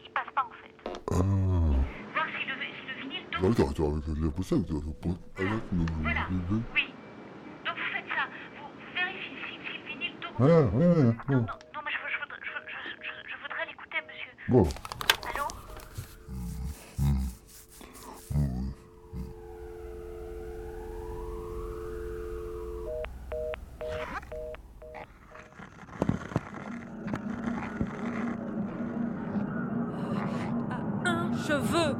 il 0.03 0.11
passe 0.11 0.31
pas 0.35 0.43
en 0.43 0.51
fait. 0.59 0.75
Ah. 1.11 1.23
Voir 2.13 2.25
si 2.27 2.45
le, 2.47 2.55
si 2.59 2.83
le 2.87 2.93
vinyle 3.01 3.23
Bah 3.23 3.28
tourne. 3.28 3.28
Attends, 3.47 3.69
attends, 3.69 3.95
la 4.21 4.31
avec. 5.37 5.63
Voilà. 6.01 6.27
Oui. 6.29 6.93
Donc 7.65 7.75
vous 7.75 7.93
faites 7.93 8.09
ça. 8.09 8.25
Vous, 8.57 8.69
vérifiez 8.95 9.37
si, 9.47 9.57
le 9.57 9.87
vinyle 9.87 10.13
ouais, 10.39 10.85
ouais. 10.87 11.03
Non, 11.03 11.05
ouais. 11.05 11.13
non, 11.29 11.39
non, 11.41 11.81
mais 11.85 11.91
je, 11.91 11.99
veux- 11.99 12.11
je, 12.13 12.19
voudrais, 12.19 12.39
je, 12.43 12.51
veux- 12.51 12.67
je, 12.67 13.05
je, 13.05 13.29
je 13.31 13.35
voudrais 13.41 13.65
l'écouter, 13.65 13.97
monsieur. 14.07 14.31
Bon. 14.49 14.67
Allô 15.33 15.47
Un 31.05 31.31
cheveu. 31.47 31.95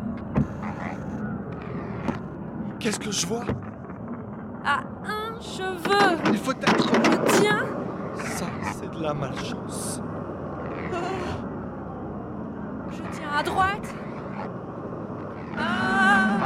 Qu'est-ce 2.79 2.99
que 2.99 3.11
je 3.11 3.27
vois 3.27 3.43
À 4.65 4.79
un 5.05 5.39
cheveu. 5.41 6.17
Il 6.31 6.37
faut 6.37 6.51
être. 6.51 7.09
Le 7.09 7.39
tien. 7.41 7.65
Ça, 8.15 8.45
c'est 8.79 8.91
de 8.91 9.01
la 9.01 9.13
malchance. 9.13 10.01
Je 12.91 13.01
tiens 13.17 13.29
à 13.37 13.43
droite. 13.43 13.93
Ah, 15.57 16.37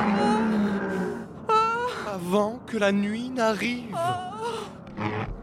Avant 2.16 2.60
que 2.74 2.80
la 2.80 2.92
nuit 2.92 3.30
n'arrive. 3.30 3.96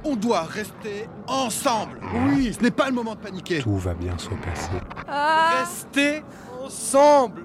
On 0.04 0.16
doit 0.16 0.42
rester 0.42 1.08
ensemble. 1.28 2.00
Oui, 2.26 2.52
ce 2.52 2.60
n'est 2.60 2.72
pas 2.72 2.86
le 2.88 2.92
moment 2.94 3.14
de 3.14 3.20
paniquer. 3.20 3.60
Tout 3.62 3.76
va 3.76 3.94
bien 3.94 4.18
se 4.18 4.30
passer. 4.30 4.70
ah. 5.06 5.60
Restez 5.60 6.24
ensemble. 6.64 7.44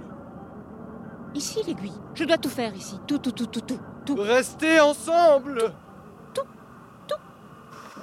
Ici 1.36 1.62
l'aiguille. 1.68 1.92
Je 2.16 2.24
dois 2.24 2.38
tout 2.38 2.50
faire 2.50 2.74
ici. 2.76 3.00
Tout, 3.06 3.20
tout, 3.20 3.32
tout, 3.32 3.46
tout, 3.46 3.62
tout. 3.62 3.80
tout. 4.06 4.16
Restez 4.20 4.80
ensemble. 4.80 5.72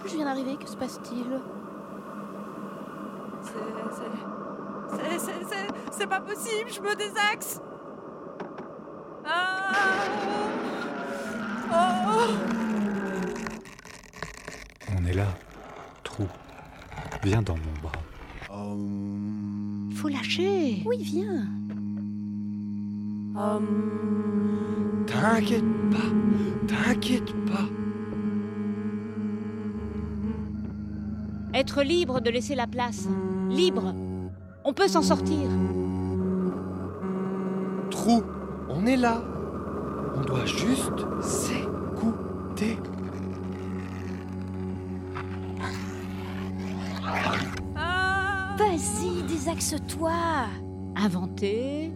Je 0.05 0.16
viens 0.16 0.24
d'arriver, 0.24 0.57
que 0.57 0.68
se 0.68 0.76
passe-t-il? 0.76 1.24
C'est- 3.43 3.53
c'est- 3.93 4.99
c'est- 4.99 5.18
c'est- 5.18 5.45
c'est- 5.49 5.68
C'est 5.93 6.07
pas 6.09 6.20
possible, 6.20 6.70
je 6.70 6.80
me 6.80 6.95
désaxe. 6.97 7.61
Ah. 9.24 9.70
On 14.97 15.05
est 15.07 15.14
là. 15.14 15.29
Trou. 16.03 16.27
Viens 17.23 17.43
dans 17.43 17.57
mon 17.57 17.81
bras. 17.83 17.93
Faut 19.95 20.09
lâcher. 20.09 20.83
Oui, 20.85 20.99
viens. 21.03 21.47
T'inquiète 25.07 25.64
pas. 25.91 26.66
T'inquiète 26.66 27.33
pas. 27.47 27.68
Être 31.55 31.83
libre 31.83 32.20
de 32.20 32.31
laisser 32.31 32.55
la 32.55 32.66
place. 32.66 33.09
Libre. 33.51 33.95
On 34.64 34.73
peut 34.73 34.89
s'en 34.89 35.03
sortir. 35.03 35.49
Trou, 37.91 38.23
on 38.68 38.87
est 38.87 38.97
là. 38.97 39.23
On 40.15 40.21
doit 40.21 40.47
juste 40.47 40.93
s'écouter. 41.21 42.79
Vas-y, 48.59 49.23
désaxe-toi. 49.25 50.13
Inventer, 50.97 51.93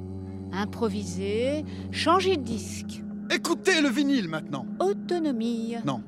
improviser, 0.53 1.65
changer 1.91 2.37
de 2.37 2.43
disque. 2.43 3.03
Écoutez 3.31 3.81
le 3.81 3.89
vinyle 3.89 4.29
maintenant. 4.29 4.67
Autonomie. 4.81 5.77
Non. 5.85 6.03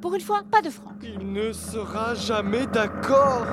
Pour 0.00 0.14
une 0.14 0.20
fois, 0.20 0.42
pas 0.50 0.62
de 0.62 0.70
franc. 0.70 0.92
Il 1.02 1.32
ne 1.32 1.52
sera 1.52 2.14
jamais 2.14 2.66
d'accord. 2.66 3.46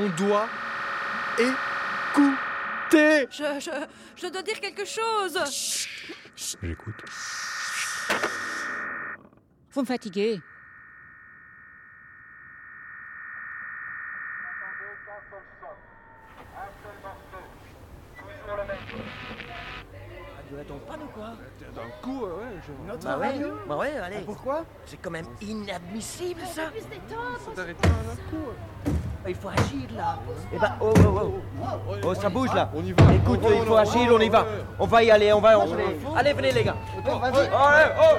On 0.00 0.08
doit 0.16 0.48
écouter. 1.38 1.58
Je, 3.30 3.60
je, 3.60 3.70
je 4.16 4.26
dois 4.28 4.42
dire 4.42 4.58
quelque 4.58 4.86
chose. 4.86 5.38
J'écoute. 6.34 7.04
Vous 9.72 9.82
me 9.82 9.86
fatiguez. 9.86 10.40
Tu 20.48 20.58
attends 20.58 20.78
pas 20.78 20.96
ou 20.96 21.08
quoi 21.14 21.36
D'un 21.74 21.90
coup, 22.02 22.24
euh, 22.24 22.38
ouais, 22.38 22.60
je... 22.66 22.72
Notre 22.88 23.04
bah 23.04 23.16
radio 23.16 23.48
ouais. 23.48 23.54
Bah 23.68 23.76
ouais, 23.76 23.96
allez. 23.98 24.16
Ah, 24.18 24.22
pourquoi? 24.24 24.64
C'est 24.86 24.96
quand 24.96 25.10
même 25.10 25.26
inadmissible 25.42 26.40
ça 26.46 26.72
Faut 27.38 27.50
t'arrêter 27.52 27.88
un 27.88 28.16
coup. 28.30 28.99
Il 29.28 29.34
faut 29.34 29.48
agir 29.48 29.86
là. 29.96 30.18
Eh 30.52 30.58
ben, 30.58 30.72
oh, 30.80 30.92
oh, 30.96 31.18
oh. 31.22 31.94
Oh, 32.04 32.14
ça 32.14 32.28
bouge 32.28 32.52
là. 32.54 32.70
On 32.74 32.82
y 32.82 32.92
va. 32.92 33.14
Écoute, 33.14 33.40
il 33.42 33.66
faut 33.66 33.76
agir, 33.76 34.08
oh, 34.10 34.16
on 34.16 34.20
y 34.20 34.28
va. 34.28 34.46
On 34.78 34.86
va 34.86 35.02
y 35.02 35.10
aller, 35.10 35.32
on 35.32 35.40
va... 35.40 35.58
Oh, 35.58 35.62
on- 35.68 35.74
allez. 35.74 35.96
Allez, 36.16 36.32
venez 36.32 36.52
les 36.52 36.64
gars. 36.64 36.76
Vas-y. 37.04 37.36
Allez, 37.48 37.92
oh 38.00 38.16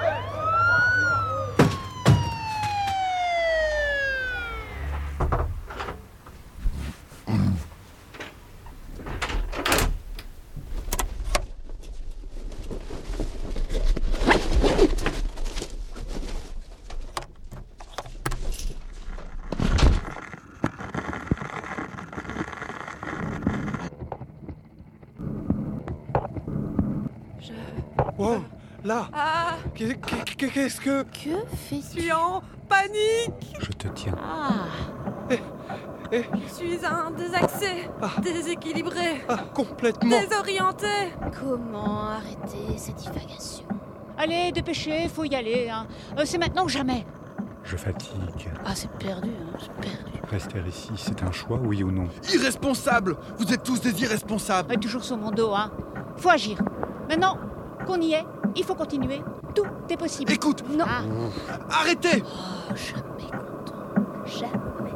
Je... 27.40 27.54
Wow, 28.18 28.44
là 28.84 29.08
Ah 29.14 29.56
Qu'est- 29.74 30.00
qu'est- 30.00 30.36
Qu'est-ce 30.54 30.82
que... 30.82 31.04
Que 31.04 31.46
fais-tu 31.70 31.82
Je 31.98 32.02
suis 32.02 32.12
en 32.12 32.42
panique 32.68 33.56
Je 33.60 33.70
te 33.72 33.88
tiens. 33.90 34.16
Ah, 34.22 34.66
Je 36.12 36.54
suis 36.54 36.86
un 36.86 37.12
désaxé, 37.12 37.90
déséquilibré, 38.22 39.24
Ah, 39.30 39.38
complètement 39.54 40.20
désorienté. 40.20 40.88
comment 41.40 42.10
arrêter 42.10 42.78
ces 42.78 42.92
divagations 42.94 43.66
Allez, 44.18 44.52
dépêchez, 44.52 45.08
faut 45.08 45.24
y 45.24 45.34
aller. 45.36 45.70
Hein. 45.70 45.88
Euh, 46.18 46.24
c'est 46.26 46.38
maintenant 46.38 46.66
ou 46.66 46.70
jamais. 46.70 47.06
Je 47.64 47.78
fatigue. 47.78 48.52
Ah, 48.66 48.76
c'est 48.76 48.92
perdu, 48.92 49.30
hein, 49.30 49.58
c'est 49.60 49.74
perdu. 49.74 50.12
Rester 50.30 50.62
ici, 50.68 50.92
c'est 50.98 51.24
un 51.24 51.32
choix, 51.32 51.60
oui 51.64 51.82
ou 51.84 51.92
non? 51.92 52.08
Irresponsable 52.34 53.16
Vous 53.38 53.52
êtes 53.54 53.64
tous 53.64 53.80
des 53.82 54.02
irresponsables 54.04 54.78
toujours 54.80 55.04
sur 55.04 55.18
mon 55.18 55.32
dos, 55.32 55.54
hein. 55.54 55.72
Faut 56.18 56.30
agir. 56.30 56.58
Maintenant 57.10 57.38
qu'on 57.86 58.00
y 58.02 58.14
est, 58.14 58.26
il 58.56 58.64
faut 58.64 58.76
continuer. 58.76 59.22
Tout 59.56 59.66
est 59.90 59.98
possible. 59.98 60.32
Écoute 60.32 60.64
Non. 60.70 60.86
Arrêtez 61.70 62.24
Oh, 62.24 62.74
jamais 62.76 63.30
content. 63.30 63.84
Jamais. 64.26 64.92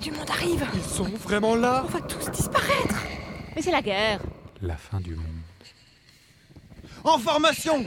Du 0.00 0.10
monde 0.10 0.30
arrive. 0.30 0.66
Ils 0.74 0.82
sont 0.82 1.04
vraiment 1.04 1.54
là 1.54 1.82
On 1.84 1.88
va 1.88 2.00
tous 2.00 2.30
disparaître. 2.30 2.96
Mais 3.54 3.62
c'est 3.62 3.70
la 3.70 3.82
guerre. 3.82 4.20
La 4.60 4.76
fin 4.76 5.00
du 5.00 5.14
monde. 5.14 5.26
En 7.04 7.18
formation 7.18 7.84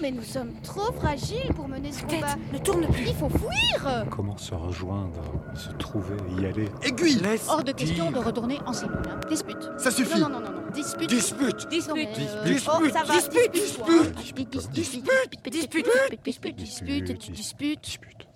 mais 0.00 0.10
nous 0.10 0.22
sommes 0.22 0.52
trop 0.62 0.92
fragiles 0.92 1.52
pour 1.54 1.68
mener 1.68 1.92
ce 1.92 2.00
Tête, 2.04 2.20
combat. 2.20 2.36
ne 2.52 2.58
tourne 2.58 2.86
plus. 2.88 3.04
Il 3.08 3.14
faut 3.14 3.28
fuir 3.28 4.04
Comment 4.10 4.36
se 4.36 4.54
rejoindre, 4.54 5.20
se 5.54 5.70
trouver, 5.76 6.16
y 6.38 6.46
aller 6.46 6.68
Aiguille 6.82 7.16
Laisse 7.20 7.46
Hors 7.48 7.64
de 7.64 7.72
question 7.72 8.10
de 8.10 8.18
retourner 8.18 8.58
en 8.66 8.72
cellule. 8.72 8.96
hein. 9.10 9.20
Dispute. 9.28 9.70
Ça 9.78 9.90
suffit 9.90 10.20
Non, 10.20 10.28
non, 10.28 10.40
non, 10.40 10.50
non, 10.50 10.60
non. 10.62 10.70
Dispute. 10.72 11.08
Dispute 11.08 11.88
Non, 11.88 11.94
mais, 11.94 12.06
Dispute. 12.06 12.28
euh, 12.34 12.44
Dispute. 12.44 12.72
Oh, 12.74 12.88
ça 12.92 13.02
va. 13.04 13.14
Dispute. 13.14 13.52
Dispute. 13.52 14.14
Dispute. 14.16 14.50
Dispute. 14.50 15.50
Dispute. 15.50 15.50
Dispute. 15.50 16.56
Dispute. 16.56 16.56
Dispute. 16.56 17.30
Dispute. 17.32 17.80
Dispute. 17.82 18.26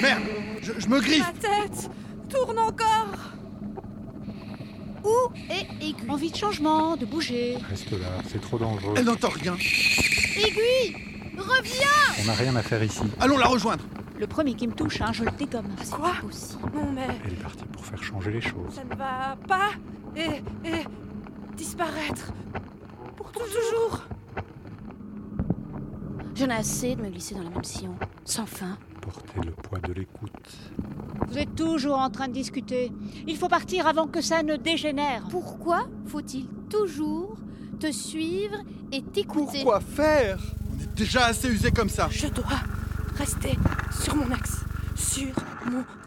Merde 0.00 0.39
je, 0.74 0.80
je 0.80 0.88
me 0.88 1.00
griffe 1.00 1.20
Ma 1.26 1.32
tête 1.40 1.90
tourne 2.28 2.58
encore. 2.58 3.14
Où 5.04 5.32
est 5.50 5.66
aiguille? 5.84 6.10
Envie 6.10 6.30
de 6.30 6.36
changement, 6.36 6.96
de 6.96 7.06
bouger. 7.06 7.56
Reste 7.68 7.90
là, 7.92 8.08
c'est 8.30 8.40
trop 8.40 8.58
dangereux. 8.58 8.94
Elle 8.96 9.04
n'entend 9.06 9.30
rien 9.30 9.54
Aiguille 9.54 10.96
Reviens 11.38 12.22
On 12.22 12.24
n'a 12.26 12.34
rien 12.34 12.54
à 12.56 12.62
faire 12.62 12.82
ici. 12.84 13.00
Allons 13.18 13.38
la 13.38 13.46
rejoindre 13.46 13.82
Le 14.18 14.26
premier 14.26 14.54
qui 14.54 14.66
me 14.68 14.74
touche, 14.74 15.00
hein, 15.00 15.10
je 15.12 15.24
le 15.24 15.30
dégomme. 15.32 15.68
Ah, 15.78 15.82
c'est 15.82 15.90
Quoi? 15.94 16.12
Non 16.74 16.92
mais 16.92 17.06
Elle 17.24 17.32
est 17.32 17.36
partie 17.42 17.64
pour 17.64 17.84
faire 17.84 18.02
changer 18.02 18.30
les 18.30 18.40
choses. 18.42 18.74
ça 18.74 18.84
ne 18.84 18.94
va 18.94 19.36
pas. 19.48 19.70
Et, 20.16 20.42
et 20.68 20.84
disparaître. 21.56 22.32
Pour 23.16 23.32
toujours. 23.32 24.04
J'en 26.34 26.48
ai 26.50 26.54
assez 26.54 26.94
de 26.94 27.02
me 27.02 27.08
glisser 27.08 27.34
dans 27.34 27.42
les 27.42 27.48
mêmes 27.50 27.64
sillons. 27.64 27.96
Sans 28.24 28.46
fin. 28.46 28.76
Porter 29.00 29.40
le 29.44 29.52
poids 29.52 29.78
de 29.80 29.92
l'écoute. 29.92 30.30
Vous 31.28 31.38
êtes 31.38 31.54
toujours 31.54 31.98
en 31.98 32.10
train 32.10 32.28
de 32.28 32.32
discuter. 32.32 32.92
Il 33.26 33.36
faut 33.36 33.48
partir 33.48 33.86
avant 33.86 34.06
que 34.06 34.20
ça 34.20 34.42
ne 34.42 34.56
dégénère. 34.56 35.22
Pourquoi 35.30 35.86
faut-il 36.06 36.46
toujours 36.68 37.36
te 37.78 37.90
suivre 37.90 38.56
et 38.92 39.02
t'écouter? 39.02 39.62
Pourquoi 39.62 39.80
faire? 39.80 40.38
On 40.70 40.82
est 40.82 40.94
déjà 40.94 41.26
assez 41.26 41.48
usé 41.48 41.70
comme 41.70 41.88
ça 41.88 42.08
Je 42.10 42.26
dois 42.26 42.44
rester 43.16 43.58
sur 44.02 44.16
mon 44.16 44.30
axe. 44.32 44.60
Sur 44.96 45.32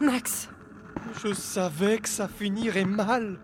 mon 0.00 0.08
axe. 0.08 0.48
Je 1.22 1.32
savais 1.32 1.98
que 1.98 2.08
ça 2.08 2.28
finirait 2.28 2.84
mal 2.84 3.38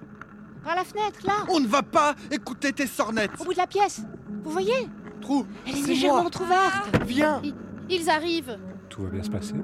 Par 0.65 0.75
la 0.77 0.85
fenêtre, 0.85 1.19
là, 1.25 1.45
On 1.49 1.61
ne 1.61 1.67
va 1.67 1.83
pas 1.83 2.15
écouter 2.31 2.73
tes 2.73 2.87
sornettes 2.87 3.33
au 3.41 3.45
bout 3.45 3.53
de 3.53 3.59
la 3.59 3.67
pièce. 3.67 4.03
Vous 4.45 4.51
voyez? 4.51 4.89
Trou 5.21 5.47
Elle 5.67 5.77
est 5.79 5.87
légèrement 5.87 6.21
entrouverte. 6.27 6.89
Viens 7.07 7.41
Ils, 7.45 7.55
ils 7.91 8.09
arrivent. 8.09 8.59
Tout 8.91 9.03
va 9.03 9.11
bien 9.11 9.23
se 9.23 9.31
passer 9.31 9.55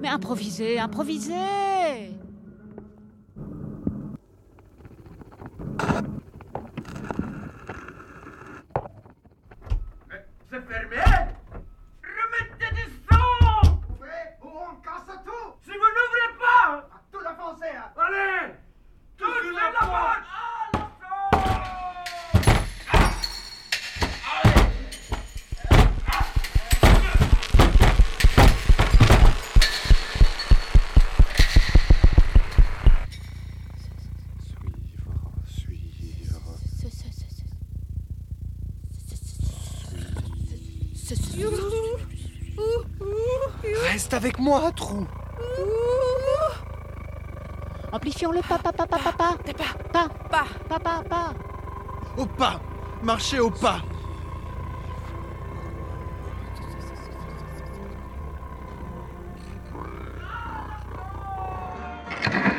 Mais 0.00 0.08
improvisez, 0.08 0.78
improvisez. 0.78 1.34
Avec 44.22 44.38
moi, 44.38 44.70
Trou 44.76 45.04
Amplifions 47.92 48.30
le 48.30 48.40
pas, 48.40 48.56
pas, 48.56 48.72
pas, 48.72 48.86
pas, 48.86 48.98
pas, 48.98 49.12
pas. 49.12 49.36
Pas. 49.36 49.64
Pas, 49.92 50.08
Pas. 50.30 50.44
pas, 50.68 50.78
pas, 50.78 51.02
pas. 51.08 51.32
Au 52.16 52.24
pas 52.26 52.60
Marchez 53.02 53.40
au 53.40 53.50
pas 53.50 53.80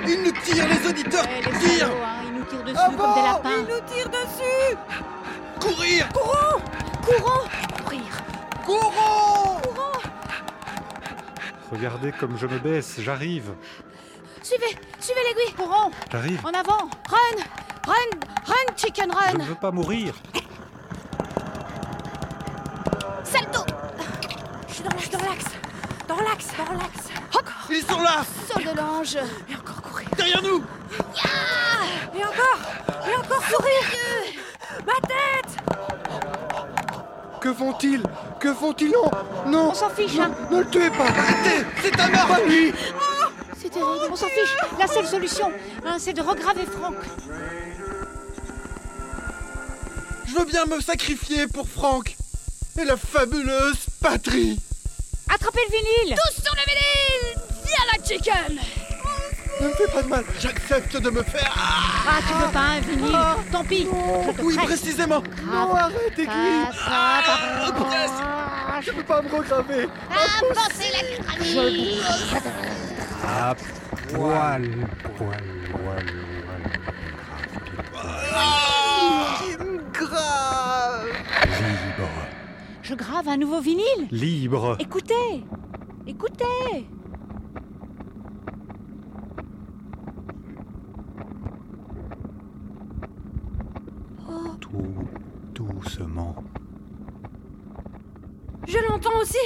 Ils 0.07 0.21
nous 0.23 0.31
tirent, 0.43 0.67
les 0.67 0.89
auditeurs 0.89 1.23
Eh, 1.27 1.41
les 1.49 1.59
Tirent 1.59 1.87
salauds, 1.87 1.93
hein, 2.03 2.23
ils 2.25 2.33
nous 2.33 2.43
tirent 2.45 2.63
dessus 2.63 2.77
Ah 2.77 2.87
comme 2.87 2.95
bon 2.97 3.13
des 3.13 3.19
Il 3.19 3.25
lapins. 3.25 3.61
nous 3.61 3.93
tire 3.93 4.09
dessus. 4.09 4.77
Courir 5.59 6.09
Courons. 6.13 6.61
Courons. 7.05 7.42
Regardez 11.73 12.11
comme 12.11 12.37
je 12.37 12.45
me 12.45 12.59
baisse, 12.59 12.97
j'arrive. 12.99 13.51
Suivez, 14.43 14.77
suivez 14.99 15.21
l'aiguille. 15.27 15.53
Courons. 15.55 15.89
J'arrive. 16.11 16.39
En 16.45 16.49
avant. 16.49 16.87
Run, 17.09 17.43
run, 17.87 18.19
run, 18.45 18.75
chicken 18.77 19.11
Je 19.11 19.15
run. 19.17 19.33
ne 19.39 19.43
veux 19.45 19.55
pas 19.55 19.71
mourir. 19.71 20.13
Salto. 23.23 23.65
Je 24.67 24.73
suis 24.73 24.83
dans 24.83 24.89
l'axe, 24.91 25.09
dans 25.09 25.17
l'axe. 25.25 25.45
Dans 26.07 26.19
l'axe, 26.21 26.47
dans 26.57 26.73
l'axe. 26.73 27.09
Ils 27.71 27.81
sont 27.81 28.01
là 28.01 28.23
Saut 28.47 28.59
de 28.59 28.77
l'ange. 28.77 29.17
Et 29.49 29.55
encore 29.55 29.81
courir. 29.81 30.09
Derrière 30.15 30.43
nous 30.43 30.63
Et 32.15 32.23
encore. 32.23 32.59
Et 33.09 33.15
encore 33.15 33.43
courir. 33.47 33.83
Ma 34.85 34.93
tête. 35.07 35.57
Que 37.41 37.51
font-ils? 37.51 38.03
Que 38.43 38.53
font-ils 38.53 38.91
Non? 38.91 39.09
Non 39.47 39.69
On 39.69 39.73
s'en 39.73 39.89
fiche, 39.89 40.15
Non, 40.15 40.23
hein. 40.23 40.31
Ne 40.51 40.59
le 40.59 40.69
tuez 40.69 40.89
pas 40.89 41.05
Arrêtez 41.05 41.65
C'est 41.81 41.97
un 41.97 42.09
meurtre 42.09 42.27
Pas 42.27 42.41
lui? 42.41 42.73
C'est 43.57 43.69
terrible, 43.69 44.07
on 44.11 44.15
s'en 44.17 44.27
fiche. 44.27 44.53
La 44.77 44.85
seule 44.85 45.07
solution, 45.07 45.49
hein, 45.85 45.95
c'est 45.97 46.11
de 46.11 46.21
regraver 46.21 46.65
Franck. 46.65 46.97
Je 50.27 50.33
veux 50.33 50.43
bien 50.43 50.65
me 50.65 50.81
sacrifier 50.81 51.47
pour 51.47 51.69
Franck 51.69 52.17
et 52.77 52.83
la 52.83 52.97
fabuleuse 52.97 53.85
patrie 54.01 54.59
Attrapez 55.33 55.61
le 55.69 55.77
vinyle. 55.77 56.17
Tous 56.17 56.41
sur 56.43 56.53
le 56.53 56.63
vinyle. 56.67 57.41
Viens 57.65 57.85
la 57.93 58.05
chicken. 58.05 58.59
Ne 59.63 59.69
me 59.69 59.73
fais 59.75 59.87
pas 59.87 60.01
de 60.03 60.07
mal, 60.09 60.23
j'accepte 60.41 60.97
de 60.97 61.09
me 61.09 61.23
faire... 61.23 61.53
Ah, 61.55 62.19
tu 62.27 62.33
veux 62.33 62.51
pas 62.51 62.59
un 62.59 62.79
vinyle 62.81 63.17
Tant 63.51 63.63
pis. 63.63 63.87
je 64.27 64.31
te 64.33 64.41
Oui, 64.41 64.55
prête. 64.55 64.67
précisément 64.67 65.23
Non, 65.45 65.73
arrête, 65.75 66.19
aiguille 66.19 66.27
Ah, 66.85 67.21
ça, 67.25 67.33
Ah, 68.75 68.81
Je 68.81 68.91
peux 68.91 69.03
pas 69.03 69.21
me 69.21 69.29
regraver 69.29 69.87
Avancez 70.11 70.91
la 70.91 71.23
crânie. 71.23 71.99
À 73.25 73.55
poil, 74.09 74.69
poil, 75.17 75.43
poil, 75.71 76.05
Grave 79.93 81.07
Libre. 81.45 82.09
Je 82.81 82.95
grave 82.95 83.27
un 83.29 83.37
nouveau 83.37 83.61
vinyle. 83.61 84.07
Libre. 84.11 84.75
Écoutez, 84.79 85.43
écoutez. 86.05 86.85
Tout 94.59 95.07
doucement. 95.53 96.35
Je 98.67 98.77
l'entends 98.89 99.17
aussi. 99.21 99.37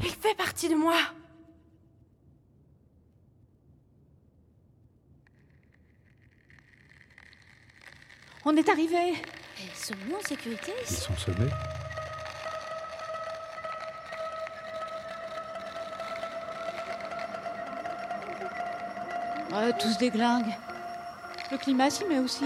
Il 0.00 0.10
fait 0.10 0.34
partie 0.36 0.68
de 0.68 0.74
moi. 0.74 0.96
On 8.44 8.54
est 8.56 8.68
arrivé. 8.68 9.14
Sommes-nous 9.74 10.16
en 10.16 10.20
sécurité 10.20 10.72
Ils 10.88 10.94
sont 10.96 11.16
semés. 11.16 11.50
Ouais, 19.52 19.72
tous 19.78 19.96
des 19.98 20.10
glingues. 20.10 20.54
Le 21.50 21.56
climat 21.58 21.88
s'y 21.88 22.04
met 22.04 22.18
aussi. 22.18 22.44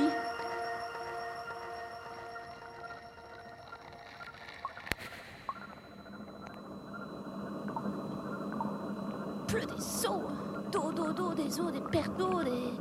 Pleut 9.48 9.64
des 9.64 9.80
seaux. 9.80 10.22
D'eau, 10.70 10.92
d'eau, 10.92 11.12
d'eau, 11.12 11.34
des 11.34 11.58
eaux, 11.58 11.70
des 11.70 11.80
pertes 11.80 12.16
d'eau, 12.18 12.44
des. 12.44 12.72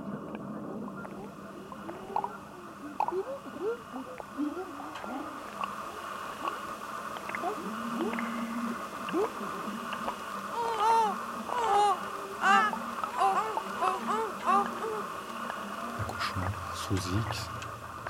Accouchement, 16.00 16.42
sous 16.76 16.96
X, 16.96 17.50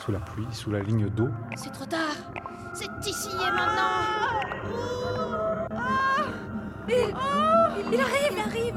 sous 0.04 0.12
la 0.12 0.20
pluie, 0.20 0.46
sous 0.68 0.74
la 0.74 0.80
ligne 0.82 1.08
d'eau. 1.10 1.30
C'est 1.56 1.72
trop 1.72 1.86
tard. 1.86 2.16
C'est 2.74 2.90
ici 3.10 3.30
et 3.32 3.52
maintenant. 3.52 4.04
Il, 6.90 7.14
il 7.94 8.02
arrive, 8.02 8.32
il 8.34 8.40
arrive. 8.40 8.76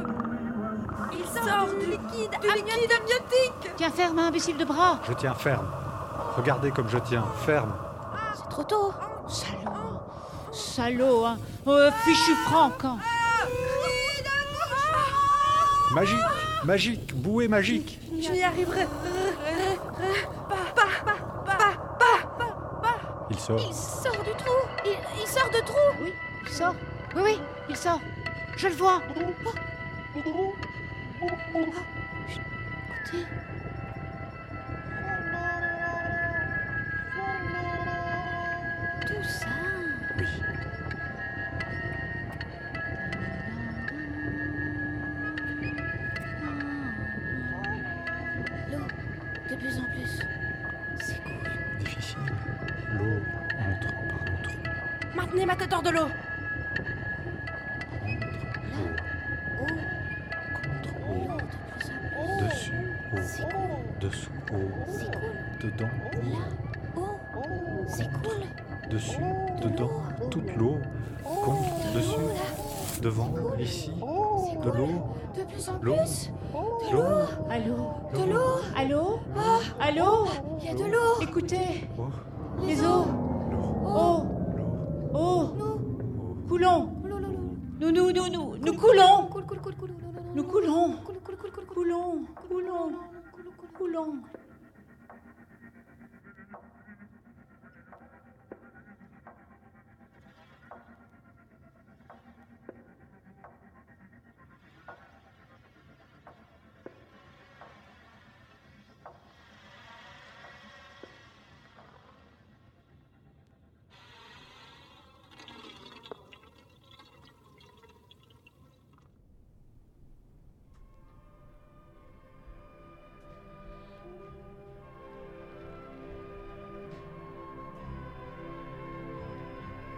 Il 1.12 1.24
sort 1.26 1.66
du 1.80 1.86
liquide, 1.86 2.30
du 2.40 2.48
liquide 2.48 2.92
amniotique. 2.92 3.74
Tiens 3.76 3.90
ferme, 3.90 4.18
imbécile 4.20 4.56
de 4.56 4.64
bras. 4.64 5.00
Je 5.08 5.12
tiens 5.14 5.34
ferme. 5.34 5.66
Regardez 6.36 6.70
comme 6.70 6.88
je 6.88 6.98
tiens 6.98 7.24
ferme. 7.44 7.72
C'est 8.36 8.48
trop 8.48 8.62
tôt. 8.62 8.92
Salaud. 9.28 10.00
Salaud, 10.52 11.24
hein. 11.24 11.38
Oh, 11.66 11.88
fichu 12.04 12.34
Franck. 12.46 12.84
hein. 12.84 12.98
Magique, 15.92 16.20
magique, 16.64 17.14
bouée 17.20 17.48
magique. 17.48 18.00
Je 18.12 18.32
y 18.32 18.42
arriverai. 18.44 18.86
Pas, 20.48 20.54
pas, 20.74 20.82
pas, 21.04 21.16
pas, 21.44 21.72
pas, 21.98 22.80
pas. 22.82 22.96
Il 23.30 23.38
sort. 23.58 23.68
Il 23.68 23.74
sort 23.74 24.22
du 24.24 24.30
trou. 24.30 24.54
Il, 24.84 25.20
il 25.20 25.26
sort 25.26 25.50
de 25.50 25.60
trou. 25.60 25.78
Oui, 26.02 26.12
il 26.42 26.48
sort. 26.48 26.74
Oui, 27.16 27.22
oui, 27.24 27.40
il 27.68 27.76
sort. 27.76 28.00
Je 28.56 28.68
le 28.68 28.74
vois. 28.74 29.00
Écoutez. 29.16 29.69
Maintenez 55.20 55.44
ma 55.44 55.54
tête 55.54 55.70
hors 55.70 55.82
de 55.82 55.90
l'eau. 55.90 56.08
Dessus, 62.40 62.72
haut. 63.12 64.00
Dessous, 64.00 64.30
haut. 64.50 65.62
Dedans. 65.62 65.90
Oh, 66.96 67.00
cool. 67.34 68.90
Dessus, 68.90 69.20
dedans, 69.62 69.90
toute 70.30 70.56
l'eau. 70.56 70.78
Contre, 71.44 71.92
dessus, 71.94 73.00
devant, 73.02 73.34
ici. 73.58 73.90
De 74.64 74.70
l'eau. 74.70 74.88
De 75.36 75.44
plus 75.44 75.68
en 75.68 75.74
plus. 75.74 76.30
L'eau. 76.92 77.02
Allô 77.50 77.76
De 78.14 78.30
l'eau. 78.32 78.60
Allô 78.74 79.20
Ah, 79.36 79.58
Allô 79.80 80.24
de 80.62 80.84
l'eau. 80.90 81.20
Écoutez, 81.22 81.88
Oh. 81.98 82.04
les 82.66 82.82
eaux. 82.82 83.06
Oh. 83.86 84.22
Oh. 85.12 85.50
Coulons. 86.48 86.88
Nous, 88.12 88.26
nous, 88.26 88.28
nous, 88.28 88.56
nous, 88.58 88.72
coulons. 88.72 89.30
Nous 90.34 90.42
coulons. 90.42 90.96
Coulons. 91.72 92.24
Coulons. 92.48 92.92
Coulons. 93.78 94.14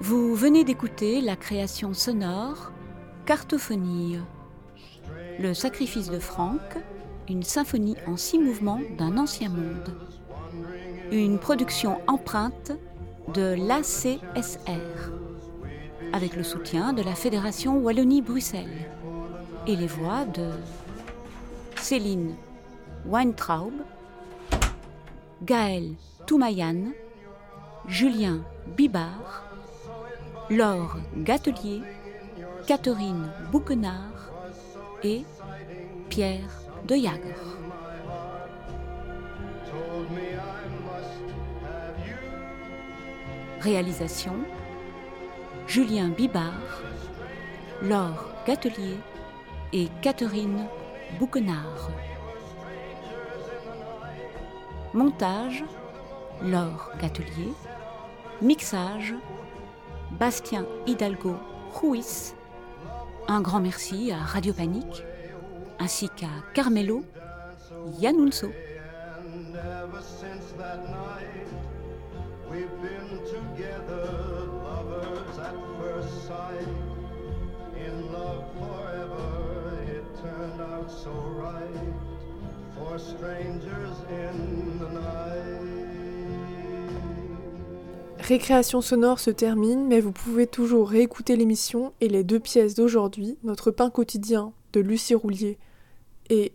Vous 0.04 0.34
venez 0.34 0.64
d'écouter 0.64 1.20
la 1.20 1.36
création 1.36 1.94
sonore 1.94 2.72
Cartophonie. 3.24 4.18
Le 5.38 5.54
sacrifice 5.54 6.10
de 6.10 6.18
Franck, 6.18 6.58
une 7.28 7.44
symphonie 7.44 7.94
en 8.08 8.16
six 8.16 8.40
mouvements 8.40 8.80
d'un 8.98 9.16
ancien 9.16 9.48
monde. 9.48 9.94
Une 11.12 11.38
production 11.38 12.00
empreinte 12.08 12.72
de 13.32 13.54
l'ACSR, 13.56 15.12
avec 16.12 16.34
le 16.34 16.42
soutien 16.42 16.92
de 16.92 17.02
la 17.02 17.14
Fédération 17.14 17.78
Wallonie-Bruxelles. 17.78 18.90
et 19.68 19.76
les 19.76 19.86
voix 19.86 20.24
de 20.24 20.50
Céline 21.76 22.34
Weintraub, 23.06 23.72
Gaël 25.44 25.92
Toumayan, 26.26 26.90
Julien 27.86 28.40
Bibard, 28.76 29.51
Laure 30.50 30.96
Gatelier, 31.16 31.82
Catherine 32.66 33.30
Bouquenard 33.50 34.30
et 35.02 35.24
Pierre 36.08 36.50
de 36.86 36.96
Jager. 36.96 37.34
Réalisation 43.60 44.34
Julien 45.66 46.08
Bibard, 46.08 46.82
Laure 47.82 48.28
Gatelier 48.46 48.98
et 49.72 49.88
Catherine 50.02 50.66
Bouquenard. 51.18 51.90
Montage 54.92 55.64
Laure 56.42 56.90
Gatelier. 57.00 57.54
Mixage 58.42 59.14
Bastien 60.18 60.66
Hidalgo 60.86 61.36
Ruiz. 61.72 62.34
Un 63.28 63.40
grand 63.40 63.60
merci 63.60 64.12
à 64.12 64.18
Radio 64.18 64.52
Panique 64.52 65.04
ainsi 65.78 66.08
qu'à 66.10 66.28
Carmelo 66.54 67.04
Yanunso. 68.00 68.50
So 81.02 81.10
right. 81.10 81.66
For 82.76 82.98
strangers 82.98 83.96
in 84.10 84.78
the 84.78 84.88
night. 84.88 85.91
Récréation 88.22 88.80
sonore 88.80 89.18
se 89.18 89.30
termine, 89.30 89.88
mais 89.88 89.98
vous 89.98 90.12
pouvez 90.12 90.46
toujours 90.46 90.88
réécouter 90.88 91.34
l'émission 91.34 91.92
et 92.00 92.08
les 92.08 92.22
deux 92.22 92.38
pièces 92.38 92.76
d'aujourd'hui, 92.76 93.36
Notre 93.42 93.72
pain 93.72 93.90
quotidien 93.90 94.52
de 94.72 94.80
Lucie 94.80 95.16
Roulier 95.16 95.58
et 96.30 96.52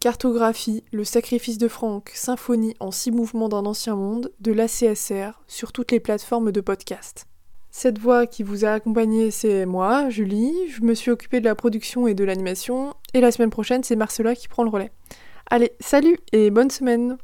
Cartographie, 0.00 0.84
le 0.92 1.04
sacrifice 1.04 1.58
de 1.58 1.68
Franck, 1.68 2.12
symphonie 2.14 2.74
en 2.80 2.90
six 2.92 3.10
mouvements 3.10 3.50
d'un 3.50 3.66
ancien 3.66 3.94
monde 3.94 4.32
de 4.40 4.52
l'ACSR 4.52 5.32
sur 5.46 5.72
toutes 5.72 5.92
les 5.92 6.00
plateformes 6.00 6.50
de 6.50 6.62
podcast. 6.62 7.26
Cette 7.70 7.98
voix 7.98 8.26
qui 8.26 8.42
vous 8.42 8.64
a 8.64 8.70
accompagné, 8.70 9.30
c'est 9.30 9.66
moi, 9.66 10.08
Julie. 10.08 10.54
Je 10.70 10.80
me 10.80 10.94
suis 10.94 11.10
occupée 11.10 11.40
de 11.40 11.44
la 11.44 11.54
production 11.54 12.06
et 12.06 12.14
de 12.14 12.24
l'animation. 12.24 12.94
Et 13.12 13.20
la 13.20 13.32
semaine 13.32 13.50
prochaine, 13.50 13.84
c'est 13.84 13.96
Marcela 13.96 14.34
qui 14.34 14.48
prend 14.48 14.62
le 14.62 14.70
relais. 14.70 14.92
Allez, 15.50 15.72
salut 15.78 16.16
et 16.32 16.50
bonne 16.50 16.70
semaine 16.70 17.18